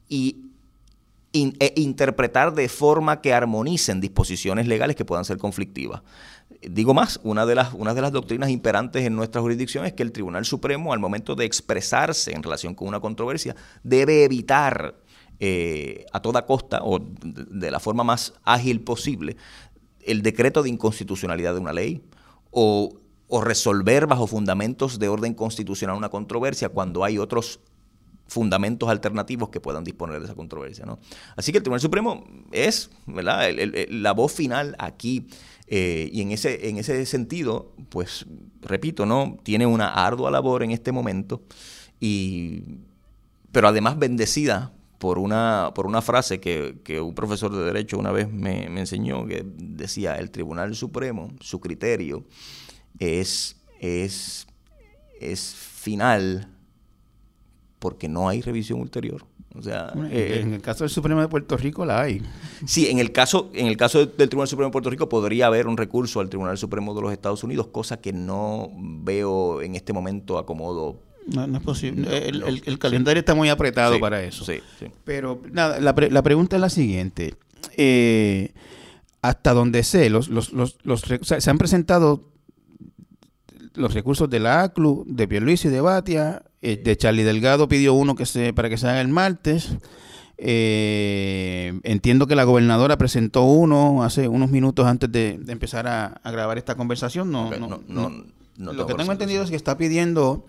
y 0.08 0.40
e 1.32 1.72
interpretar 1.76 2.54
de 2.54 2.68
forma 2.68 3.20
que 3.20 3.34
armonicen 3.34 4.00
disposiciones 4.00 4.68
legales 4.68 4.94
que 4.94 5.04
puedan 5.04 5.24
ser 5.24 5.36
conflictivas. 5.36 6.02
Digo 6.62 6.94
más, 6.94 7.18
una 7.24 7.44
de, 7.44 7.56
las, 7.56 7.74
una 7.74 7.92
de 7.92 8.00
las 8.00 8.12
doctrinas 8.12 8.50
imperantes 8.50 9.04
en 9.04 9.16
nuestra 9.16 9.40
jurisdicción 9.40 9.84
es 9.84 9.94
que 9.94 10.04
el 10.04 10.12
Tribunal 10.12 10.44
Supremo, 10.44 10.92
al 10.92 11.00
momento 11.00 11.34
de 11.34 11.44
expresarse 11.44 12.32
en 12.32 12.44
relación 12.44 12.76
con 12.76 12.86
una 12.86 13.00
controversia, 13.00 13.56
debe 13.82 14.22
evitar 14.22 14.94
eh, 15.40 16.06
a 16.12 16.20
toda 16.20 16.46
costa 16.46 16.80
o 16.84 17.00
de 17.00 17.70
la 17.72 17.80
forma 17.80 18.04
más 18.04 18.34
ágil 18.44 18.82
posible 18.82 19.36
el 20.06 20.22
decreto 20.22 20.62
de 20.62 20.68
inconstitucionalidad 20.68 21.54
de 21.54 21.60
una 21.60 21.72
ley 21.72 22.02
o, 22.50 23.00
resolver 23.42 24.06
bajo 24.06 24.28
fundamentos 24.28 25.00
de 25.00 25.08
orden 25.08 25.34
constitucional 25.34 25.96
una 25.96 26.08
controversia 26.08 26.68
cuando 26.68 27.02
hay 27.02 27.18
otros 27.18 27.58
fundamentos 28.28 28.88
alternativos 28.88 29.48
que 29.48 29.58
puedan 29.58 29.82
disponer 29.82 30.20
de 30.20 30.26
esa 30.26 30.36
controversia. 30.36 30.86
¿no? 30.86 31.00
Así 31.34 31.50
que 31.50 31.58
el 31.58 31.64
Tribunal 31.64 31.80
Supremo 31.80 32.24
es 32.52 32.90
la 33.08 34.12
voz 34.12 34.32
final 34.32 34.76
aquí 34.78 35.26
eh, 35.66 36.08
y 36.12 36.20
en 36.20 36.30
ese, 36.30 36.68
en 36.68 36.78
ese 36.78 37.04
sentido, 37.06 37.72
pues 37.88 38.26
repito, 38.62 39.04
¿no? 39.04 39.36
tiene 39.42 39.66
una 39.66 39.88
ardua 39.88 40.30
labor 40.30 40.62
en 40.62 40.70
este 40.70 40.92
momento, 40.92 41.42
y, 41.98 42.62
pero 43.50 43.68
además 43.68 43.98
bendecida 43.98 44.72
por 45.04 45.18
una, 45.18 45.72
por 45.74 45.84
una 45.86 46.00
frase 46.00 46.40
que, 46.40 46.98
un 46.98 47.14
profesor 47.14 47.54
de 47.54 47.62
Derecho 47.62 47.98
una 47.98 48.10
vez 48.10 48.32
me, 48.32 48.64
enseñó, 48.64 49.26
que 49.26 49.44
decía, 49.44 50.14
el 50.14 50.30
Tribunal 50.30 50.74
Supremo, 50.74 51.28
su 51.40 51.60
criterio 51.60 52.24
es, 52.98 53.60
es, 53.80 54.46
es 55.20 55.54
final 55.54 56.48
porque 57.78 58.08
no 58.08 58.30
hay 58.30 58.40
revisión 58.40 58.80
ulterior. 58.80 59.26
O 59.54 59.60
sea, 59.60 59.92
eh, 60.10 60.40
en 60.40 60.54
el 60.54 60.62
caso 60.62 60.84
del 60.84 60.90
Supremo 60.90 61.20
de 61.20 61.28
Puerto 61.28 61.58
Rico 61.58 61.84
la 61.84 62.00
hay. 62.00 62.22
Sí, 62.64 62.86
en 62.86 62.98
el 62.98 63.12
caso, 63.12 63.50
en 63.52 63.66
el 63.66 63.76
caso 63.76 64.06
del 64.06 64.30
Tribunal 64.30 64.48
Supremo 64.48 64.70
de 64.70 64.72
Puerto 64.72 64.88
Rico 64.88 65.10
podría 65.10 65.48
haber 65.48 65.66
un 65.66 65.76
recurso 65.76 66.20
al 66.20 66.30
Tribunal 66.30 66.56
Supremo 66.56 66.94
de 66.94 67.02
los 67.02 67.12
Estados 67.12 67.44
Unidos, 67.44 67.66
cosa 67.66 68.00
que 68.00 68.14
no 68.14 68.70
veo 68.74 69.60
en 69.60 69.74
este 69.74 69.92
momento 69.92 70.38
acomodo 70.38 71.02
no, 71.26 71.46
no 71.46 71.58
es 71.58 71.64
posible. 71.64 72.28
el, 72.28 72.78
calendario 72.78 73.20
está 73.20 73.34
muy 73.34 73.48
apretado 73.48 73.98
para 74.00 74.22
eso. 74.22 74.44
Sí, 74.44 74.60
Pero 75.04 75.40
nada, 75.50 75.80
la, 75.80 75.94
la, 76.10 76.22
pregunta 76.22 76.56
es 76.56 76.60
la 76.60 76.70
siguiente. 76.70 77.34
Eh, 77.76 78.52
hasta 79.22 79.54
donde 79.54 79.82
sé, 79.84 80.10
los, 80.10 80.28
los, 80.28 80.52
los, 80.52 81.02
se 81.22 81.50
han 81.50 81.58
presentado 81.58 82.28
los 83.74 83.94
recursos 83.94 84.28
de 84.30 84.40
la 84.40 84.62
ACLU, 84.62 85.04
de 85.06 85.26
Pierluisi 85.26 85.68
y 85.68 85.70
de 85.70 85.80
Batia, 85.80 86.42
eh, 86.62 86.76
de 86.76 86.96
Charlie 86.96 87.24
Delgado 87.24 87.68
pidió 87.68 87.94
uno 87.94 88.14
que 88.14 88.26
se, 88.26 88.52
para 88.52 88.68
que 88.68 88.76
se 88.76 88.86
haga 88.86 89.00
el 89.00 89.08
martes. 89.08 89.76
Eh, 90.36 91.78
entiendo 91.84 92.26
que 92.26 92.34
la 92.34 92.44
gobernadora 92.44 92.98
presentó 92.98 93.44
uno 93.44 94.02
hace 94.02 94.28
unos 94.28 94.50
minutos 94.50 94.86
antes 94.86 95.10
de, 95.10 95.40
empezar 95.48 95.86
a, 95.86 96.20
grabar 96.24 96.58
esta 96.58 96.74
conversación. 96.74 97.30
No, 97.30 97.50
no, 97.56 97.80
no, 97.88 98.72
lo 98.72 98.86
que 98.86 98.94
tengo 98.94 99.12
entendido 99.12 99.42
es 99.42 99.50
que 99.50 99.56
está 99.56 99.76
pidiendo 99.76 100.44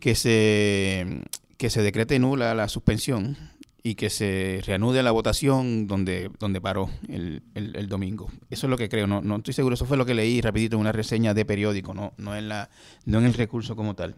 que 0.00 0.14
se, 0.14 1.22
que 1.56 1.70
se 1.70 1.82
decrete 1.82 2.18
nula 2.18 2.54
la 2.54 2.68
suspensión 2.68 3.36
y 3.82 3.94
que 3.94 4.10
se 4.10 4.60
reanude 4.66 5.02
la 5.02 5.10
votación 5.10 5.86
donde, 5.86 6.30
donde 6.38 6.60
paró 6.60 6.90
el, 7.08 7.42
el, 7.54 7.88
domingo. 7.88 8.30
Eso 8.50 8.66
es 8.66 8.70
lo 8.70 8.76
que 8.76 8.88
creo, 8.88 9.06
no, 9.06 9.22
no 9.22 9.36
estoy 9.36 9.54
seguro, 9.54 9.74
eso 9.74 9.86
fue 9.86 9.96
lo 9.96 10.04
que 10.04 10.14
leí 10.14 10.40
rapidito 10.40 10.76
en 10.76 10.80
una 10.80 10.92
reseña 10.92 11.34
de 11.34 11.44
periódico, 11.44 11.94
no, 11.94 12.12
no, 12.16 12.36
en, 12.36 12.48
la, 12.48 12.68
no 13.06 13.18
en 13.18 13.26
el 13.26 13.34
recurso 13.34 13.76
como 13.76 13.94
tal. 13.94 14.16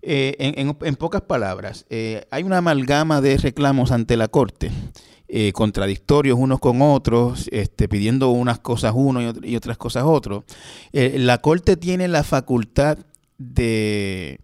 Eh, 0.00 0.36
en, 0.38 0.76
en, 0.80 0.96
pocas 0.96 1.22
palabras, 1.22 1.84
eh, 1.90 2.24
hay 2.30 2.44
una 2.44 2.58
amalgama 2.58 3.20
de 3.20 3.36
reclamos 3.36 3.90
ante 3.90 4.16
la 4.16 4.28
Corte, 4.28 4.70
eh, 5.26 5.52
contradictorios 5.52 6.38
unos 6.38 6.60
con 6.60 6.80
otros, 6.80 7.48
este, 7.50 7.88
pidiendo 7.88 8.30
unas 8.30 8.60
cosas 8.60 8.92
uno 8.94 9.20
y, 9.20 9.50
y 9.50 9.56
otras 9.56 9.76
cosas 9.76 10.04
otro. 10.06 10.44
la 10.92 11.38
Corte 11.38 11.76
tiene 11.76 12.06
la 12.06 12.22
facultad 12.22 12.98
de 13.38 14.40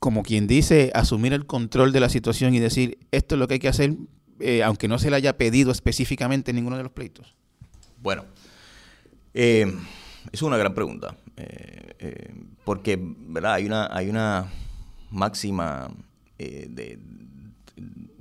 como 0.00 0.22
quien 0.22 0.46
dice, 0.46 0.90
asumir 0.94 1.34
el 1.34 1.46
control 1.46 1.92
de 1.92 2.00
la 2.00 2.08
situación 2.08 2.54
y 2.54 2.58
decir, 2.58 2.98
esto 3.12 3.34
es 3.34 3.38
lo 3.38 3.46
que 3.46 3.54
hay 3.54 3.60
que 3.60 3.68
hacer, 3.68 3.94
eh, 4.40 4.62
aunque 4.62 4.88
no 4.88 4.98
se 4.98 5.10
le 5.10 5.16
haya 5.16 5.36
pedido 5.36 5.70
específicamente 5.70 6.50
en 6.50 6.56
ninguno 6.56 6.78
de 6.78 6.82
los 6.82 6.92
pleitos? 6.92 7.36
Bueno, 8.02 8.24
eh, 9.34 9.72
es 10.32 10.40
una 10.40 10.56
gran 10.56 10.74
pregunta, 10.74 11.16
eh, 11.36 12.32
porque 12.64 12.98
¿verdad? 12.98 13.54
Hay, 13.54 13.66
una, 13.66 13.88
hay 13.94 14.08
una 14.08 14.50
máxima 15.10 15.90
de, 16.38 16.98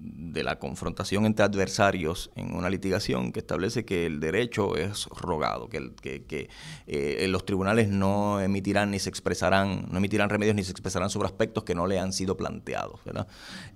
de 0.01 0.43
la 0.43 0.59
confrontación 0.59 1.25
entre 1.25 1.45
adversarios 1.45 2.31
en 2.35 2.55
una 2.55 2.69
litigación 2.69 3.31
que 3.31 3.39
establece 3.39 3.85
que 3.85 4.05
el 4.05 4.19
derecho 4.19 4.75
es 4.75 5.07
rogado, 5.07 5.69
que, 5.69 5.91
que, 6.01 6.49
eh, 6.87 7.27
los 7.29 7.45
tribunales 7.45 7.89
no 7.89 8.39
emitirán 8.39 8.91
ni 8.91 8.99
se 8.99 9.09
expresarán, 9.09 9.87
no 9.91 9.97
emitirán 9.97 10.29
remedios 10.29 10.55
ni 10.55 10.63
se 10.63 10.71
expresarán 10.71 11.09
sobre 11.09 11.27
aspectos 11.27 11.63
que 11.63 11.75
no 11.75 11.87
le 11.87 11.99
han 11.99 12.13
sido 12.13 12.37
planteados. 12.37 12.99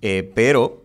Eh, 0.01 0.32
pero 0.36 0.82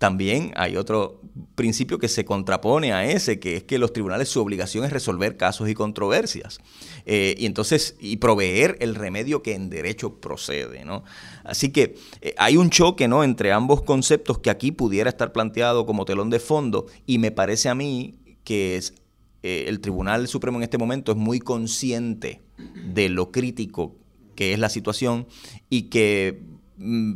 también 0.00 0.54
hay 0.56 0.78
otro 0.78 1.20
principio 1.56 1.98
que 1.98 2.08
se 2.08 2.24
contrapone 2.24 2.94
a 2.94 3.04
ese, 3.04 3.38
que 3.38 3.56
es 3.56 3.64
que 3.64 3.78
los 3.78 3.92
tribunales 3.92 4.30
su 4.30 4.40
obligación 4.40 4.82
es 4.86 4.94
resolver 4.94 5.36
casos 5.36 5.68
y 5.68 5.74
controversias. 5.74 6.58
Eh, 7.04 7.34
y 7.36 7.44
entonces, 7.44 7.96
y 8.00 8.16
proveer 8.16 8.78
el 8.80 8.94
remedio 8.94 9.42
que 9.42 9.54
en 9.54 9.68
derecho 9.68 10.18
procede, 10.18 10.86
¿no? 10.86 11.04
Así 11.44 11.68
que 11.68 11.96
eh, 12.22 12.34
hay 12.38 12.56
un 12.56 12.70
choque, 12.70 13.08
¿no? 13.08 13.22
Entre 13.24 13.52
ambos 13.52 13.82
conceptos 13.82 14.38
que 14.38 14.48
aquí 14.48 14.72
pudiera 14.72 15.10
estar 15.10 15.32
planteado 15.32 15.84
como 15.84 16.06
telón 16.06 16.30
de 16.30 16.40
fondo, 16.40 16.86
y 17.04 17.18
me 17.18 17.30
parece 17.30 17.68
a 17.68 17.74
mí 17.74 18.14
que 18.42 18.76
es, 18.76 18.94
eh, 19.42 19.66
el 19.68 19.80
Tribunal 19.80 20.28
Supremo 20.28 20.56
en 20.56 20.62
este 20.62 20.78
momento 20.78 21.12
es 21.12 21.18
muy 21.18 21.40
consciente 21.40 22.40
de 22.86 23.10
lo 23.10 23.30
crítico 23.30 23.96
que 24.34 24.54
es 24.54 24.58
la 24.58 24.70
situación 24.70 25.26
y 25.68 25.90
que 25.90 26.42
mm, 26.78 27.12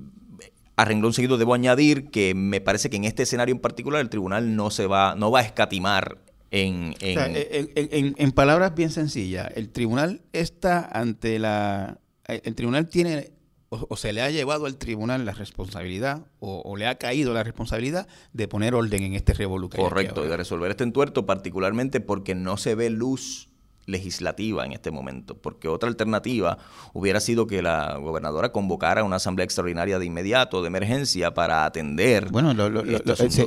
a 0.76 0.84
renglón 0.84 1.12
seguido 1.12 1.38
debo 1.38 1.54
añadir 1.54 2.10
que 2.10 2.34
me 2.34 2.60
parece 2.60 2.90
que 2.90 2.96
en 2.96 3.04
este 3.04 3.22
escenario 3.22 3.54
en 3.54 3.60
particular 3.60 4.00
el 4.00 4.08
tribunal 4.08 4.56
no 4.56 4.70
se 4.70 4.86
va, 4.86 5.14
no 5.14 5.30
va 5.30 5.40
a 5.40 5.42
escatimar 5.42 6.18
en, 6.50 6.94
en... 7.00 8.32
palabras 8.32 8.74
bien 8.74 8.90
sencillas, 8.90 9.50
el 9.56 9.70
tribunal 9.70 10.22
está 10.32 10.88
ante 10.92 11.38
la... 11.38 11.98
El 12.26 12.54
tribunal 12.54 12.88
tiene, 12.88 13.32
o, 13.68 13.96
se 13.96 14.12
le 14.12 14.22
ha 14.22 14.30
llevado 14.30 14.66
al 14.66 14.76
tribunal 14.76 15.26
la 15.26 15.32
responsabilidad, 15.32 16.26
o, 16.38 16.76
le 16.76 16.86
ha 16.86 16.94
caído 16.94 17.34
la 17.34 17.42
responsabilidad 17.42 18.06
de 18.32 18.46
poner 18.46 18.74
orden 18.74 19.02
en 19.02 19.14
este 19.14 19.34
revolucionario. 19.34 19.90
Correcto, 19.90 20.24
y 20.24 20.28
de 20.28 20.36
resolver 20.36 20.70
este 20.70 20.84
entuerto, 20.84 21.26
particularmente 21.26 22.00
porque 22.00 22.34
no 22.34 22.56
se 22.56 22.76
ve 22.76 22.88
luz 22.88 23.48
legislativa 23.86 24.64
en 24.64 24.72
este 24.72 24.90
momento, 24.90 25.36
porque 25.36 25.68
otra 25.68 25.88
alternativa 25.88 26.58
hubiera 26.92 27.20
sido 27.20 27.46
que 27.46 27.62
la 27.62 27.96
gobernadora 27.96 28.52
convocara 28.52 29.04
una 29.04 29.16
asamblea 29.16 29.44
extraordinaria 29.44 29.98
de 29.98 30.06
inmediato, 30.06 30.62
de 30.62 30.68
emergencia, 30.68 31.34
para 31.34 31.64
atender. 31.64 32.30
Bueno, 32.30 32.54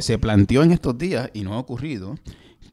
se, 0.01 0.17
planteó 0.19 0.63
en 0.63 0.71
estos 0.71 0.97
días 0.97 1.29
y 1.33 1.41
no 1.41 1.53
ha 1.53 1.59
ocurrido 1.59 2.17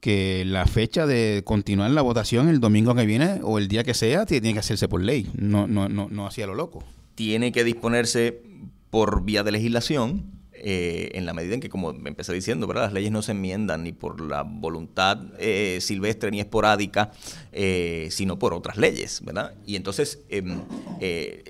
que 0.00 0.44
la 0.44 0.66
fecha 0.66 1.06
de 1.06 1.42
continuar 1.44 1.90
la 1.90 2.02
votación 2.02 2.48
el 2.48 2.60
domingo 2.60 2.94
que 2.94 3.06
viene 3.06 3.40
o 3.42 3.58
el 3.58 3.68
día 3.68 3.84
que 3.84 3.94
sea 3.94 4.26
tiene 4.26 4.52
que 4.52 4.58
hacerse 4.58 4.88
por 4.88 5.00
ley, 5.00 5.30
no, 5.34 5.66
no, 5.66 5.88
no, 5.88 6.08
no 6.10 6.26
hacia 6.26 6.46
lo 6.46 6.54
loco. 6.54 6.84
Tiene 7.14 7.52
que 7.52 7.64
disponerse 7.64 8.42
por 8.90 9.24
vía 9.24 9.42
de 9.42 9.52
legislación 9.52 10.24
eh, 10.66 11.10
en 11.18 11.26
la 11.26 11.34
medida 11.34 11.52
en 11.52 11.60
que, 11.60 11.68
como 11.68 11.90
empecé 11.90 12.32
diciendo, 12.32 12.66
¿verdad? 12.66 12.84
las 12.84 12.94
leyes 12.94 13.12
no 13.12 13.20
se 13.20 13.32
enmiendan 13.32 13.82
ni 13.82 13.92
por 13.92 14.18
la 14.22 14.44
voluntad 14.44 15.18
eh, 15.38 15.76
silvestre 15.82 16.30
ni 16.30 16.40
esporádica, 16.40 17.12
eh, 17.52 18.08
sino 18.10 18.38
por 18.38 18.54
otras 18.54 18.78
leyes, 18.78 19.20
¿verdad? 19.22 19.52
Y 19.66 19.76
entonces, 19.76 20.20
em, 20.30 20.62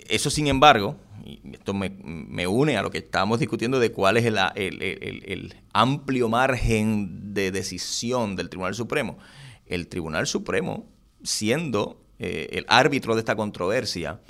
eso 0.08 0.30
sin 0.30 0.48
embargo, 0.48 0.96
y 1.24 1.40
esto 1.52 1.74
me, 1.74 2.46
une 2.48 2.76
a 2.76 2.82
lo 2.82 2.90
que 2.90 2.98
estábamos 2.98 3.38
discutiendo 3.38 3.78
de 3.78 3.92
cuál 3.92 4.16
es 4.16 4.24
el, 4.24 4.36
el, 4.56 5.54
amplio 5.72 6.28
margen 6.28 7.34
de 7.34 7.52
decisión 7.52 8.34
del 8.34 8.48
Tribunal 8.48 8.74
Supremo. 8.74 9.18
El 9.66 9.86
Tribunal 9.86 10.26
Supremo, 10.26 10.88
siendo 11.22 12.00
el 12.18 12.66
árbitro 12.66 13.14
de 13.14 13.20
esta 13.20 13.36
controversia, 13.36 14.20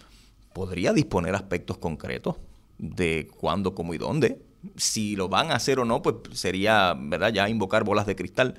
podría 0.53 0.93
disponer 0.93 1.35
aspectos 1.35 1.79
concretos 1.79 2.37
de 2.77 3.29
cuándo, 3.41 3.75
cómo 3.75 3.95
y 3.95 3.99
dónde 3.99 4.39
si 4.77 5.17
lo 5.17 5.29
van 5.29 5.51
a 5.51 5.57
hacer 5.57 5.79
o 5.79 5.85
no, 5.85 6.03
pues 6.03 6.17
sería, 6.33 6.95
¿verdad? 6.99 7.33
Ya 7.33 7.49
invocar 7.49 7.85
bolas 7.85 8.07
de 8.07 8.17
cristal, 8.17 8.55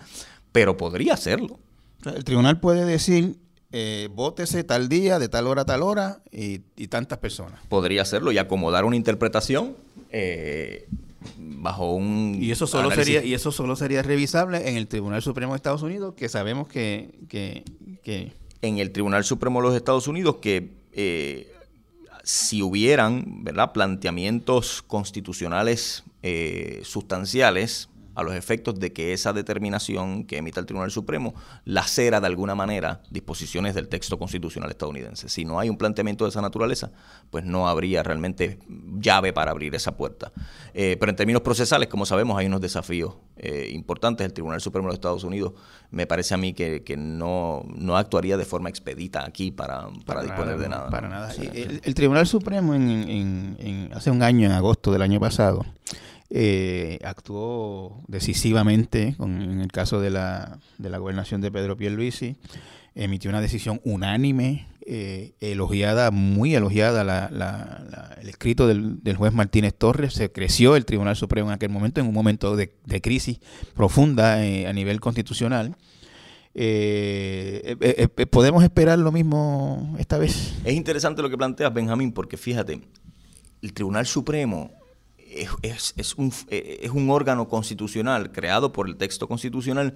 pero 0.51 0.77
podría 0.77 1.13
hacerlo. 1.13 1.59
El 2.05 2.23
tribunal 2.23 2.59
puede 2.59 2.85
decir, 2.85 3.37
eh, 3.71 4.09
vótese 4.13 4.63
tal 4.63 4.89
día, 4.89 5.19
de 5.19 5.27
tal 5.27 5.47
hora 5.47 5.63
a 5.63 5.65
tal 5.65 5.81
hora, 5.81 6.19
y, 6.31 6.59
tantas 6.87 7.17
personas. 7.17 7.59
Podría 7.67 8.03
hacerlo 8.03 8.31
y 8.31 8.37
acomodar 8.37 8.85
una 8.85 8.95
interpretación 8.95 9.75
eh, 10.11 10.87
bajo 11.37 11.93
un 11.93 12.37
y 12.39 12.51
eso 12.51 12.67
solo 12.67 12.91
sería 12.91 13.23
y 13.23 13.33
eso 13.33 13.51
solo 13.51 13.75
sería 13.75 14.03
revisable 14.03 14.69
en 14.69 14.77
el 14.77 14.87
Tribunal 14.87 15.23
Supremo 15.23 15.53
de 15.53 15.57
Estados 15.57 15.81
Unidos 15.81 16.13
que 16.13 16.29
sabemos 16.29 16.67
que, 16.67 17.15
que, 17.27 18.31
en 18.61 18.77
el 18.77 18.91
Tribunal 18.91 19.23
Supremo 19.23 19.59
de 19.59 19.67
los 19.67 19.75
Estados 19.75 20.07
Unidos 20.07 20.37
que 20.37 20.69
eh, 20.93 21.51
si 22.25 22.63
hubieran 22.63 23.43
¿verdad? 23.43 23.71
planteamientos 23.71 24.81
constitucionales 24.81 26.03
eh, 26.23 26.81
sustanciales 26.83 27.87
a 28.15 28.23
los 28.23 28.33
efectos 28.33 28.79
de 28.79 28.93
que 28.93 29.13
esa 29.13 29.33
determinación 29.33 30.25
que 30.25 30.37
emita 30.37 30.59
el 30.59 30.65
Tribunal 30.65 30.91
Supremo 30.91 31.35
lacera 31.65 32.21
de 32.21 32.27
alguna 32.27 32.55
manera 32.55 33.01
disposiciones 33.09 33.75
del 33.75 33.87
texto 33.87 34.17
constitucional 34.17 34.69
estadounidense. 34.71 35.29
Si 35.29 35.45
no 35.45 35.59
hay 35.59 35.69
un 35.69 35.77
planteamiento 35.77 36.25
de 36.25 36.29
esa 36.29 36.41
naturaleza, 36.41 36.91
pues 37.29 37.45
no 37.45 37.67
habría 37.67 38.03
realmente 38.03 38.59
llave 38.99 39.33
para 39.33 39.51
abrir 39.51 39.75
esa 39.75 39.95
puerta. 39.95 40.31
Eh, 40.73 40.97
pero 40.99 41.09
en 41.09 41.15
términos 41.15 41.41
procesales, 41.41 41.89
como 41.89 42.05
sabemos, 42.05 42.37
hay 42.37 42.47
unos 42.47 42.61
desafíos 42.61 43.15
eh, 43.37 43.69
importantes. 43.73 44.25
El 44.25 44.33
Tribunal 44.33 44.61
Supremo 44.61 44.87
de 44.87 44.89
los 44.89 44.95
Estados 44.95 45.23
Unidos 45.23 45.53
me 45.91 46.07
parece 46.07 46.33
a 46.33 46.37
mí 46.37 46.53
que, 46.53 46.95
no, 46.97 47.65
actuaría 47.95 48.37
de 48.37 48.45
forma 48.45 48.69
expedita 48.69 49.25
aquí 49.25 49.51
para, 49.51 49.87
disponer 50.21 50.57
de 50.57 50.69
nada. 50.69 50.89
Para 50.89 51.09
nada. 51.09 51.33
el, 51.33 51.95
Tribunal 51.95 52.27
Supremo 52.27 52.73
en, 52.75 53.89
hace 53.93 54.11
un 54.11 54.23
año, 54.23 54.45
en 54.45 54.51
agosto 54.51 54.91
del 54.91 55.01
año 55.01 55.19
pasado, 55.19 55.65
eh, 56.37 56.99
actuó 57.05 58.03
decisivamente 58.09 59.15
en 59.19 59.61
el 59.61 59.71
caso 59.71 60.01
de 60.01 60.09
la, 60.09 60.59
de 60.77 60.89
la 60.89 60.97
gobernación 60.97 61.39
de 61.39 61.49
Pedro 61.49 61.77
Pierluisi, 61.77 62.35
emitió 62.93 63.29
una 63.29 63.39
decisión 63.39 63.79
unánime, 63.85 64.67
eh, 64.85 65.31
elogiada, 65.39 66.11
muy 66.11 66.53
elogiada 66.53 67.29
el 68.21 68.27
escrito 68.27 68.67
del, 68.67 69.15
juez 69.15 69.31
Martínez 69.31 69.75
Torres, 69.75 70.13
se 70.13 70.29
creció 70.29 70.75
el 70.75 70.83
Tribunal 70.83 71.15
Supremo 71.15 71.47
en 71.47 71.53
aquel 71.53 71.69
momento, 71.69 72.01
en 72.01 72.07
un 72.07 72.13
momento 72.13 72.57
de, 72.57 72.69
crisis 73.01 73.39
profunda 73.73 74.45
eh, 74.45 74.67
a 74.67 74.73
nivel 74.73 74.99
constitucional. 74.99 75.77
¿Podemos 78.29 78.61
esperar 78.61 78.99
lo 78.99 79.13
mismo 79.13 79.95
esta 79.99 80.17
vez? 80.17 80.53
Es 80.65 80.73
interesante 80.73 81.21
lo 81.21 81.29
que 81.29 81.37
planteas, 81.37 81.73
Benjamín, 81.73 82.11
porque 82.11 82.35
fíjate, 82.35 82.81
el 83.61 83.71
Tribunal 83.71 84.05
Supremo 84.05 84.71
es, 85.61 85.93
es, 85.97 86.15
un, 86.15 86.31
eh, 86.49 86.79
es 86.81 86.91
un 86.91 87.09
órgano 87.09 87.47
constitucional 87.47 88.31
creado 88.31 88.71
por 88.71 88.87
el 88.87 88.97
texto 88.97 89.27
constitucional 89.27 89.95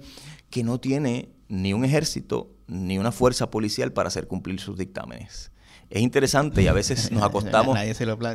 que 0.50 0.62
no 0.62 0.78
tiene 0.78 1.30
ni 1.48 1.72
un 1.72 1.84
ejército 1.84 2.50
ni 2.66 2.98
una 2.98 3.12
fuerza 3.12 3.50
policial 3.50 3.92
para 3.92 4.08
hacer 4.08 4.26
cumplir 4.26 4.60
sus 4.60 4.76
dictámenes. 4.76 5.52
Es 5.88 6.02
interesante 6.02 6.62
y 6.62 6.68
a 6.68 6.72
veces 6.72 7.10
nos 7.10 7.22
acostamos... 7.24 7.76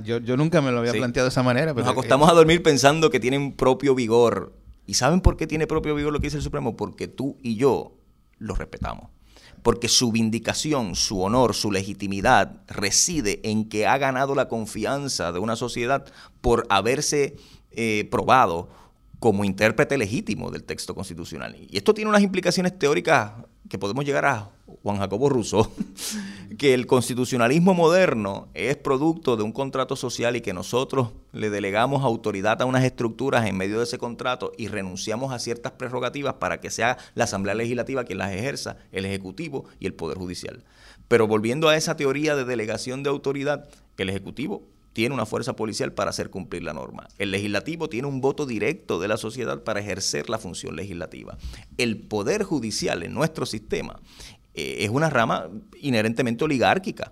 yo, 0.04 0.18
yo, 0.18 0.38
nunca 0.38 0.62
me 0.62 0.72
lo 0.72 0.80
había 0.80 0.92
planteado 0.92 1.26
de 1.26 1.30
esa 1.30 1.44
manera. 1.44 1.74
Pero 1.74 1.86
nos 1.86 1.94
acostamos 1.94 2.30
a 2.30 2.34
dormir 2.34 2.62
pensando 2.62 3.10
que 3.10 3.20
tienen 3.20 3.54
propio 3.54 3.96
vigor. 3.96 4.54
¿Y 4.86 4.96
saben 4.96 5.22
por 5.22 5.38
qué 5.38 5.48
tiene 5.48 5.66
propio 5.66 5.96
vigor 5.96 6.12
lo 6.12 6.20
que 6.20 6.28
dice 6.28 6.38
el 6.38 6.44
Supremo? 6.44 6.76
Porque 6.76 7.08
tú 7.08 7.38
y 7.42 7.56
yo 7.56 7.98
lo 8.38 8.56
respetamos 8.56 9.15
porque 9.66 9.90
su 9.90 10.12
vindicación, 10.12 10.94
su 10.94 11.22
honor, 11.24 11.56
su 11.56 11.72
legitimidad 11.72 12.62
reside 12.68 13.40
en 13.42 13.68
que 13.68 13.88
ha 13.88 13.98
ganado 13.98 14.36
la 14.36 14.48
confianza 14.48 15.32
de 15.32 15.40
una 15.40 15.56
sociedad 15.56 16.06
por 16.40 16.68
haberse 16.70 17.36
eh, 17.72 18.08
probado 18.12 18.70
como 19.26 19.44
intérprete 19.44 19.98
legítimo 19.98 20.52
del 20.52 20.66
texto 20.66 20.94
constitucional. 20.94 21.56
Y 21.60 21.76
esto 21.76 21.96
tiene 21.96 22.10
unas 22.10 22.22
implicaciones 22.22 22.78
teóricas 22.78 23.32
que 23.68 23.80
podemos 23.80 24.06
llegar 24.06 24.24
a 24.24 24.52
Juan 24.84 25.00
Jacobo 25.00 25.30
Rousseau, 25.30 25.68
que 26.60 26.76
el 26.76 26.86
constitucionalismo 26.86 27.74
moderno 27.74 28.50
es 28.54 28.78
producto 28.78 29.36
de 29.36 29.42
un 29.42 29.52
contrato 29.52 29.96
social 29.96 30.36
y 30.36 30.42
que 30.42 30.54
nosotros 30.54 31.14
le 31.32 31.50
delegamos 31.50 32.04
autoridad 32.04 32.62
a 32.62 32.66
unas 32.66 32.84
estructuras 32.84 33.48
en 33.48 33.58
medio 33.58 33.80
de 33.80 33.86
ese 33.86 33.98
contrato 33.98 34.52
y 34.60 34.68
renunciamos 34.68 35.34
a 35.34 35.40
ciertas 35.40 35.72
prerrogativas 35.72 36.36
para 36.36 36.62
que 36.62 36.70
sea 36.70 37.00
la 37.16 37.24
Asamblea 37.24 37.56
Legislativa 37.56 38.04
quien 38.04 38.20
las 38.20 38.32
ejerza, 38.32 38.78
el 38.92 39.06
Ejecutivo 39.06 39.66
y 39.80 39.88
el 39.88 39.96
Poder 39.96 40.20
Judicial. 40.20 40.64
Pero 41.08 41.26
volviendo 41.26 41.68
a 41.68 41.76
esa 41.76 41.96
teoría 41.96 42.36
de 42.36 42.46
delegación 42.46 43.02
de 43.02 43.10
autoridad, 43.10 43.68
el 43.98 44.10
Ejecutivo 44.12 44.68
tiene 44.96 45.14
una 45.14 45.26
fuerza 45.26 45.58
policial 45.58 45.92
para 45.92 46.12
hacer 46.12 46.30
cumplir 46.30 46.64
la 46.64 46.72
norma. 46.72 47.10
El 47.18 47.32
legislativo 47.32 47.90
tiene 47.90 48.08
un 48.08 48.22
voto 48.22 48.46
directo 48.46 48.98
de 48.98 49.10
la 49.10 49.18
sociedad 49.18 49.62
para 49.62 49.82
ejercer 49.82 50.30
la 50.30 50.40
función 50.40 50.78
legislativa. 50.78 51.38
El 51.78 51.98
poder 51.98 52.44
judicial 52.44 53.04
en 53.04 53.14
nuestro 53.14 53.46
sistema 53.46 54.00
eh, 54.54 54.78
es 54.80 54.90
una 54.90 55.10
rama 55.10 55.50
inherentemente 55.82 56.46
oligárquica 56.46 57.12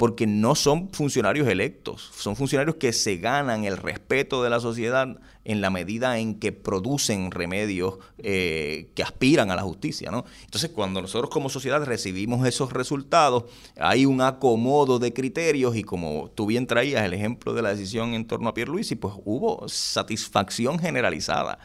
porque 0.00 0.26
no 0.26 0.54
son 0.54 0.88
funcionarios 0.94 1.46
electos, 1.46 2.10
son 2.16 2.34
funcionarios 2.34 2.76
que 2.76 2.90
se 2.94 3.18
ganan 3.18 3.66
el 3.66 3.76
respeto 3.76 4.42
de 4.42 4.48
la 4.48 4.58
sociedad 4.58 5.18
en 5.44 5.60
la 5.60 5.68
medida 5.68 6.18
en 6.18 6.36
que 6.36 6.52
producen 6.52 7.30
remedios 7.30 7.98
eh, 8.16 8.88
que 8.94 9.02
aspiran 9.02 9.50
a 9.50 9.56
la 9.56 9.60
justicia. 9.60 10.10
¿no? 10.10 10.24
Entonces, 10.42 10.70
cuando 10.70 11.02
nosotros 11.02 11.28
como 11.28 11.50
sociedad 11.50 11.84
recibimos 11.84 12.48
esos 12.48 12.72
resultados, 12.72 13.44
hay 13.78 14.06
un 14.06 14.22
acomodo 14.22 14.98
de 14.98 15.12
criterios 15.12 15.76
y 15.76 15.82
como 15.82 16.30
tú 16.34 16.46
bien 16.46 16.66
traías 16.66 17.04
el 17.04 17.12
ejemplo 17.12 17.52
de 17.52 17.60
la 17.60 17.68
decisión 17.68 18.14
en 18.14 18.24
torno 18.24 18.48
a 18.48 18.54
Pierluisi, 18.54 18.94
pues 18.96 19.12
hubo 19.26 19.68
satisfacción 19.68 20.78
generalizada. 20.78 21.58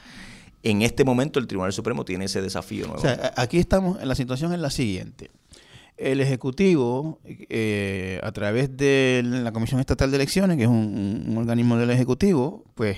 En 0.62 0.82
este 0.82 1.06
momento 1.06 1.40
el 1.40 1.48
Tribunal 1.48 1.72
Supremo 1.72 2.04
tiene 2.04 2.26
ese 2.26 2.42
desafío. 2.42 2.92
O 2.92 2.98
sea, 2.98 3.32
aquí 3.38 3.60
estamos, 3.60 4.04
la 4.04 4.14
situación 4.14 4.52
es 4.52 4.60
la 4.60 4.72
siguiente 4.72 5.32
el 5.98 6.22
Ejecutivo, 6.22 7.20
eh, 7.24 8.20
a 8.24 8.32
través 8.32 8.76
de 8.76 9.22
la 9.24 9.52
Comisión 9.52 9.80
Estatal 9.80 10.12
de 10.12 10.18
Elecciones, 10.18 10.58
que 10.58 10.64
es 10.64 10.70
un, 10.70 11.36
organismo 11.38 11.78
del 11.78 11.90
Ejecutivo, 11.90 12.64
pues 12.76 12.98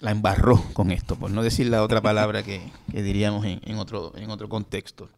la 0.00 0.10
embarró 0.10 0.62
con 0.72 0.90
esto, 0.90 1.16
por 1.16 1.30
no 1.30 1.42
decir 1.42 1.68
la 1.68 1.82
otra 1.82 2.00
palabra 2.00 2.42
que, 2.42 2.60
diríamos 2.92 3.46
en, 3.46 3.76
otro, 3.76 4.12
en 4.16 4.30
otro 4.30 4.48
contexto. 4.48 5.08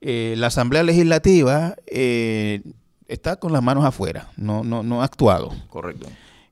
Eh, 0.00 0.34
la 0.38 0.48
Asamblea 0.48 0.82
Legislativa 0.82 1.76
eh, 1.86 2.62
está 3.08 3.36
con 3.36 3.52
las 3.52 3.62
manos 3.62 3.84
afuera, 3.84 4.30
no, 4.36 4.64
no, 4.64 4.82
no 4.82 5.02
ha 5.02 5.04
actuado. 5.04 5.52
Correcto. 5.68 6.08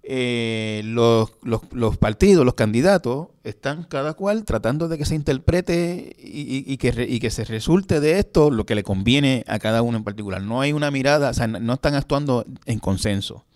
Eh, 0.07 0.83
los, 0.85 1.33
los, 1.43 1.97
partidos, 1.97 2.45
los 2.45 2.55
candidatos, 2.55 3.29
están 3.43 3.85
cada 3.85 4.13
cual 4.13 4.45
tratando 4.45 4.87
de 4.89 4.99
que 4.99 5.07
se 5.07 5.15
interprete 5.15 6.15
y, 6.19 6.77
que, 6.77 7.07
y 7.09 7.21
que 7.21 7.31
se 7.31 7.45
resulte 7.45 8.01
de 8.01 8.19
esto 8.19 8.51
lo 8.51 8.67
que 8.67 8.75
le 8.75 8.83
conviene 8.83 9.45
a 9.49 9.59
cada 9.59 9.81
uno 9.81 9.97
en 9.97 10.05
particular. 10.05 10.43
No 10.43 10.61
hay 10.61 10.75
una 10.75 10.91
mirada, 10.91 11.31
o 11.31 11.35
sea, 11.35 11.47
no 11.47 11.73
están 11.73 11.95
actuando 11.95 12.45
en 12.67 12.81
consenso. 12.81 13.47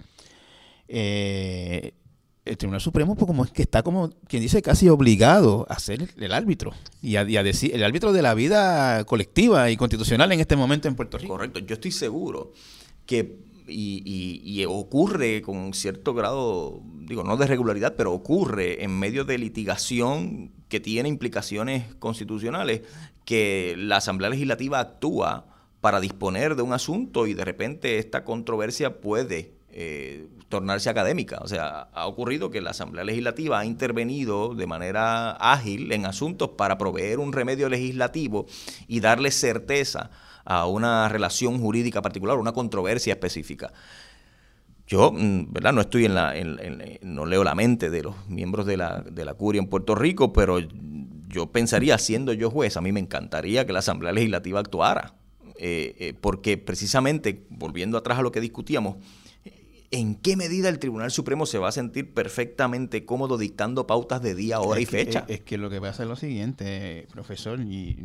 Eh, 0.88 1.92
el 2.46 2.56
Tribunal 2.56 2.80
Supremo, 2.80 3.14
pues 3.14 3.26
como 3.26 3.44
es 3.44 3.50
que 3.50 3.62
está 3.62 3.82
como 3.82 4.10
quien 4.26 4.42
dice 4.42 4.62
casi 4.62 4.88
obligado 4.88 5.66
a 5.68 5.78
ser 5.78 6.08
el 6.16 6.32
árbitro 6.32 6.72
y 7.02 7.16
a, 7.16 7.24
decir 7.24 7.74
el 7.74 7.84
árbitro 7.84 8.12
de 8.12 8.22
la 8.22 8.32
vida 8.32 9.04
colectiva 9.04 9.70
y 9.70 9.76
constitucional 9.76 10.32
en 10.32 10.40
este 10.40 10.56
momento 10.56 10.88
en 10.88 10.94
Puerto 10.94 11.18
Rico. 11.18 11.34
Correcto, 11.34 11.58
yo 11.58 11.74
estoy 11.74 11.92
seguro 11.92 12.52
que 13.04 13.47
y, 13.68 14.64
ocurre 14.66 15.42
con 15.42 15.74
cierto 15.74 16.14
grado, 16.14 16.82
digo, 17.00 17.24
no 17.24 17.36
de 17.36 17.46
regularidad, 17.46 17.94
pero 17.96 18.12
ocurre 18.12 18.82
en 18.82 18.98
medio 18.98 19.24
de 19.24 19.38
litigación 19.38 20.52
que 20.68 20.80
tiene 20.80 21.08
implicaciones 21.08 21.94
constitucionales, 21.96 22.82
que 23.24 23.74
la 23.78 23.96
Asamblea 23.96 24.30
Legislativa 24.30 24.80
actúa 24.80 25.46
para 25.80 26.00
disponer 26.00 26.56
de 26.56 26.62
un 26.62 26.72
asunto 26.72 27.26
y 27.26 27.34
de 27.34 27.44
repente 27.44 27.98
esta 27.98 28.24
controversia 28.24 29.00
puede 29.00 29.54
eh, 29.70 30.26
tornarse 30.48 30.90
académica. 30.90 31.38
O 31.42 31.48
sea, 31.48 31.88
ha 31.92 32.06
ocurrido 32.06 32.50
que 32.50 32.60
la 32.60 32.70
Asamblea 32.70 33.04
Legislativa 33.04 33.60
ha 33.60 33.64
intervenido 33.64 34.54
de 34.54 34.66
manera 34.66 35.32
ágil 35.32 35.92
en 35.92 36.06
asuntos 36.06 36.50
para 36.56 36.78
proveer 36.78 37.18
un 37.18 37.32
remedio 37.32 37.68
legislativo 37.68 38.46
y 38.86 39.00
darle 39.00 39.30
certeza 39.30 40.10
a 40.50 40.66
una 40.66 41.10
relación 41.10 41.60
jurídica 41.60 42.00
particular, 42.00 42.38
una 42.38 42.52
controversia 42.52 43.12
específica. 43.12 43.70
yo, 44.86 45.12
mm, 45.12 45.52
¿verdad? 45.52 45.74
No 45.74 45.82
estoy 45.82 46.06
en 46.06 46.14
la, 46.14 46.32
no 47.02 47.26
leo 47.26 47.44
la 47.44 47.54
mente 47.54 47.90
de 47.90 48.02
los 48.02 48.26
miembros 48.28 48.64
de 48.64 48.78
la, 48.78 49.02
de 49.02 49.26
la 49.26 49.34
curia 49.34 49.60
en 49.60 49.68
Puerto 49.68 49.94
Rico, 49.94 50.32
pero 50.32 50.58
yo 51.28 51.52
pensaría, 51.52 51.98
siendo 51.98 52.32
yo 52.32 52.50
juez, 52.50 52.78
a 52.78 52.80
mí 52.80 52.92
me 52.92 53.00
encantaría 53.00 53.66
que 53.66 53.74
la 53.74 53.80
Asamblea 53.80 54.12
Legislativa 54.12 54.60
actuara, 54.60 55.16
eh, 55.58 55.94
eh, 55.98 56.14
porque 56.18 56.56
precisamente, 56.56 57.44
volviendo 57.50 57.98
atrás 57.98 58.18
a 58.18 58.22
lo 58.22 58.32
que 58.32 58.40
discutíamos, 58.40 58.96
¿En 59.90 60.16
qué 60.16 60.36
medida 60.36 60.68
el 60.68 60.78
Tribunal 60.78 61.10
Supremo 61.10 61.46
se 61.46 61.56
va 61.56 61.68
a 61.68 61.72
sentir 61.72 62.12
perfectamente 62.12 63.06
cómodo 63.06 63.38
dictando 63.38 63.86
pautas 63.86 64.20
de 64.20 64.34
día, 64.34 64.60
hora 64.60 64.80
y 64.80 64.84
fecha? 64.84 65.24
Es, 65.28 65.40
que 65.40 65.56
lo 65.56 65.70
que 65.70 65.80
pasa 65.80 66.02
es 66.02 66.08
lo 66.10 66.16
siguiente, 66.16 67.06
profesor, 67.10 67.58
y 67.60 67.96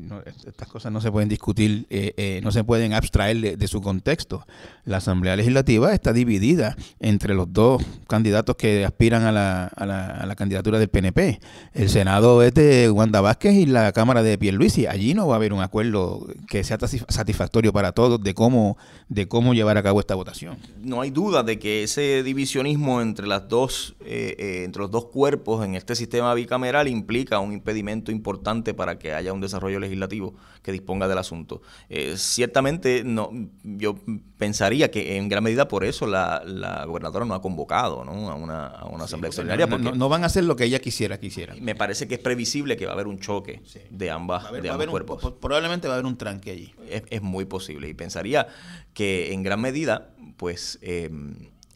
estas 0.45 0.69
cosas 0.69 0.93
no 0.93 1.01
se 1.01 1.11
pueden 1.11 1.27
discutir, 1.27 1.86
eh, 1.89 2.13
eh, 2.15 2.39
no 2.41 2.53
se 2.53 2.63
pueden 2.63 2.93
abstraer 2.93 3.57
de, 3.57 3.67
su 3.67 3.81
contexto. 3.81 4.47
La 4.86 4.97
Asamblea 4.97 5.36
Legislativa 5.36 5.93
está 5.93 6.13
dividida 6.13 6.77
entre 7.01 7.34
los 7.34 7.51
dos 7.51 7.84
candidatos 8.07 8.55
que 8.55 8.86
aspiran 8.86 9.23
a 9.23 9.34
la, 9.34 9.65
a 9.65 9.86
la, 9.86 10.07
a 10.07 10.25
la 10.25 10.36
candidatura 10.38 10.79
del 10.79 10.88
PNP. 10.88 11.41
El 11.73 11.89
Senado 11.89 12.43
es 12.43 12.53
de 12.53 12.89
Wanda 12.91 13.19
Vázquez 13.19 13.55
y 13.55 13.65
la 13.65 13.91
Cámara 13.91 14.23
de 14.23 14.38
Pierluisi. 14.38 14.88
Allí 14.88 15.13
no 15.13 15.27
va 15.27 15.36
a 15.36 15.38
haber 15.38 15.51
un 15.51 15.61
acuerdo 15.61 16.27
que 16.47 16.63
sea 16.63 16.77
satisfactorio 16.79 17.73
para 17.73 17.91
todos 17.91 18.23
de 18.23 18.34
cómo, 18.34 18.77
de 19.09 19.27
cómo 19.27 19.53
llevar 19.53 19.77
a 19.77 19.84
cabo 19.84 19.99
esta 19.99 20.15
votación. 20.15 20.57
No 20.81 21.01
hay 21.01 21.09
duda 21.09 21.43
de 21.43 21.59
que 21.59 21.72
ese 21.82 22.21
divisionismo 22.21 23.01
entre 23.01 23.26
las 23.26 23.47
dos, 23.47 23.95
eh, 24.05 24.36
eh, 24.38 24.63
entre 24.65 24.84
los 24.84 24.91
dos 24.91 25.05
cuerpos 25.05 25.65
en 25.65 25.74
este 25.74 25.95
sistema 25.95 26.34
bicameral 26.34 26.88
implica 26.88 27.39
un 27.39 27.53
impedimento 27.53 28.11
importante 28.11 28.74
para 28.74 28.99
que 28.99 29.13
haya 29.13 29.34
un 29.34 29.41
desarrollo 29.41 29.80
legislativo 29.80 30.36
que 30.61 30.71
disponga 30.71 31.07
del 31.07 31.17
asunto. 31.17 31.61
Eh, 31.89 32.15
ciertamente, 32.17 33.03
no, 33.03 33.32
yo 33.63 33.95
pensaría 34.38 34.91
que 34.91 35.17
en 35.17 35.30
gran 35.30 35.43
medida 35.43 35.67
por 35.67 35.84
eso 35.84 36.05
la, 36.05 36.43
gobernadora 36.86 37.26
no 37.26 37.34
ha 37.34 37.41
convocado 37.41 38.05
¿no? 38.05 38.30
a 38.30 38.36
una, 38.36 38.67
asamblea 39.01 39.30
extraordinaria. 39.30 39.67
Porque 39.67 39.97
no, 39.97 40.09
van 40.09 40.24
a 40.24 40.28
hacer 40.28 40.43
lo 40.43 40.55
que 40.55 40.65
ella 40.65 40.80
quisiera 40.80 41.17
que 41.19 41.32
Me 41.61 41.76
parece 41.76 42.07
que 42.07 42.15
es 42.15 42.19
previsible 42.19 42.78
que 42.78 42.86
va 42.86 42.91
a 42.91 42.95
haber 42.95 43.07
un 43.07 43.19
choque 43.19 43.61
de 43.89 44.11
ambas, 44.11 44.51
de 44.51 44.69
ambos 44.69 44.88
cuerpos. 44.88 45.34
probablemente 45.39 45.88
va 45.88 45.95
a 45.95 45.97
haber 45.97 46.05
un 46.05 46.17
tranque 46.17 46.51
allí. 46.51 46.76
Es, 46.89 47.03
es, 47.09 47.21
muy 47.21 47.45
posible. 47.45 47.88
Y 47.88 47.93
pensaría 47.93 48.47
que 48.93 49.34
en 49.34 49.43
gran 49.43 49.61
medida, 49.61 50.09
pues 50.38 50.80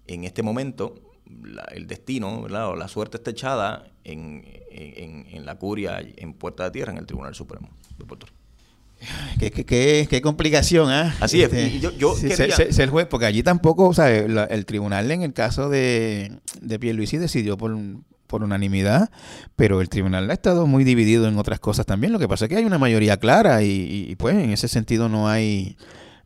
en 0.08 0.24
este 0.24 0.44
momento 0.44 0.96
el 1.74 1.88
destino 1.88 2.40
o 2.42 2.76
la 2.76 2.88
suerte 2.88 3.18
está 3.18 3.32
echada 3.32 3.88
en, 4.04 4.44
la 5.46 5.56
curia, 5.56 6.00
en 6.00 6.34
Puerta 6.34 6.66
de 6.66 6.72
Tierra, 6.72 6.92
en 6.92 6.98
el 6.98 7.06
Tribunal 7.06 7.36
Supremo 7.36 7.70
de 7.98 8.06
Puerto 8.06 8.26
Rico. 8.28 8.38
Qué, 9.40 10.22
complicación, 10.24 10.90
¿ah? 10.90 11.16
Así 11.20 11.42
es. 11.42 11.54
Este, 11.54 11.80
yo, 11.80 12.16
el 12.18 12.90
juez, 12.90 13.08
porque 13.08 13.28
allí 13.28 13.44
tampoco, 13.44 13.88
o 13.88 13.94
sea, 13.94 14.10
el 14.10 14.66
tribunal 14.66 15.12
en 15.12 15.22
el 15.22 15.34
caso 15.34 15.70
de, 15.70 16.32
de 16.62 16.80
Pierluisi 16.80 17.18
decidió 17.18 17.58
por, 17.58 17.78
por 18.26 18.44
unanimidad, 18.44 19.12
pero 19.56 19.82
el 19.82 19.90
tribunal 19.90 20.30
ha 20.32 20.34
estado 20.34 20.66
muy 20.66 20.84
dividido 20.84 21.28
en 21.28 21.38
otras 21.38 21.60
cosas 21.60 21.86
también. 21.86 22.12
Lo 22.12 22.20
que 22.20 22.28
pasa 22.28 22.46
es 22.46 22.50
que 22.50 22.58
hay 22.58 22.66
una 22.66 22.80
mayoría 22.80 23.18
clara 23.18 23.62
y 23.62 24.16
pues 24.18 24.36
en 24.36 24.50
ese 24.50 24.68
sentido 24.68 25.10
no 25.10 25.28
hay 25.28 25.78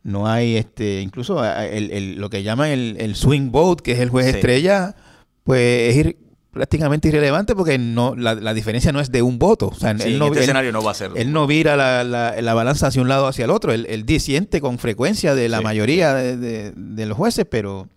no 0.02 0.26
hay, 0.26 0.56
este, 0.56 1.00
incluso 1.00 1.44
el, 1.44 1.90
el, 1.90 2.14
lo 2.16 2.28
que 2.30 2.42
llaman 2.42 2.70
el, 2.70 2.96
el, 2.98 3.14
swing 3.14 3.50
vote, 3.50 3.82
que 3.82 3.92
es 3.92 4.00
el 4.00 4.10
juez 4.10 4.26
estrella, 4.26 4.96
pues 5.44 5.96
es 5.96 6.16
prácticamente 6.50 7.08
irrelevante 7.08 7.54
porque 7.54 7.78
no 7.78 8.14
la, 8.14 8.34
la, 8.34 8.52
diferencia 8.52 8.92
no 8.92 9.00
es 9.00 9.10
de 9.10 9.22
un 9.22 9.38
voto. 9.38 9.68
O 9.68 9.74
sea, 9.74 9.92
él 9.92 10.18
no, 10.18 10.26
este 10.26 10.40
escenario 10.40 10.72
no 10.72 10.82
va 10.82 10.90
a 10.90 10.94
ser. 10.94 11.12
Él 11.14 11.32
no 11.32 11.46
vira 11.46 11.76
la, 11.76 12.04
la, 12.04 12.40
la, 12.40 12.54
balanza 12.54 12.88
hacia 12.88 13.00
un 13.00 13.08
lado 13.08 13.24
o 13.24 13.28
hacia 13.28 13.44
el 13.44 13.50
otro. 13.50 13.72
Él, 13.72 13.86
él 13.88 14.04
disiente 14.04 14.60
con 14.60 14.78
frecuencia 14.78 15.34
de 15.34 15.48
la 15.48 15.60
mayoría 15.60 16.14
de, 16.14 16.36
de, 16.36 16.72
de, 16.76 17.06
los 17.06 17.16
jueces, 17.16 17.46
pero 17.48 17.88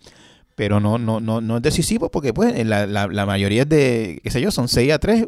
pero 0.56 0.80
no 0.80 0.98
no 0.98 1.20
no 1.20 1.42
no 1.42 1.58
es 1.58 1.64
decisivo 1.64 2.10
porque 2.10 2.34
pues 2.34 2.66
la, 2.66 2.88
la, 2.88 3.08
la 3.08 3.26
mayoría 3.26 3.64
es 3.64 3.70
de, 3.70 4.22
qué 4.24 4.32
sé 4.32 4.40
yo, 4.40 4.52
son 4.52 4.70
6 4.70 4.94
a 4.94 5.00
3 5.00 5.26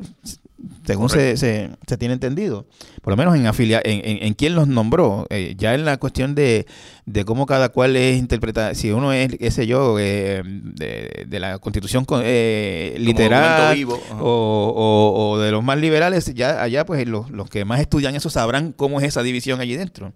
según 0.86 1.10
se, 1.10 1.38
se, 1.38 1.98
tiene 1.98 2.14
entendido, 2.14 2.66
por 3.02 3.12
lo 3.12 3.18
menos 3.18 3.36
en 3.36 3.46
afilia 3.46 3.82
en, 3.84 4.24
en, 4.24 4.34
quién 4.34 4.56
los 4.56 4.68
nombró, 4.68 5.28
eh, 5.30 5.54
ya 5.58 5.76
en 5.76 5.86
la 5.86 5.98
cuestión 5.98 6.34
de, 6.34 6.66
de, 7.06 7.26
cómo 7.26 7.46
cada 7.46 7.70
cual 7.70 7.96
es 7.96 8.18
interpretado, 8.18 8.74
si 8.74 8.92
uno 8.92 9.14
es, 9.14 9.38
qué 9.38 9.52
sé 9.52 9.68
yo, 9.68 9.98
eh, 10.00 10.42
de, 10.44 11.40
la 11.40 11.60
constitución 11.60 12.06
eh, 12.24 12.96
literal 13.00 13.78
o, 14.20 15.34
o, 15.34 15.40
de 15.40 15.52
los 15.52 15.64
más 15.64 15.78
liberales, 15.78 16.34
ya 16.34 16.62
allá 16.62 16.86
pues 16.86 17.08
los, 17.08 17.30
los 17.30 17.50
que 17.50 17.66
más 17.66 17.80
estudian 17.80 18.16
eso 18.16 18.30
sabrán 18.30 18.72
cómo 18.72 19.00
es 19.00 19.06
esa 19.06 19.22
división 19.22 19.60
allí 19.60 19.76
dentro. 19.76 20.14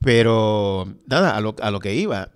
Pero 0.00 0.86
nada, 1.06 1.36
a 1.36 1.40
lo, 1.40 1.54
a 1.60 1.70
lo 1.70 1.80
que 1.80 1.94
iba. 1.94 2.30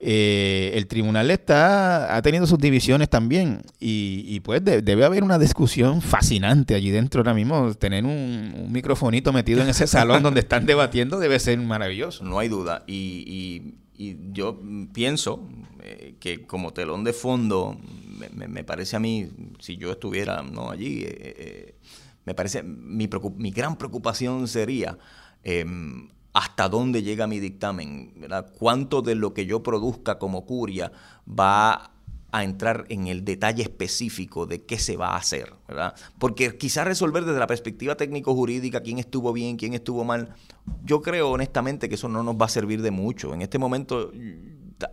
Eh, 0.00 0.72
el 0.74 0.86
tribunal 0.86 1.28
está 1.32 2.16
ha 2.16 2.22
tenido 2.22 2.46
sus 2.46 2.58
divisiones 2.58 3.08
también 3.08 3.62
y, 3.80 4.38
pues 4.40 4.64
debe 4.64 5.04
haber 5.04 5.24
una 5.24 5.40
discusión 5.40 6.02
fascinante 6.02 6.76
allí 6.76 6.90
dentro 6.90 7.20
ahora 7.20 7.34
mismo. 7.34 7.74
Tener 7.74 8.04
un, 8.04 8.68
microfonito 8.70 9.32
metido 9.32 9.62
en 9.62 9.68
ese 9.68 9.86
salón 9.88 10.22
donde 10.22 10.40
están 10.40 10.66
debatiendo 10.66 11.18
debe 11.18 11.38
ser 11.40 11.58
maravilloso. 11.58 12.24
No 12.24 12.38
hay 12.38 12.48
duda. 12.48 12.84
Y, 12.86 13.74
yo 14.30 14.60
pienso 14.94 15.48
eh, 15.82 16.14
que 16.20 16.46
como 16.46 16.72
telón 16.72 17.02
de 17.02 17.12
fondo, 17.12 17.76
me, 18.32 18.62
parece 18.62 18.94
a 18.94 19.00
mí, 19.00 19.28
si 19.58 19.76
yo 19.76 19.90
estuviera 19.90 20.40
no 20.44 20.70
allí, 20.70 21.02
eh, 21.04 21.74
me 22.24 22.32
parece, 22.32 22.62
mi, 22.62 23.10
mi 23.36 23.50
gran 23.50 23.76
preocupación 23.76 24.46
sería 24.46 24.96
em, 25.42 26.10
hasta 26.32 26.68
dónde 26.68 27.02
llega 27.02 27.26
mi 27.26 27.40
dictamen, 27.40 28.12
cuánto 28.58 29.02
de 29.02 29.14
lo 29.14 29.34
que 29.34 29.46
yo 29.46 29.62
produzca 29.62 30.18
como 30.18 30.44
curia 30.46 30.92
va 31.28 31.92
a 32.30 32.44
entrar 32.44 32.84
en 32.90 33.06
el 33.06 33.24
detalle 33.24 33.62
específico 33.62 34.44
de 34.44 34.62
qué 34.64 34.78
se 34.78 34.96
va 34.96 35.08
a 35.08 35.16
hacer, 35.16 35.54
¿verdad? 35.66 35.94
Porque 36.18 36.58
quizás 36.58 36.86
resolver 36.86 37.24
desde 37.24 37.38
la 37.38 37.46
perspectiva 37.46 37.96
técnico-jurídica 37.96 38.82
quién 38.82 38.98
estuvo 38.98 39.32
bien, 39.32 39.56
quién 39.56 39.72
estuvo 39.72 40.04
mal, 40.04 40.34
yo 40.84 41.00
creo 41.00 41.30
honestamente 41.30 41.88
que 41.88 41.94
eso 41.94 42.08
no 42.08 42.22
nos 42.22 42.36
va 42.36 42.44
a 42.46 42.50
servir 42.50 42.82
de 42.82 42.90
mucho. 42.90 43.32
En 43.32 43.40
este 43.40 43.58
momento 43.58 44.12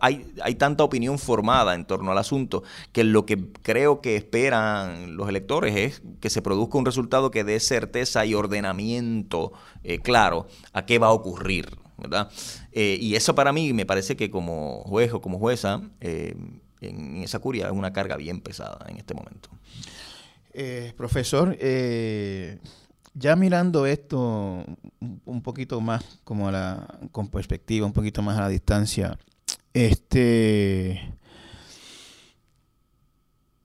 hay, 0.00 0.26
hay 0.42 0.54
tanta 0.54 0.84
opinión 0.84 1.18
formada 1.18 1.74
en 1.74 1.84
torno 1.84 2.12
al 2.12 2.18
asunto 2.18 2.62
que 2.92 3.04
lo 3.04 3.26
que 3.26 3.52
creo 3.62 4.00
que 4.00 4.16
esperan 4.16 5.16
los 5.16 5.28
electores 5.28 5.76
es 5.76 6.02
que 6.20 6.30
se 6.30 6.42
produzca 6.42 6.78
un 6.78 6.84
resultado 6.84 7.30
que 7.30 7.44
dé 7.44 7.60
certeza 7.60 8.24
y 8.26 8.34
ordenamiento 8.34 9.52
eh, 9.84 9.98
claro 9.98 10.46
a 10.72 10.86
qué 10.86 10.98
va 10.98 11.08
a 11.08 11.12
ocurrir, 11.12 11.76
¿verdad? 11.96 12.30
Eh, 12.72 12.98
y 13.00 13.14
eso 13.14 13.34
para 13.34 13.52
mí 13.52 13.72
me 13.72 13.86
parece 13.86 14.16
que 14.16 14.30
como 14.30 14.82
juez 14.84 15.12
o 15.12 15.20
como 15.20 15.38
jueza... 15.38 15.82
Eh, 16.00 16.36
en 16.82 17.16
esa 17.22 17.38
curia 17.38 17.66
es 17.66 17.72
una 17.72 17.94
carga 17.94 18.16
bien 18.18 18.42
pesada 18.42 18.84
en 18.86 18.98
este 18.98 19.14
momento. 19.14 19.48
Eh, 20.52 20.92
profesor, 20.94 21.56
ya 23.14 23.34
mirando 23.34 23.86
esto 23.86 24.62
un 25.24 25.42
poquito 25.42 25.80
más 25.80 26.20
como 26.22 26.48
a 26.48 26.52
la, 26.52 26.98
con 27.12 27.28
perspectiva, 27.28 27.86
un 27.86 27.94
poquito 27.94 28.20
más 28.20 28.36
a 28.36 28.42
la 28.42 28.48
distancia, 28.50 29.18
este, 29.76 31.12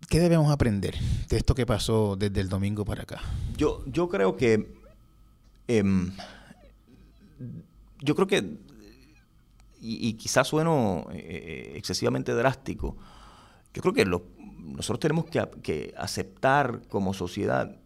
¿qué 0.10 0.20
debemos 0.20 0.52
aprender 0.52 0.98
de 1.30 1.38
esto 1.38 1.56
que 1.56 1.66
pasó 1.66 2.18
desde 2.18 2.42
el 2.42 2.50
domingo 2.50 2.84
para 2.84 3.04
acá? 3.04 3.22
Yo, 3.56 3.82
yo 3.86 4.10
creo 4.10 4.36
que, 4.36 4.74
em, 5.70 6.12
yo 8.02 8.14
creo 8.16 8.28
que 8.28 8.58
y, 9.80 10.14
quizás 10.16 10.50
sueno 10.50 11.08
eh, 11.14 11.18
eh, 11.18 11.74
excesivamente 11.78 12.34
drástico, 12.34 12.98
yo 13.74 13.82
creo 13.82 13.94
que 13.94 14.06
nosotros 14.06 15.00
tenemos 15.00 15.26
que, 15.26 15.94
aceptar 15.96 16.82
como 16.90 17.14
sociedad 17.14 17.80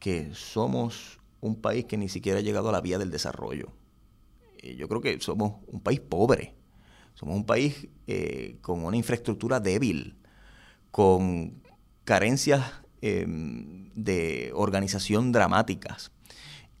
que 0.00 0.34
somos 0.34 1.20
un 1.40 1.54
país 1.54 1.84
que 1.84 1.96
ni 1.96 2.08
siquiera 2.08 2.40
ha 2.40 2.42
llegado 2.42 2.70
a 2.70 2.72
la 2.72 2.80
vía 2.80 2.98
del 2.98 3.12
desarrollo. 3.12 3.68
yo 4.60 4.88
creo 4.88 5.00
que 5.00 5.20
somos 5.20 5.62
un 5.68 5.80
país 5.80 6.00
pobre, 6.00 6.59
somos 7.14 7.36
un 7.36 7.44
país 7.44 7.88
eh, 8.06 8.56
con 8.62 8.84
una 8.84 8.96
infraestructura 8.96 9.60
débil, 9.60 10.16
con 10.90 11.62
carencias 12.04 12.62
em, 13.02 13.90
de 13.94 14.52
organización 14.54 15.32
dramáticas. 15.32 16.12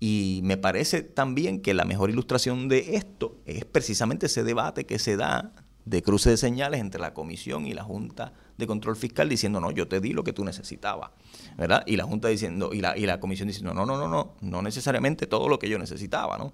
Y 0.00 0.40
me 0.44 0.56
parece 0.56 1.02
también 1.02 1.60
que 1.60 1.74
la 1.74 1.84
mejor 1.84 2.10
ilustración 2.10 2.68
de 2.68 2.96
esto 2.96 3.36
es 3.44 3.64
precisamente 3.66 4.26
ese 4.26 4.42
debate 4.42 4.86
que 4.86 4.98
se 4.98 5.16
da 5.16 5.52
de 5.84 6.02
cruce 6.02 6.30
de 6.30 6.36
señales 6.36 6.80
entre 6.80 7.00
la 7.00 7.12
Comisión 7.12 7.66
y 7.66 7.74
la 7.74 7.84
Junta 7.84 8.32
de 8.56 8.66
Control 8.66 8.96
Fiscal 8.96 9.28
diciendo, 9.28 9.60
no, 9.60 9.70
yo 9.70 9.88
te 9.88 10.00
di 10.00 10.12
lo 10.12 10.22
que 10.24 10.32
tú 10.32 10.44
necesitabas, 10.44 11.10
¿verdad? 11.56 11.82
Y 11.86 11.96
la 11.96 12.04
Junta 12.04 12.28
diciendo, 12.28 12.72
y 12.72 12.80
la, 12.80 12.96
y 12.96 13.06
la 13.06 13.18
Comisión 13.18 13.48
diciendo, 13.48 13.74
no, 13.74 13.86
no, 13.86 13.96
no, 13.96 14.08
no, 14.08 14.34
no 14.40 14.62
necesariamente 14.62 15.26
todo 15.26 15.48
lo 15.48 15.58
que 15.58 15.68
yo 15.68 15.78
necesitaba, 15.78 16.38
¿no? 16.38 16.52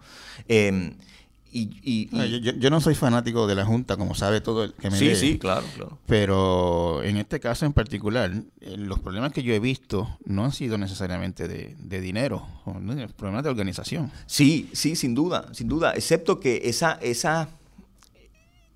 Eh, 0.49 0.97
y, 1.57 2.59
yo, 2.59 2.71
no 2.71 2.81
soy 2.81 2.95
fanático 2.95 3.47
de 3.47 3.55
la 3.55 3.65
Junta, 3.65 3.97
como 3.97 4.15
sabe 4.15 4.41
todo 4.41 4.65
el 4.65 4.75
que 4.75 4.91
me 4.91 4.99
Sí, 4.99 5.15
sí, 5.17 5.39
claro, 5.39 5.67
claro. 5.75 5.99
Pero 6.07 7.03
en 7.03 7.17
este 7.17 7.41
caso 7.41 7.65
en 7.65 7.73
particular, 7.73 8.31
eh, 8.61 8.77
los 8.77 9.01
problemas 9.01 9.33
que 9.33 9.43
yo 9.43 9.55
he 9.55 9.61
visto 9.61 10.19
no 10.25 10.45
han 10.45 10.53
sido 10.53 10.77
necesariamente 10.77 11.49
de, 11.49 12.01
dinero, 12.01 12.47
problemas 13.17 13.45
de 13.45 13.49
organización. 13.49 14.13
Sí, 14.27 14.69
sí, 14.73 14.97
sin 14.97 15.15
duda, 15.15 15.49
sin 15.53 15.69
duda. 15.69 15.93
Excepto 15.95 16.41
que 16.41 16.63
esa, 16.65 16.99
esa, 17.01 17.49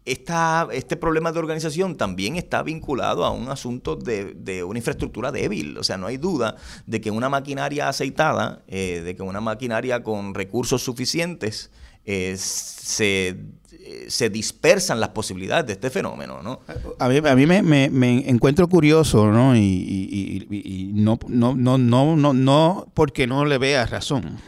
este 0.05 0.97
problema 0.97 1.33
de 1.33 1.39
organización 1.39 1.97
también 1.97 2.37
está 2.37 2.63
vinculado 2.63 3.25
a 3.25 3.31
un 3.31 3.49
asunto 3.51 3.97
de, 3.97 4.65
una 4.65 4.79
infraestructura 4.79 5.31
débil. 5.31 5.77
O 5.77 5.85
sea, 5.85 5.99
no 5.99 6.07
hay 6.07 6.17
duda 6.17 6.57
de 6.87 7.01
que 7.01 7.11
una 7.11 7.29
maquinaria 7.29 7.89
aceitada, 7.89 8.63
eh, 8.69 9.03
de 9.05 9.15
que 9.15 9.23
una 9.23 9.41
maquinaria 9.41 10.03
con 10.03 10.35
recursos 10.35 10.83
suficientes, 10.83 11.71
eh, 12.05 12.35
se, 12.37 13.37
se, 14.09 14.31
dispersan 14.31 15.01
las 15.01 15.11
posibilidades 15.11 15.67
de 15.67 15.73
este 15.75 15.91
fenómeno, 15.91 16.43
¿no? 16.43 16.61
A 16.99 17.09
mí, 17.09 17.19
a 17.19 17.37
mí 17.37 17.47
me, 17.47 17.63
me, 17.63 18.29
encuentro 18.29 18.69
curioso, 18.69 19.31
¿no? 19.31 19.57
Y, 19.57 20.93
no, 20.95 21.19
no, 21.29 21.55
no, 21.55 21.79
no, 21.79 22.17
no, 22.17 22.33
no 22.33 22.87
porque 22.95 23.27
no 23.27 23.45
le 23.45 23.59
vea 23.59 23.87
razón, 23.87 24.39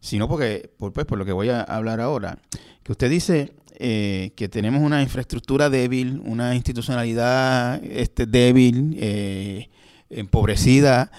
sino 0.00 0.28
porque, 0.28 0.70
por, 0.78 0.92
pues, 0.92 1.06
por 1.06 1.18
lo 1.18 1.24
que 1.24 1.32
voy 1.32 1.48
a 1.48 1.62
hablar 1.62 2.00
ahora, 2.00 2.38
que 2.82 2.92
usted 2.92 3.10
dice 3.10 3.52
eh, 3.82 4.32
que 4.36 4.50
tenemos 4.50 4.82
una 4.82 5.00
infraestructura 5.00 5.70
débil, 5.70 6.20
una 6.26 6.54
institucionalidad 6.54 7.82
este, 7.82 8.26
débil, 8.26 8.94
eh, 9.00 9.70
empobrecida, 10.10 11.10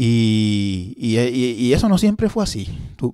y, 0.00 0.94
y, 0.96 1.72
eso 1.72 1.88
no 1.88 1.98
siempre 1.98 2.28
fue 2.28 2.44
así. 2.44 2.68
Tú, 2.94 3.12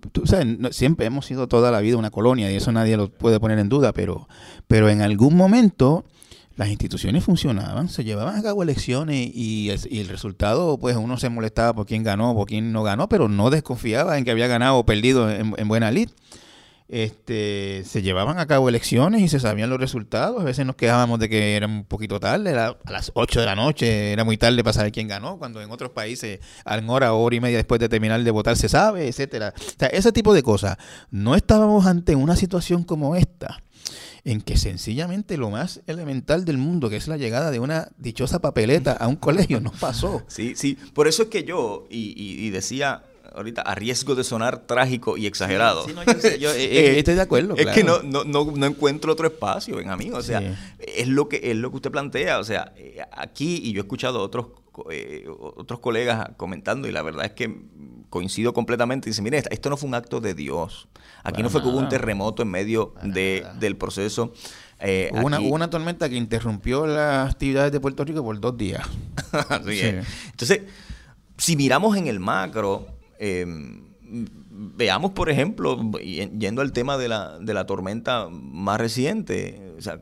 siempre 0.71 1.07
hemos 1.07 1.25
sido 1.25 1.49
toda 1.49 1.71
la 1.71 1.81
vida 1.81 1.97
una 1.97 2.11
colonia 2.11 2.53
y 2.53 2.57
eso 2.57 2.73
nadie 2.73 2.99
lo 2.99 3.09
puede 3.09 3.41
poner 3.41 3.59
en 3.59 3.71
duda, 3.71 3.95
pero, 3.95 4.29
pero 4.69 4.91
en 4.91 5.01
algún 5.01 5.35
momento 5.35 6.05
las 6.57 6.69
instituciones 6.69 7.25
funcionaban, 7.25 7.89
se 7.89 8.05
llevaban 8.05 8.37
a 8.37 8.43
cabo 8.43 8.63
elecciones 8.63 9.31
y, 9.33 9.71
el 9.71 10.09
resultado, 10.09 10.77
pues 10.77 10.95
uno 10.97 11.17
se 11.17 11.31
molestaba 11.31 11.73
por 11.73 11.87
quién 11.87 12.03
ganó, 12.03 12.35
por 12.35 12.47
quién 12.47 12.71
no 12.71 12.83
ganó, 12.83 13.09
pero 13.09 13.31
no 13.31 13.49
desconfiaba 13.49 14.19
en 14.19 14.27
que 14.27 14.33
había 14.33 14.47
ganado 14.47 14.77
o 14.77 14.85
perdido 14.85 15.31
en, 15.31 15.55
en 15.57 15.69
buena 15.69 15.91
lid 15.91 16.11
este, 16.89 17.83
se 17.87 18.03
llevaban 18.03 18.39
a 18.39 18.47
cabo 18.47 18.69
elecciones 18.69 19.23
y 19.23 19.29
se 19.29 19.41
sabían 19.41 19.71
los 19.71 19.81
resultados. 19.81 20.41
A 20.41 20.45
veces 20.45 20.67
nos 20.67 20.77
quejábamos 20.77 21.19
de 21.19 21.29
que 21.29 21.57
era 21.57 21.67
un 21.67 21.85
poquito 21.85 22.21
tarde, 22.21 22.51
era 22.51 22.77
a 22.85 22.91
las 22.91 23.11
8 23.15 23.41
de 23.41 23.47
la 23.47 23.55
noche, 23.55 24.13
era 24.13 24.25
muy 24.25 24.37
tarde 24.37 24.63
para 24.63 24.75
saber 24.75 24.93
quién 24.93 25.09
ganó, 25.09 25.39
cuando 25.39 25.63
en 25.63 25.71
otros 25.71 25.91
países 25.91 26.41
a 26.65 26.79
una 26.79 26.93
hora 26.93 27.13
hora 27.15 27.37
y 27.37 27.41
media 27.41 27.57
después 27.57 27.81
de 27.81 27.89
terminar 27.89 28.23
de 28.23 28.31
votar 28.31 28.57
se 28.57 28.69
sabe, 28.69 29.09
etcétera. 29.09 29.55
O 29.57 29.79
sea, 29.79 29.89
ese 29.89 30.13
tipo 30.13 30.35
de 30.35 30.43
cosas. 30.43 30.77
No 31.11 31.35
estábamos 31.35 31.87
ante 31.87 32.15
una 32.15 32.37
situación 32.37 32.85
como 32.85 33.17
esta 33.17 33.63
en 34.25 34.41
que 34.41 34.57
sencillamente 34.57 35.37
lo 35.37 35.51
más 35.51 35.83
elemental 35.87 36.47
del 36.47 36.57
mundo, 36.57 36.89
que 36.89 36.97
es 36.97 37.09
la 37.09 37.19
llegada 37.19 37.51
de 37.51 37.61
una 37.61 37.89
dichosa 37.99 38.41
papeleta 38.41 38.93
a 38.93 39.07
un 39.07 39.17
colegio, 39.17 39.61
no 39.61 39.71
pasó. 39.71 40.23
Sí, 40.29 40.55
sí, 40.57 40.79
por 40.95 41.09
eso 41.09 41.25
es 41.25 41.29
que 41.29 41.45
yo, 41.45 41.87
y 41.91 42.49
decía 42.51 43.03
ahorita 43.35 43.63
a 43.63 43.75
riesgo 43.75 44.15
de 44.15 44.25
sonar 44.25 44.67
trágico 44.67 45.17
y 45.17 45.27
exagerado. 45.27 45.87
yo, 45.87 46.03
eh, 46.55 46.65
eh, 46.65 46.99
estoy 46.99 47.15
de 47.15 47.21
acuerdo. 47.21 47.55
Es 47.57 47.67
que 47.69 47.85
no, 47.85 48.03
no, 48.03 48.25
no, 48.25 48.67
encuentro 48.67 49.13
otro 49.13 49.27
espacio, 49.27 49.81
en 49.81 49.91
amigo. 49.91 50.19
O 50.19 50.23
sea, 50.23 50.57
es 50.79 51.09
lo 51.09 51.29
que 51.29 51.41
es 51.43 51.57
lo 51.57 51.71
que 51.71 51.77
usted 51.77 51.91
plantea. 51.91 52.39
O 52.39 52.45
sea, 52.45 52.73
eh, 52.77 53.03
aquí, 53.13 53.61
y 53.65 53.73
yo 53.73 53.81
he 53.81 53.85
escuchado 53.85 54.21
a 54.21 54.23
otros, 54.23 54.47
otros 54.73 55.81
colegas 55.81 56.31
comentando, 56.37 56.89
y 56.89 56.93
la 56.93 57.03
verdad 57.03 57.27
es 57.27 57.33
que 57.33 57.63
coincido 58.09 58.55
completamente. 58.55 59.11
Dice, 59.11 59.23
mire, 59.23 59.43
esto 59.51 59.71
no 59.71 59.77
fue 59.77 59.89
un 59.89 59.95
acto 59.95 60.21
de 60.21 60.35
Dios. 60.35 60.89
Aquí 61.23 61.43
no 61.43 61.51
fue 61.51 61.63
que 61.63 61.69
hubo 61.69 61.79
un 61.79 61.89
terremoto 61.89 62.43
en 62.43 62.51
medio 62.51 62.95
de, 63.03 63.45
del 63.59 63.77
proceso. 63.77 64.33
hubo, 65.13 65.27
una, 65.27 65.41
hubo, 65.41 65.55
una, 65.55 65.71
tormenta 65.71 66.09
que 66.09 66.17
interrumpió 66.17 66.87
las 66.87 67.33
actividades 67.33 67.73
de 67.73 67.81
Puerto 67.81 68.05
Rico 68.05 68.23
por 68.23 68.39
dos 68.39 68.57
días. 68.57 68.87
Entonces, 70.31 70.61
si 71.37 71.57
miramos 71.57 71.97
en 71.97 72.07
el 72.07 72.21
macro, 72.21 72.87
Em, 73.27 73.81
veamos, 74.51 75.13
por 75.13 75.31
ejemplo, 75.31 75.81
yendo 75.99 76.61
al 76.61 76.73
tema 76.73 76.99
de 76.99 77.09
la, 77.09 77.39
de 77.39 77.55
la 77.55 77.65
tormenta 77.65 78.29
más 78.29 78.79
reciente, 78.79 79.73
o 79.79 79.81
sea, 79.81 79.99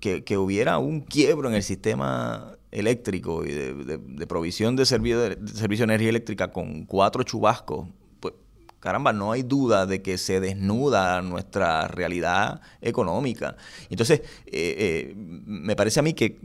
que, 0.00 0.36
hubiera 0.36 0.78
un 0.78 1.02
quiebro 1.02 1.48
en 1.48 1.54
el 1.54 1.62
sistema 1.62 2.56
eléctrico 2.72 3.44
y 3.44 3.52
de, 3.52 4.26
provisión 4.26 4.74
de 4.74 4.84
servicio, 4.84 5.20
de, 5.20 5.38
servicio 5.46 5.86
de 5.86 5.92
energía 5.92 6.08
eléctrica 6.08 6.50
con 6.50 6.86
cuatro 6.86 7.22
chubascos, 7.22 7.86
pues 8.18 8.34
caramba, 8.80 9.12
no 9.12 9.30
hay 9.30 9.44
duda 9.44 9.86
de 9.86 10.02
que 10.02 10.18
se 10.18 10.40
desnuda 10.40 11.22
nuestra 11.22 11.86
realidad 11.86 12.60
económica. 12.80 13.56
Entonces, 13.90 14.22
eh, 14.46 14.74
eh, 14.76 15.14
me 15.14 15.76
parece 15.76 16.00
a 16.00 16.02
mí 16.02 16.14
que, 16.14 16.40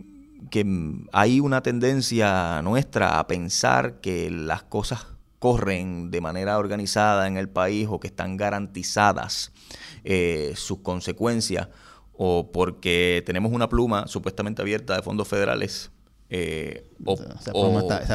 que 0.51 0.65
hay 1.13 1.39
una 1.39 1.63
tendencia 1.63 2.61
nuestra 2.61 3.17
a 3.17 3.25
pensar 3.25 4.01
que 4.01 4.29
las 4.29 4.61
cosas 4.61 5.10
corren 5.41 6.11
de 6.11 6.21
manera 6.21 6.59
organizada 6.59 7.25
en 7.25 7.35
el 7.35 7.49
país 7.49 7.87
o 7.89 7.99
que 7.99 8.05
están 8.05 8.37
garantizadas 8.37 9.51
eh, 10.03 10.53
sus 10.55 10.81
consecuencias 10.81 11.67
o 12.13 12.51
porque 12.51 13.23
tenemos 13.25 13.51
una 13.51 13.67
pluma 13.67 14.05
supuestamente 14.05 14.61
abierta 14.61 14.95
de 14.95 15.01
fondos 15.01 15.27
federales. 15.27 15.89
Eh, 16.29 16.85
esa, 17.39 17.53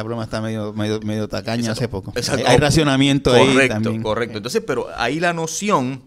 pluma 0.03 0.23
está, 0.23 0.39
medio, 0.39 0.71
medio, 0.71 1.27
tacaña 1.27 1.73
hace 1.73 1.89
poco. 1.89 2.13
Hay, 2.45 2.57
racionamiento 2.59 3.33
ahí 3.33 3.67
también. 3.67 4.01
Correcto. 4.01 4.37
Entonces, 4.37 4.63
pero 4.65 4.87
hay 4.95 5.19
la 5.19 5.33
noción 5.33 6.05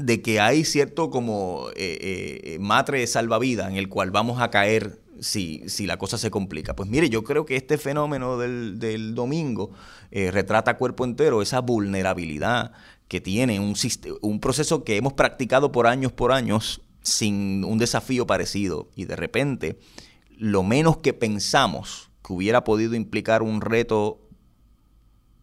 de 0.00 0.22
que 0.22 0.40
hay 0.40 0.64
cierto 0.64 1.08
como 1.08 1.68
eh, 1.76 2.58
matre 2.60 2.98
de 2.98 3.06
salvavidas 3.06 3.70
en 3.70 3.76
el 3.76 3.88
cual 3.88 4.10
vamos 4.10 4.42
a 4.42 4.50
caer 4.50 4.98
si, 5.20 5.62
si 5.68 5.86
la 5.86 5.96
cosa 5.96 6.18
se 6.18 6.30
complica. 6.30 6.74
Pues 6.74 6.88
mire, 6.88 7.08
yo 7.10 7.24
creo 7.24 7.46
que 7.46 7.56
este 7.56 7.78
fenómeno 7.78 8.38
del, 8.38 8.78
del 8.78 9.14
domingo 9.14 9.70
eh, 10.10 10.30
retrata 10.30 10.76
cuerpo 10.76 11.04
entero 11.04 11.42
esa 11.42 11.60
vulnerabilidad 11.60 12.72
que 13.08 13.20
tiene 13.20 13.60
un, 13.60 13.74
un 14.20 14.40
proceso 14.40 14.84
que 14.84 14.96
hemos 14.96 15.14
practicado 15.14 15.72
por 15.72 15.86
años 15.86 16.12
por 16.12 16.32
años 16.32 16.82
sin 17.02 17.64
un 17.64 17.78
desafío 17.78 18.26
parecido 18.26 18.90
y 18.94 19.06
de 19.06 19.16
repente 19.16 19.78
lo 20.36 20.62
menos 20.62 20.98
que 20.98 21.14
pensamos 21.14 22.10
que 22.24 22.32
hubiera 22.32 22.64
podido 22.64 22.94
implicar 22.94 23.42
un 23.42 23.60
reto 23.60 24.20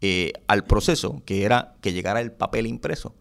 eh, 0.02 0.34
al 0.48 0.66
proceso, 0.66 1.22
que 1.26 1.44
era 1.44 1.76
que 1.82 1.94
llegara 1.94 2.22
el 2.22 2.32
papel 2.32 2.68
impreso. 2.68 3.16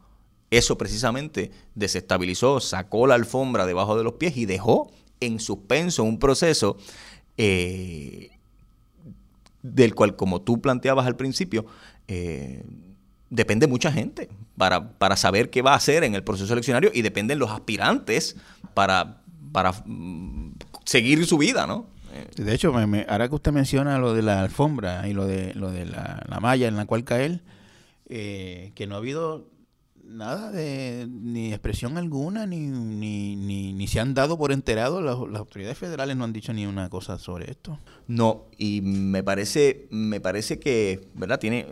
Eso 0.50 0.76
precisamente 0.76 1.50
desestabilizó, 1.74 2.61
sacó 2.61 3.07
la 3.07 3.14
alfombra 3.14 3.66
debajo 3.66 3.96
de 3.96 4.05
los 4.05 4.14
pies 4.14 4.36
y 4.36 4.44
dejó 4.44 4.90
en 5.24 5.40
suspenso 5.40 6.04
un 6.04 6.18
proceso 6.18 6.76
eh, 7.36 8.30
del 9.62 9.94
cual, 9.94 10.16
como 10.16 10.42
tú 10.42 10.60
planteabas 10.60 11.06
al 11.06 11.16
principio, 11.16 11.66
eh, 12.08 12.64
depende 13.30 13.66
mucha 13.66 13.90
gente 13.90 14.28
para, 14.56 14.92
para, 14.98 15.16
saber 15.16 15.50
qué 15.50 15.62
va 15.62 15.72
a 15.72 15.76
hacer 15.76 16.04
en 16.04 16.14
el 16.14 16.22
proceso 16.22 16.52
eleccionario 16.52 16.90
y 16.94 17.02
dependen 17.02 17.38
los 17.38 17.50
aspirantes 17.50 18.36
para, 18.74 19.22
para 19.52 19.72
mm, 19.84 20.52
seguir 20.84 21.24
su 21.26 21.38
vida, 21.38 21.66
¿no? 21.66 21.86
De 22.36 22.54
hecho, 22.54 22.72
ahora 23.08 23.28
que 23.28 23.34
usted 23.34 23.52
menciona 23.52 23.98
lo 23.98 24.14
de 24.14 24.22
la 24.22 24.40
alfombra 24.40 25.08
y 25.08 25.12
lo 25.12 25.26
de, 25.26 25.52
lo 25.54 25.72
de 25.72 25.84
la, 25.84 26.24
malla 26.40 26.68
en 26.68 26.76
la 26.76 26.86
cual 26.86 27.02
caer, 27.02 27.42
eh, 28.08 28.70
que 28.76 28.86
no 28.86 28.94
ha 28.94 28.98
habido 28.98 29.48
nada 30.07 30.50
de 30.50 31.07
ni 31.09 31.52
expresión 31.52 31.96
alguna, 31.98 32.46
ni, 32.46 32.59
ni, 32.59 33.36
ni, 33.72 33.86
se 33.86 34.00
han 34.00 34.14
dado 34.14 34.38
por 34.38 34.52
enterado, 34.52 35.00
las, 35.00 35.16
autoridades 35.16 35.78
federales 35.78 36.16
no 36.16 36.24
han 36.24 36.32
dicho 36.32 36.52
ni 36.52 36.66
una 36.66 36.88
cosa 36.88 37.18
sobre 37.18 37.50
esto. 37.50 37.78
No, 38.07 38.44
y 38.57 38.80
me 38.82 39.22
parece, 39.22 39.86
me 39.90 40.20
parece 40.20 40.59
que, 40.59 41.09
¿verdad? 41.14 41.38
Tiene, 41.38 41.66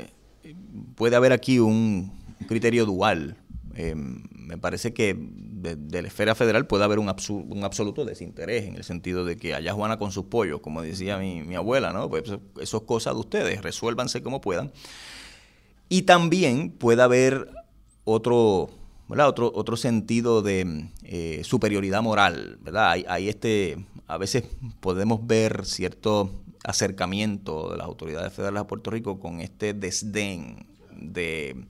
puede 0.94 1.16
haber 1.16 1.32
aquí 1.32 1.58
un 1.58 2.12
criterio 2.48 2.86
dual. 2.86 3.36
Eh, 3.74 3.94
me 3.94 4.58
parece 4.58 4.92
que 4.92 5.16
de, 5.18 6.02
la 6.02 6.08
esfera 6.08 6.34
federal 6.34 6.66
puede 6.66 6.84
haber 6.84 6.98
un, 6.98 7.08
un, 7.08 7.64
absoluto 7.64 8.04
desinterés 8.04 8.64
en 8.64 8.76
el 8.76 8.84
sentido 8.84 9.24
de 9.24 9.36
que 9.36 9.54
allá 9.54 9.72
Juana 9.72 9.98
con 9.98 10.12
sus 10.12 10.26
pollos, 10.26 10.60
como 10.60 10.82
decía 10.82 11.16
mi, 11.18 11.42
mi 11.42 11.54
abuela, 11.54 11.92
¿no? 11.92 12.10
Pues 12.10 12.24
eso 12.60 12.76
es 12.76 12.82
cosa 12.82 13.12
de 13.12 13.20
ustedes, 13.20 13.62
resuélvanse 13.62 14.22
como 14.22 14.40
puedan. 14.40 14.72
Y 15.88 16.02
también 16.02 16.70
puede 16.70 17.02
haber 17.02 17.48
otro, 18.04 18.70
Otro, 19.08 19.52
otro 19.54 19.76
sentido 19.76 20.42
de 20.42 20.88
eh, 21.02 21.42
superioridad 21.44 22.02
moral, 22.02 22.58
¿verdad? 22.62 22.92
Hay, 23.06 23.28
este, 23.28 23.84
a 24.06 24.16
veces 24.16 24.44
podemos 24.80 25.26
ver 25.26 25.66
cierto 25.66 26.30
acercamiento 26.64 27.70
de 27.70 27.76
las 27.76 27.86
autoridades 27.86 28.32
federales 28.32 28.62
a 28.62 28.66
Puerto 28.66 28.90
Rico 28.90 29.18
con 29.20 29.40
este 29.40 29.74
desdén 29.74 30.66
de 30.92 31.66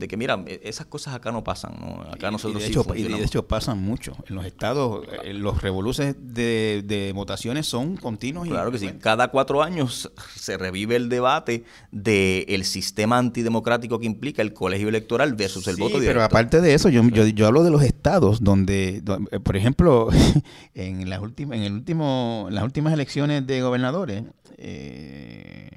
de 0.00 0.08
que 0.08 0.16
mira, 0.16 0.42
e, 0.46 0.60
esas 0.64 0.86
cosas 0.86 1.14
acá 1.14 1.30
no 1.30 1.44
pasan, 1.44 1.74
¿no? 1.78 2.02
Acá 2.10 2.30
nosotros 2.30 2.62
y 2.62 2.64
de, 2.64 2.70
hecho, 2.70 2.86
y 2.96 3.02
de 3.02 3.22
hecho 3.22 3.46
pasan 3.46 3.78
mucho. 3.78 4.16
En 4.28 4.34
los 4.34 4.46
estados, 4.46 5.06
eh, 5.22 5.34
los 5.34 5.60
revoluces 5.62 6.16
de, 6.18 6.82
de 6.84 7.12
votaciones 7.12 7.66
son 7.66 7.96
continuos. 7.96 8.48
Claro 8.48 8.72
que 8.72 8.78
sí. 8.78 8.90
Cada 9.00 9.28
cuatro 9.28 9.62
años 9.62 10.10
se 10.34 10.56
revive 10.56 10.96
el 10.96 11.08
debate 11.08 11.64
del 11.92 12.46
el 12.48 12.64
sistema 12.64 13.18
antidemocrático 13.18 14.00
que 14.00 14.06
implica 14.06 14.40
el 14.42 14.54
colegio 14.54 14.88
electoral 14.88 15.34
versus 15.34 15.68
el 15.68 15.76
voto 15.76 16.00
directo. 16.00 16.18
Pero 16.18 16.24
aparte 16.24 16.60
de 16.62 16.74
eso, 16.74 16.88
yo, 16.88 17.02
yo, 17.08 17.26
yo, 17.26 17.46
hablo 17.46 17.62
de 17.62 17.70
los 17.70 17.82
estados 17.82 18.42
donde, 18.42 19.02
eh, 19.30 19.40
por 19.40 19.56
ejemplo, 19.56 20.08
en 20.74 21.10
las 21.10 21.20
últimas, 21.20 21.58
en 21.58 21.64
el 21.64 21.72
último, 21.74 22.48
las 22.50 22.64
últimas 22.64 22.94
elecciones 22.94 23.46
de 23.46 23.60
gobernadores, 23.60 24.24
eh, 24.56 25.68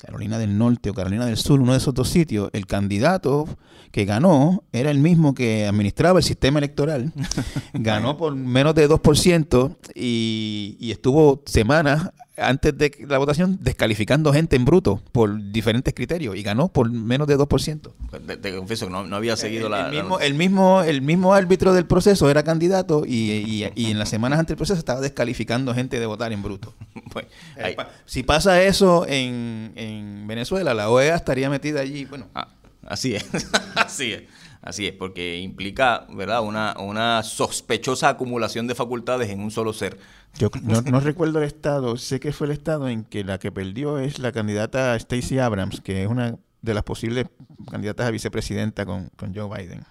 Carolina 0.00 0.38
del 0.38 0.56
Norte 0.56 0.90
o 0.90 0.94
Carolina 0.94 1.26
del 1.26 1.36
Sur, 1.36 1.60
uno 1.60 1.72
de 1.72 1.78
esos 1.78 1.92
dos 1.92 2.08
sitios, 2.08 2.48
el 2.52 2.66
candidato 2.66 3.46
que 3.90 4.04
ganó 4.06 4.64
era 4.72 4.90
el 4.90 4.98
mismo 4.98 5.34
que 5.34 5.66
administraba 5.66 6.20
el 6.20 6.24
sistema 6.24 6.58
electoral. 6.58 7.12
ganó 7.74 8.16
por 8.16 8.34
menos 8.34 8.74
de 8.74 8.88
2% 8.88 9.76
y, 9.94 10.76
y 10.80 10.90
estuvo 10.90 11.42
semanas 11.44 12.10
antes 12.40 12.76
de 12.76 13.06
la 13.08 13.18
votación 13.18 13.58
descalificando 13.60 14.32
gente 14.32 14.56
en 14.56 14.64
bruto 14.64 15.02
por 15.12 15.52
diferentes 15.52 15.94
criterios 15.94 16.36
y 16.36 16.42
ganó 16.42 16.68
por 16.68 16.90
menos 16.90 17.26
de 17.26 17.38
2%. 17.38 17.92
Te, 18.26 18.36
te 18.36 18.56
confieso 18.56 18.86
que 18.86 18.92
no, 18.92 19.16
había 19.16 19.36
seguido 19.36 19.66
el, 19.66 19.72
la, 19.72 19.86
el, 19.86 19.92
mismo, 19.92 20.20
el, 20.20 20.34
mismo, 20.34 20.82
el 20.82 21.02
mismo 21.02 21.34
árbitro 21.34 21.72
del 21.72 21.86
proceso 21.86 22.30
era 22.30 22.42
candidato 22.42 23.04
y, 23.06 23.30
y, 23.30 23.70
y, 23.74 23.90
en 23.90 23.98
las 23.98 24.08
semanas 24.08 24.38
antes 24.38 24.50
del 24.50 24.56
proceso 24.56 24.78
estaba 24.78 25.00
descalificando 25.00 25.74
gente 25.74 26.00
de 26.00 26.06
votar 26.06 26.32
en 26.32 26.42
bruto. 26.42 26.74
eh, 27.56 27.76
si 28.06 28.22
pasa 28.22 28.62
eso 28.62 29.06
en, 29.06 29.72
en, 29.76 30.26
Venezuela, 30.26 30.74
la 30.74 30.90
OEA 30.90 31.16
estaría 31.16 31.50
metida 31.50 31.80
allí. 31.80 32.04
Bueno, 32.04 32.28
ah, 32.34 32.48
así 32.86 33.14
es, 33.14 33.26
así 33.74 34.12
es. 34.12 34.22
Así 34.62 34.86
es, 34.86 34.92
porque 34.92 35.38
implica, 35.38 36.06
¿verdad?, 36.10 36.42
una, 36.42 36.76
una 36.78 37.22
sospechosa 37.22 38.10
acumulación 38.10 38.66
de 38.66 38.74
facultades 38.74 39.30
en 39.30 39.40
un 39.40 39.50
solo 39.50 39.72
ser. 39.72 39.98
Yo 40.38 40.50
no, 40.62 40.82
no, 40.82 41.00
recuerdo 41.00 41.38
el 41.38 41.44
estado, 41.44 41.96
sé 41.96 42.20
que 42.20 42.32
fue 42.32 42.46
el 42.46 42.52
estado 42.52 42.88
en 42.88 43.04
que 43.04 43.24
la 43.24 43.38
que 43.38 43.50
perdió 43.50 43.98
es 43.98 44.18
la 44.18 44.32
candidata 44.32 44.98
Stacey 44.98 45.38
Abrams, 45.38 45.80
que 45.80 46.02
es 46.02 46.08
una 46.08 46.36
de 46.62 46.74
las 46.74 46.84
posibles 46.84 47.26
candidatas 47.70 48.06
a 48.06 48.10
vicepresidenta 48.10 48.84
con, 48.84 49.08
con 49.16 49.34
Joe 49.34 49.48
Biden. 49.48 49.82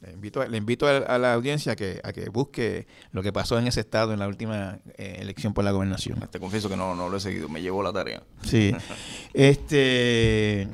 Le 0.00 0.12
invito, 0.12 0.46
le 0.46 0.56
invito 0.56 0.86
a, 0.86 0.98
a, 0.98 1.18
la 1.18 1.32
audiencia 1.32 1.72
a 1.72 1.76
que, 1.76 2.00
a 2.04 2.12
que 2.12 2.28
busque 2.28 2.86
lo 3.10 3.22
que 3.22 3.32
pasó 3.32 3.58
en 3.58 3.66
ese 3.66 3.80
estado 3.80 4.12
en 4.12 4.18
la 4.18 4.28
última 4.28 4.78
eh, 4.98 5.16
elección 5.20 5.54
por 5.54 5.64
la 5.64 5.72
gobernación. 5.72 6.20
Te 6.30 6.38
confieso 6.38 6.68
que 6.68 6.76
no, 6.76 6.94
no 6.94 7.08
lo 7.08 7.16
he 7.16 7.20
seguido, 7.20 7.48
me 7.48 7.62
llevó 7.62 7.82
la 7.82 7.92
tarea. 7.92 8.22
Sí. 8.42 8.74
este 9.34 10.68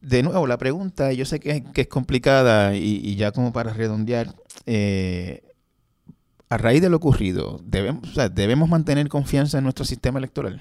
de 0.00 0.22
nuevo, 0.22 0.46
la 0.46 0.58
pregunta, 0.58 1.12
yo 1.12 1.24
sé 1.24 1.40
que 1.40 1.64
que 1.72 1.82
es 1.82 1.88
complicada 1.88 2.74
y, 2.76 3.16
ya 3.16 3.32
como 3.32 3.52
para 3.52 3.72
redondear, 3.72 4.34
eh, 4.66 5.42
a 6.48 6.56
raíz 6.56 6.82
de 6.82 6.88
lo 6.88 6.96
ocurrido, 6.96 7.60
¿debemos, 7.64 8.16
¿debemos 8.32 8.68
mantener 8.68 9.08
confianza 9.08 9.58
en 9.58 9.64
nuestro 9.64 9.84
sistema 9.84 10.18
electoral? 10.18 10.60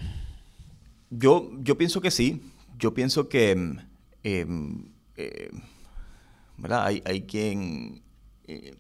Yo, 1.10 1.52
yo 1.62 1.78
pienso 1.78 2.02
que 2.02 2.12
sí. 2.12 2.42
Yo 2.78 2.94
pienso 2.94 3.28
que 3.28 3.76
eh, 4.24 4.46
eh, 5.16 5.52
¿verdad? 6.58 6.86
Hay, 6.86 7.02
hay 7.06 7.22
quien... 7.24 8.02
Eh, 8.46 8.76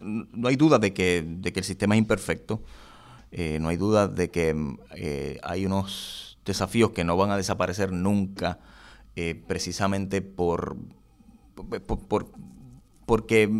no, 0.00 0.48
hay 0.48 0.56
duda 0.56 0.78
de 0.78 0.92
que, 0.92 1.24
de 1.26 1.52
que 1.52 1.60
el 1.60 1.64
sistema 1.64 1.94
es 1.94 1.98
imperfecto. 1.98 2.62
no 3.60 3.68
hay 3.68 3.76
duda 3.76 4.08
de 4.08 4.30
que 4.30 5.38
hay 5.42 5.66
unos 5.66 6.38
desafíos 6.44 6.90
que 6.90 7.04
no 7.04 7.16
van 7.16 7.30
a 7.30 7.36
desaparecer 7.36 7.92
nunca 7.92 8.58
eh, 9.20 9.34
precisamente 9.34 10.22
por, 10.22 10.76
por, 11.56 11.98
por 12.06 12.30
porque 13.04 13.50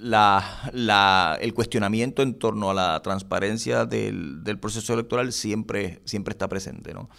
la, 0.00 0.70
la, 0.72 1.36
el 1.38 1.52
cuestionamiento 1.52 2.22
en 2.22 2.38
torno 2.38 2.70
a 2.70 2.74
la 2.74 3.02
transparencia 3.02 3.84
del, 3.84 4.42
del 4.42 4.58
proceso 4.58 4.94
electoral 4.94 5.34
siempre, 5.34 6.00
siempre 6.06 6.32
está 6.32 6.48
presente. 6.48 6.94
¿no? 6.94 7.10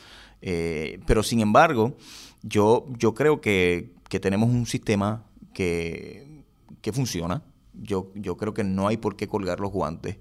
Eh, 0.42 1.02
pero 1.06 1.22
sin 1.22 1.40
embargo, 1.40 1.96
yo, 2.42 2.88
yo 2.98 3.14
creo 3.14 3.42
que, 3.42 3.94
que 4.10 4.20
tenemos 4.20 4.50
un 4.50 4.66
sistema 4.66 5.24
que, 5.54 6.44
que 6.82 6.92
funciona. 6.92 7.44
Yo, 7.76 8.12
yo 8.16 8.38
creo 8.38 8.56
que 8.56 8.64
no 8.64 8.88
hay 8.88 8.98
por 8.98 9.16
qué 9.16 9.28
colgar 9.28 9.60
los 9.60 9.72
guantes. 9.72 10.18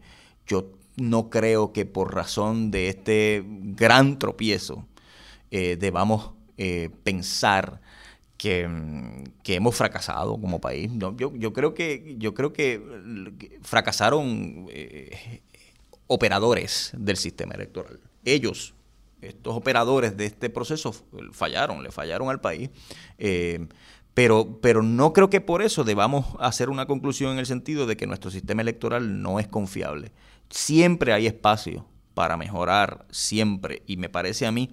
Yo 0.46 0.72
no 0.96 1.30
creo 1.30 1.72
que 1.72 1.86
por 1.86 2.14
razón 2.14 2.70
de 2.70 2.90
este 2.90 3.42
gran 3.46 4.18
tropiezo 4.18 4.86
eh, 5.50 5.78
debamos 5.80 6.35
eh, 6.58 6.90
pensar 7.04 7.80
que, 8.36 8.68
que, 9.42 9.54
hemos 9.54 9.74
fracasado 9.74 10.40
como 10.40 10.60
país. 10.60 10.90
No, 10.90 11.16
yo, 11.16 11.34
yo, 11.34 11.52
creo 11.52 11.74
que, 11.74 12.16
yo 12.18 12.34
creo 12.34 12.52
que 12.52 12.82
fracasaron 13.62 14.66
eh, 14.70 15.42
operadores 16.06 16.92
del 16.96 17.16
sistema 17.16 17.54
electoral. 17.54 18.00
Ellos, 18.24 18.74
estos 19.22 19.54
operadores 19.56 20.16
de 20.16 20.26
este 20.26 20.50
proceso, 20.50 20.94
fallaron, 21.32 21.82
le 21.82 21.90
fallaron 21.90 22.28
al 22.28 22.40
país. 22.40 22.70
Eh, 23.18 23.66
pero, 24.14 24.60
pero 24.62 24.82
no 24.82 25.12
creo 25.12 25.28
que 25.28 25.42
por 25.42 25.60
eso 25.60 25.84
debamos 25.84 26.24
hacer 26.40 26.70
una 26.70 26.86
conclusión 26.86 27.32
en 27.32 27.38
el 27.38 27.46
sentido 27.46 27.86
de 27.86 27.98
que 27.98 28.06
nuestro 28.06 28.30
sistema 28.30 28.62
electoral 28.62 29.20
no 29.20 29.38
es 29.38 29.46
confiable. 29.46 30.10
Siempre 30.48 31.12
hay 31.12 31.26
espacio 31.26 31.86
para 32.14 32.38
mejorar, 32.38 33.04
siempre. 33.10 33.82
Y 33.86 33.98
me 33.98 34.08
parece 34.08 34.46
a 34.46 34.52
mí 34.52 34.70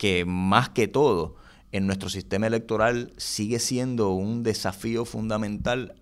que 0.00 0.24
más 0.24 0.70
que 0.70 0.88
todo 0.88 1.36
en 1.72 1.86
nuestro 1.86 2.08
sistema 2.08 2.46
electoral 2.46 3.12
sigue 3.18 3.58
siendo 3.58 4.12
un 4.12 4.42
desafío 4.42 5.04
fundamental 5.04 5.94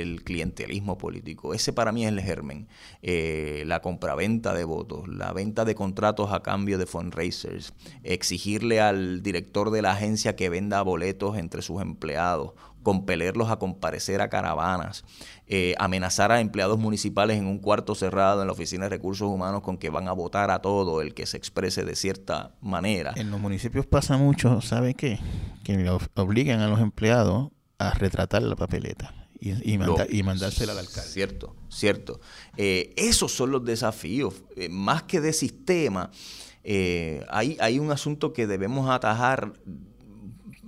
el 0.00 0.24
clientelismo 0.24 0.96
político. 0.98 1.54
Ese 1.54 1.72
para 1.72 1.92
mí 1.92 2.04
es 2.04 2.12
el 2.12 2.20
germen. 2.20 2.68
Eh, 3.02 3.64
la 3.66 3.80
compraventa 3.80 4.54
de 4.54 4.64
votos, 4.64 5.06
la 5.08 5.32
venta 5.32 5.64
de 5.64 5.74
contratos 5.74 6.32
a 6.32 6.42
cambio 6.42 6.78
de 6.78 6.86
fundraisers, 6.86 7.74
exigirle 8.02 8.80
al 8.80 9.22
director 9.22 9.70
de 9.70 9.82
la 9.82 9.92
agencia 9.92 10.34
que 10.34 10.48
venda 10.48 10.82
boletos 10.82 11.36
entre 11.36 11.62
sus 11.62 11.82
empleados 11.82 12.52
compelerlos 12.82 13.50
a 13.50 13.60
comparecer 13.60 14.20
a 14.20 14.28
caravanas, 14.28 15.04
eh, 15.46 15.74
amenazar 15.78 16.32
a 16.32 16.40
empleados 16.40 16.78
municipales 16.78 17.38
en 17.38 17.46
un 17.46 17.58
cuarto 17.58 17.94
cerrado 17.94 18.40
en 18.40 18.48
la 18.48 18.52
Oficina 18.52 18.84
de 18.84 18.90
Recursos 18.90 19.28
Humanos 19.28 19.62
con 19.62 19.78
que 19.78 19.90
van 19.90 20.08
a 20.08 20.12
votar 20.12 20.50
a 20.50 20.60
todo 20.60 21.00
el 21.00 21.14
que 21.14 21.26
se 21.26 21.36
exprese 21.36 21.84
de 21.84 21.94
cierta 21.94 22.54
manera. 22.60 23.12
En 23.14 23.30
los 23.30 23.40
municipios 23.40 23.86
pasa 23.86 24.16
mucho, 24.16 24.60
¿sabe 24.60 24.94
qué? 24.94 25.18
Que 25.62 25.88
obligan 26.16 26.60
a 26.60 26.66
los 26.66 26.80
empleados 26.80 27.50
a 27.78 27.92
retratar 27.92 28.42
la 28.42 28.56
papeleta. 28.56 29.21
Y, 29.44 29.72
y, 29.72 29.76
manda, 29.76 30.06
y, 30.08 30.22
mandársela 30.22 30.70
al 30.70 30.78
alcalde. 30.78 31.10
Cierto, 31.10 31.56
cierto. 31.68 32.20
Eh, 32.56 32.94
esos 32.96 33.32
son 33.32 33.50
los 33.50 33.64
desafíos. 33.64 34.44
Eh, 34.54 34.68
más 34.68 35.02
que 35.02 35.20
de 35.20 35.32
sistema, 35.32 36.12
eh, 36.62 37.26
hay, 37.28 37.56
hay 37.58 37.80
un 37.80 37.90
asunto 37.90 38.32
que 38.32 38.46
debemos 38.46 38.88
atajar 38.88 39.54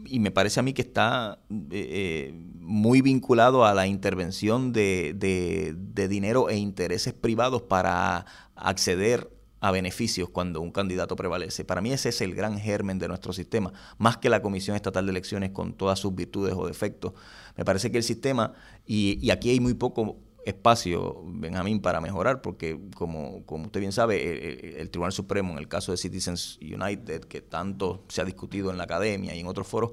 y 0.07 0.18
me 0.18 0.33
parece 0.33 0.59
a 0.59 0.64
mí 0.64 0.72
que 0.72 0.83
está 0.83 1.39
eh, 1.70 2.35
muy 2.59 3.01
vinculado 3.01 3.64
a 3.64 3.75
la 3.75 3.87
intervención 3.87 4.72
de, 4.72 5.14
de, 5.16 5.75
de, 5.77 6.09
dinero 6.09 6.49
e 6.49 6.57
intereses 6.57 7.12
privados 7.14 7.62
para 7.62 8.27
acceder 8.57 9.31
a 9.65 9.71
beneficios 9.71 10.29
cuando 10.29 10.61
un 10.61 10.71
candidato 10.71 11.17
prevalece. 11.17 11.65
Para 11.65 11.81
mí 11.81 11.91
ese 11.91 12.11
es 12.11 12.21
el 12.21 12.35
gran 12.35 12.59
germen 12.59 12.99
de 12.99 13.09
nuestro 13.09 13.33
sistema, 13.33 13.73
más 13.97 14.19
que 14.19 14.29
la 14.29 14.43
Comisión 14.43 14.77
Estatal 14.77 15.07
de 15.07 15.11
Elecciones 15.11 15.53
con 15.53 15.73
todas 15.73 15.99
sus 15.99 16.15
virtudes 16.15 16.53
o 16.55 16.67
defectos. 16.67 17.15
Me 17.57 17.65
parece 17.65 17.91
que 17.91 17.97
el 17.97 18.05
sistema, 18.05 18.53
y, 18.87 19.31
aquí 19.31 19.49
hay 19.49 19.61
muy 19.61 19.73
poco 19.73 20.19
espacio, 20.45 21.23
Benjamín, 21.25 21.81
para 21.81 22.03
mejorar, 22.03 22.43
porque 22.43 22.79
como, 22.95 23.43
usted 23.49 23.81
bien 23.81 23.93
sabe, 23.93 24.83
el, 24.83 24.91
Tribunal 24.91 25.12
Supremo, 25.12 25.53
en 25.53 25.59
el 25.59 25.67
caso 25.67 25.93
de 25.93 25.97
Citizens 25.97 26.59
United, 26.61 27.23
que 27.23 27.41
tanto 27.41 28.05
se 28.09 28.21
ha 28.21 28.27
discutido 28.27 28.71
en 28.71 28.77
la 28.77 28.85
academia 28.85 29.35
y 29.35 29.41
en 29.41 29.47
otros 29.47 29.67
foros, 29.67 29.93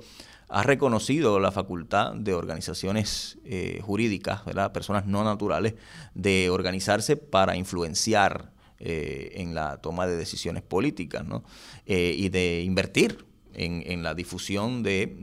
ha 0.49 0.63
reconocido 0.63 1.39
la 1.39 1.53
facultad 1.53 2.13
de 2.13 2.33
organizaciones 2.33 3.37
eh, 3.45 3.79
jurídicas, 3.81 4.41
personas 4.73 5.05
no 5.05 5.23
naturales, 5.23 5.75
de 6.13 6.49
organizarse 6.49 7.15
para 7.15 7.55
influenciar 7.55 8.51
eh, 8.83 9.33
en 9.35 9.53
la 9.53 9.77
toma 9.77 10.07
de 10.07 10.15
decisiones 10.15 10.63
políticas 10.63 11.23
¿no? 11.23 11.43
eh, 11.85 12.15
y 12.17 12.29
de 12.29 12.63
invertir 12.63 13.25
en, 13.53 13.83
en 13.85 14.01
la 14.01 14.15
difusión 14.15 14.81
de, 14.81 15.15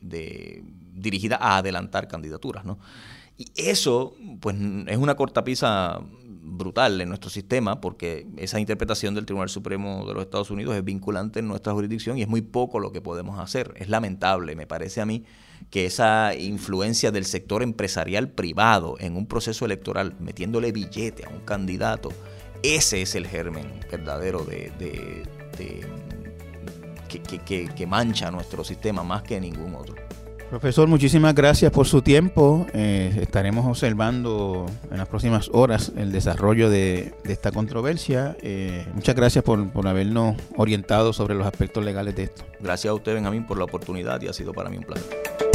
de, 0.00 0.64
dirigida 0.94 1.36
a 1.36 1.58
adelantar 1.58 2.08
candidaturas. 2.08 2.64
¿no? 2.64 2.78
Y 3.36 3.52
eso, 3.54 4.16
pues, 4.40 4.56
es 4.86 4.96
una 4.96 5.14
cortapisa 5.14 6.00
brutal 6.42 6.98
en 7.02 7.10
nuestro 7.10 7.28
sistema, 7.28 7.82
porque 7.82 8.26
esa 8.38 8.58
interpretación 8.58 9.14
del 9.14 9.26
Tribunal 9.26 9.50
Supremo 9.50 10.06
de 10.06 10.14
los 10.14 10.22
Estados 10.22 10.50
Unidos 10.50 10.74
es 10.74 10.82
vinculante 10.82 11.40
en 11.40 11.48
nuestra 11.48 11.74
jurisdicción 11.74 12.16
y 12.16 12.22
es 12.22 12.28
muy 12.28 12.40
poco 12.40 12.80
lo 12.80 12.92
que 12.92 13.02
podemos 13.02 13.38
hacer. 13.38 13.74
Es 13.76 13.90
lamentable, 13.90 14.56
me 14.56 14.66
parece 14.66 15.02
a 15.02 15.06
mí, 15.06 15.24
que 15.68 15.84
esa 15.84 16.34
influencia 16.34 17.10
del 17.10 17.26
sector 17.26 17.62
empresarial 17.62 18.30
privado 18.30 18.96
en 19.00 19.16
un 19.16 19.26
proceso 19.26 19.66
electoral, 19.66 20.16
metiéndole 20.18 20.72
billete 20.72 21.26
a 21.26 21.28
un 21.28 21.40
candidato, 21.40 22.10
ese 22.62 23.02
es 23.02 23.14
el 23.14 23.26
germen 23.26 23.80
verdadero 23.90 24.44
de, 24.44 24.72
de, 24.78 25.22
de 25.58 25.86
que, 27.08 27.38
que, 27.38 27.68
que 27.68 27.86
mancha 27.86 28.30
nuestro 28.30 28.64
sistema 28.64 29.02
más 29.02 29.22
que 29.22 29.40
ningún 29.40 29.74
otro. 29.74 29.94
Profesor, 30.50 30.88
muchísimas 30.88 31.32
gracias 31.32 31.70
por 31.70 31.86
su 31.86 32.02
tiempo. 32.02 32.66
Eh, 32.74 33.16
estaremos 33.22 33.66
observando 33.66 34.66
en 34.90 34.98
las 34.98 35.06
próximas 35.06 35.48
horas 35.52 35.92
el 35.96 36.10
desarrollo 36.10 36.68
de, 36.68 37.14
de 37.22 37.32
esta 37.32 37.52
controversia. 37.52 38.36
Eh, 38.42 38.84
muchas 38.92 39.14
gracias 39.14 39.44
por, 39.44 39.70
por, 39.70 39.86
habernos 39.86 40.34
orientado 40.56 41.12
sobre 41.12 41.36
los 41.36 41.46
aspectos 41.46 41.84
legales 41.84 42.16
de 42.16 42.24
esto. 42.24 42.42
Gracias 42.58 42.90
a 42.90 42.94
usted, 42.94 43.14
Benjamín, 43.14 43.46
por 43.46 43.58
la 43.58 43.64
oportunidad 43.64 44.20
y 44.22 44.26
ha 44.26 44.32
sido 44.32 44.52
para 44.52 44.70
mí 44.70 44.78
un 44.78 44.82
placer. 44.82 45.49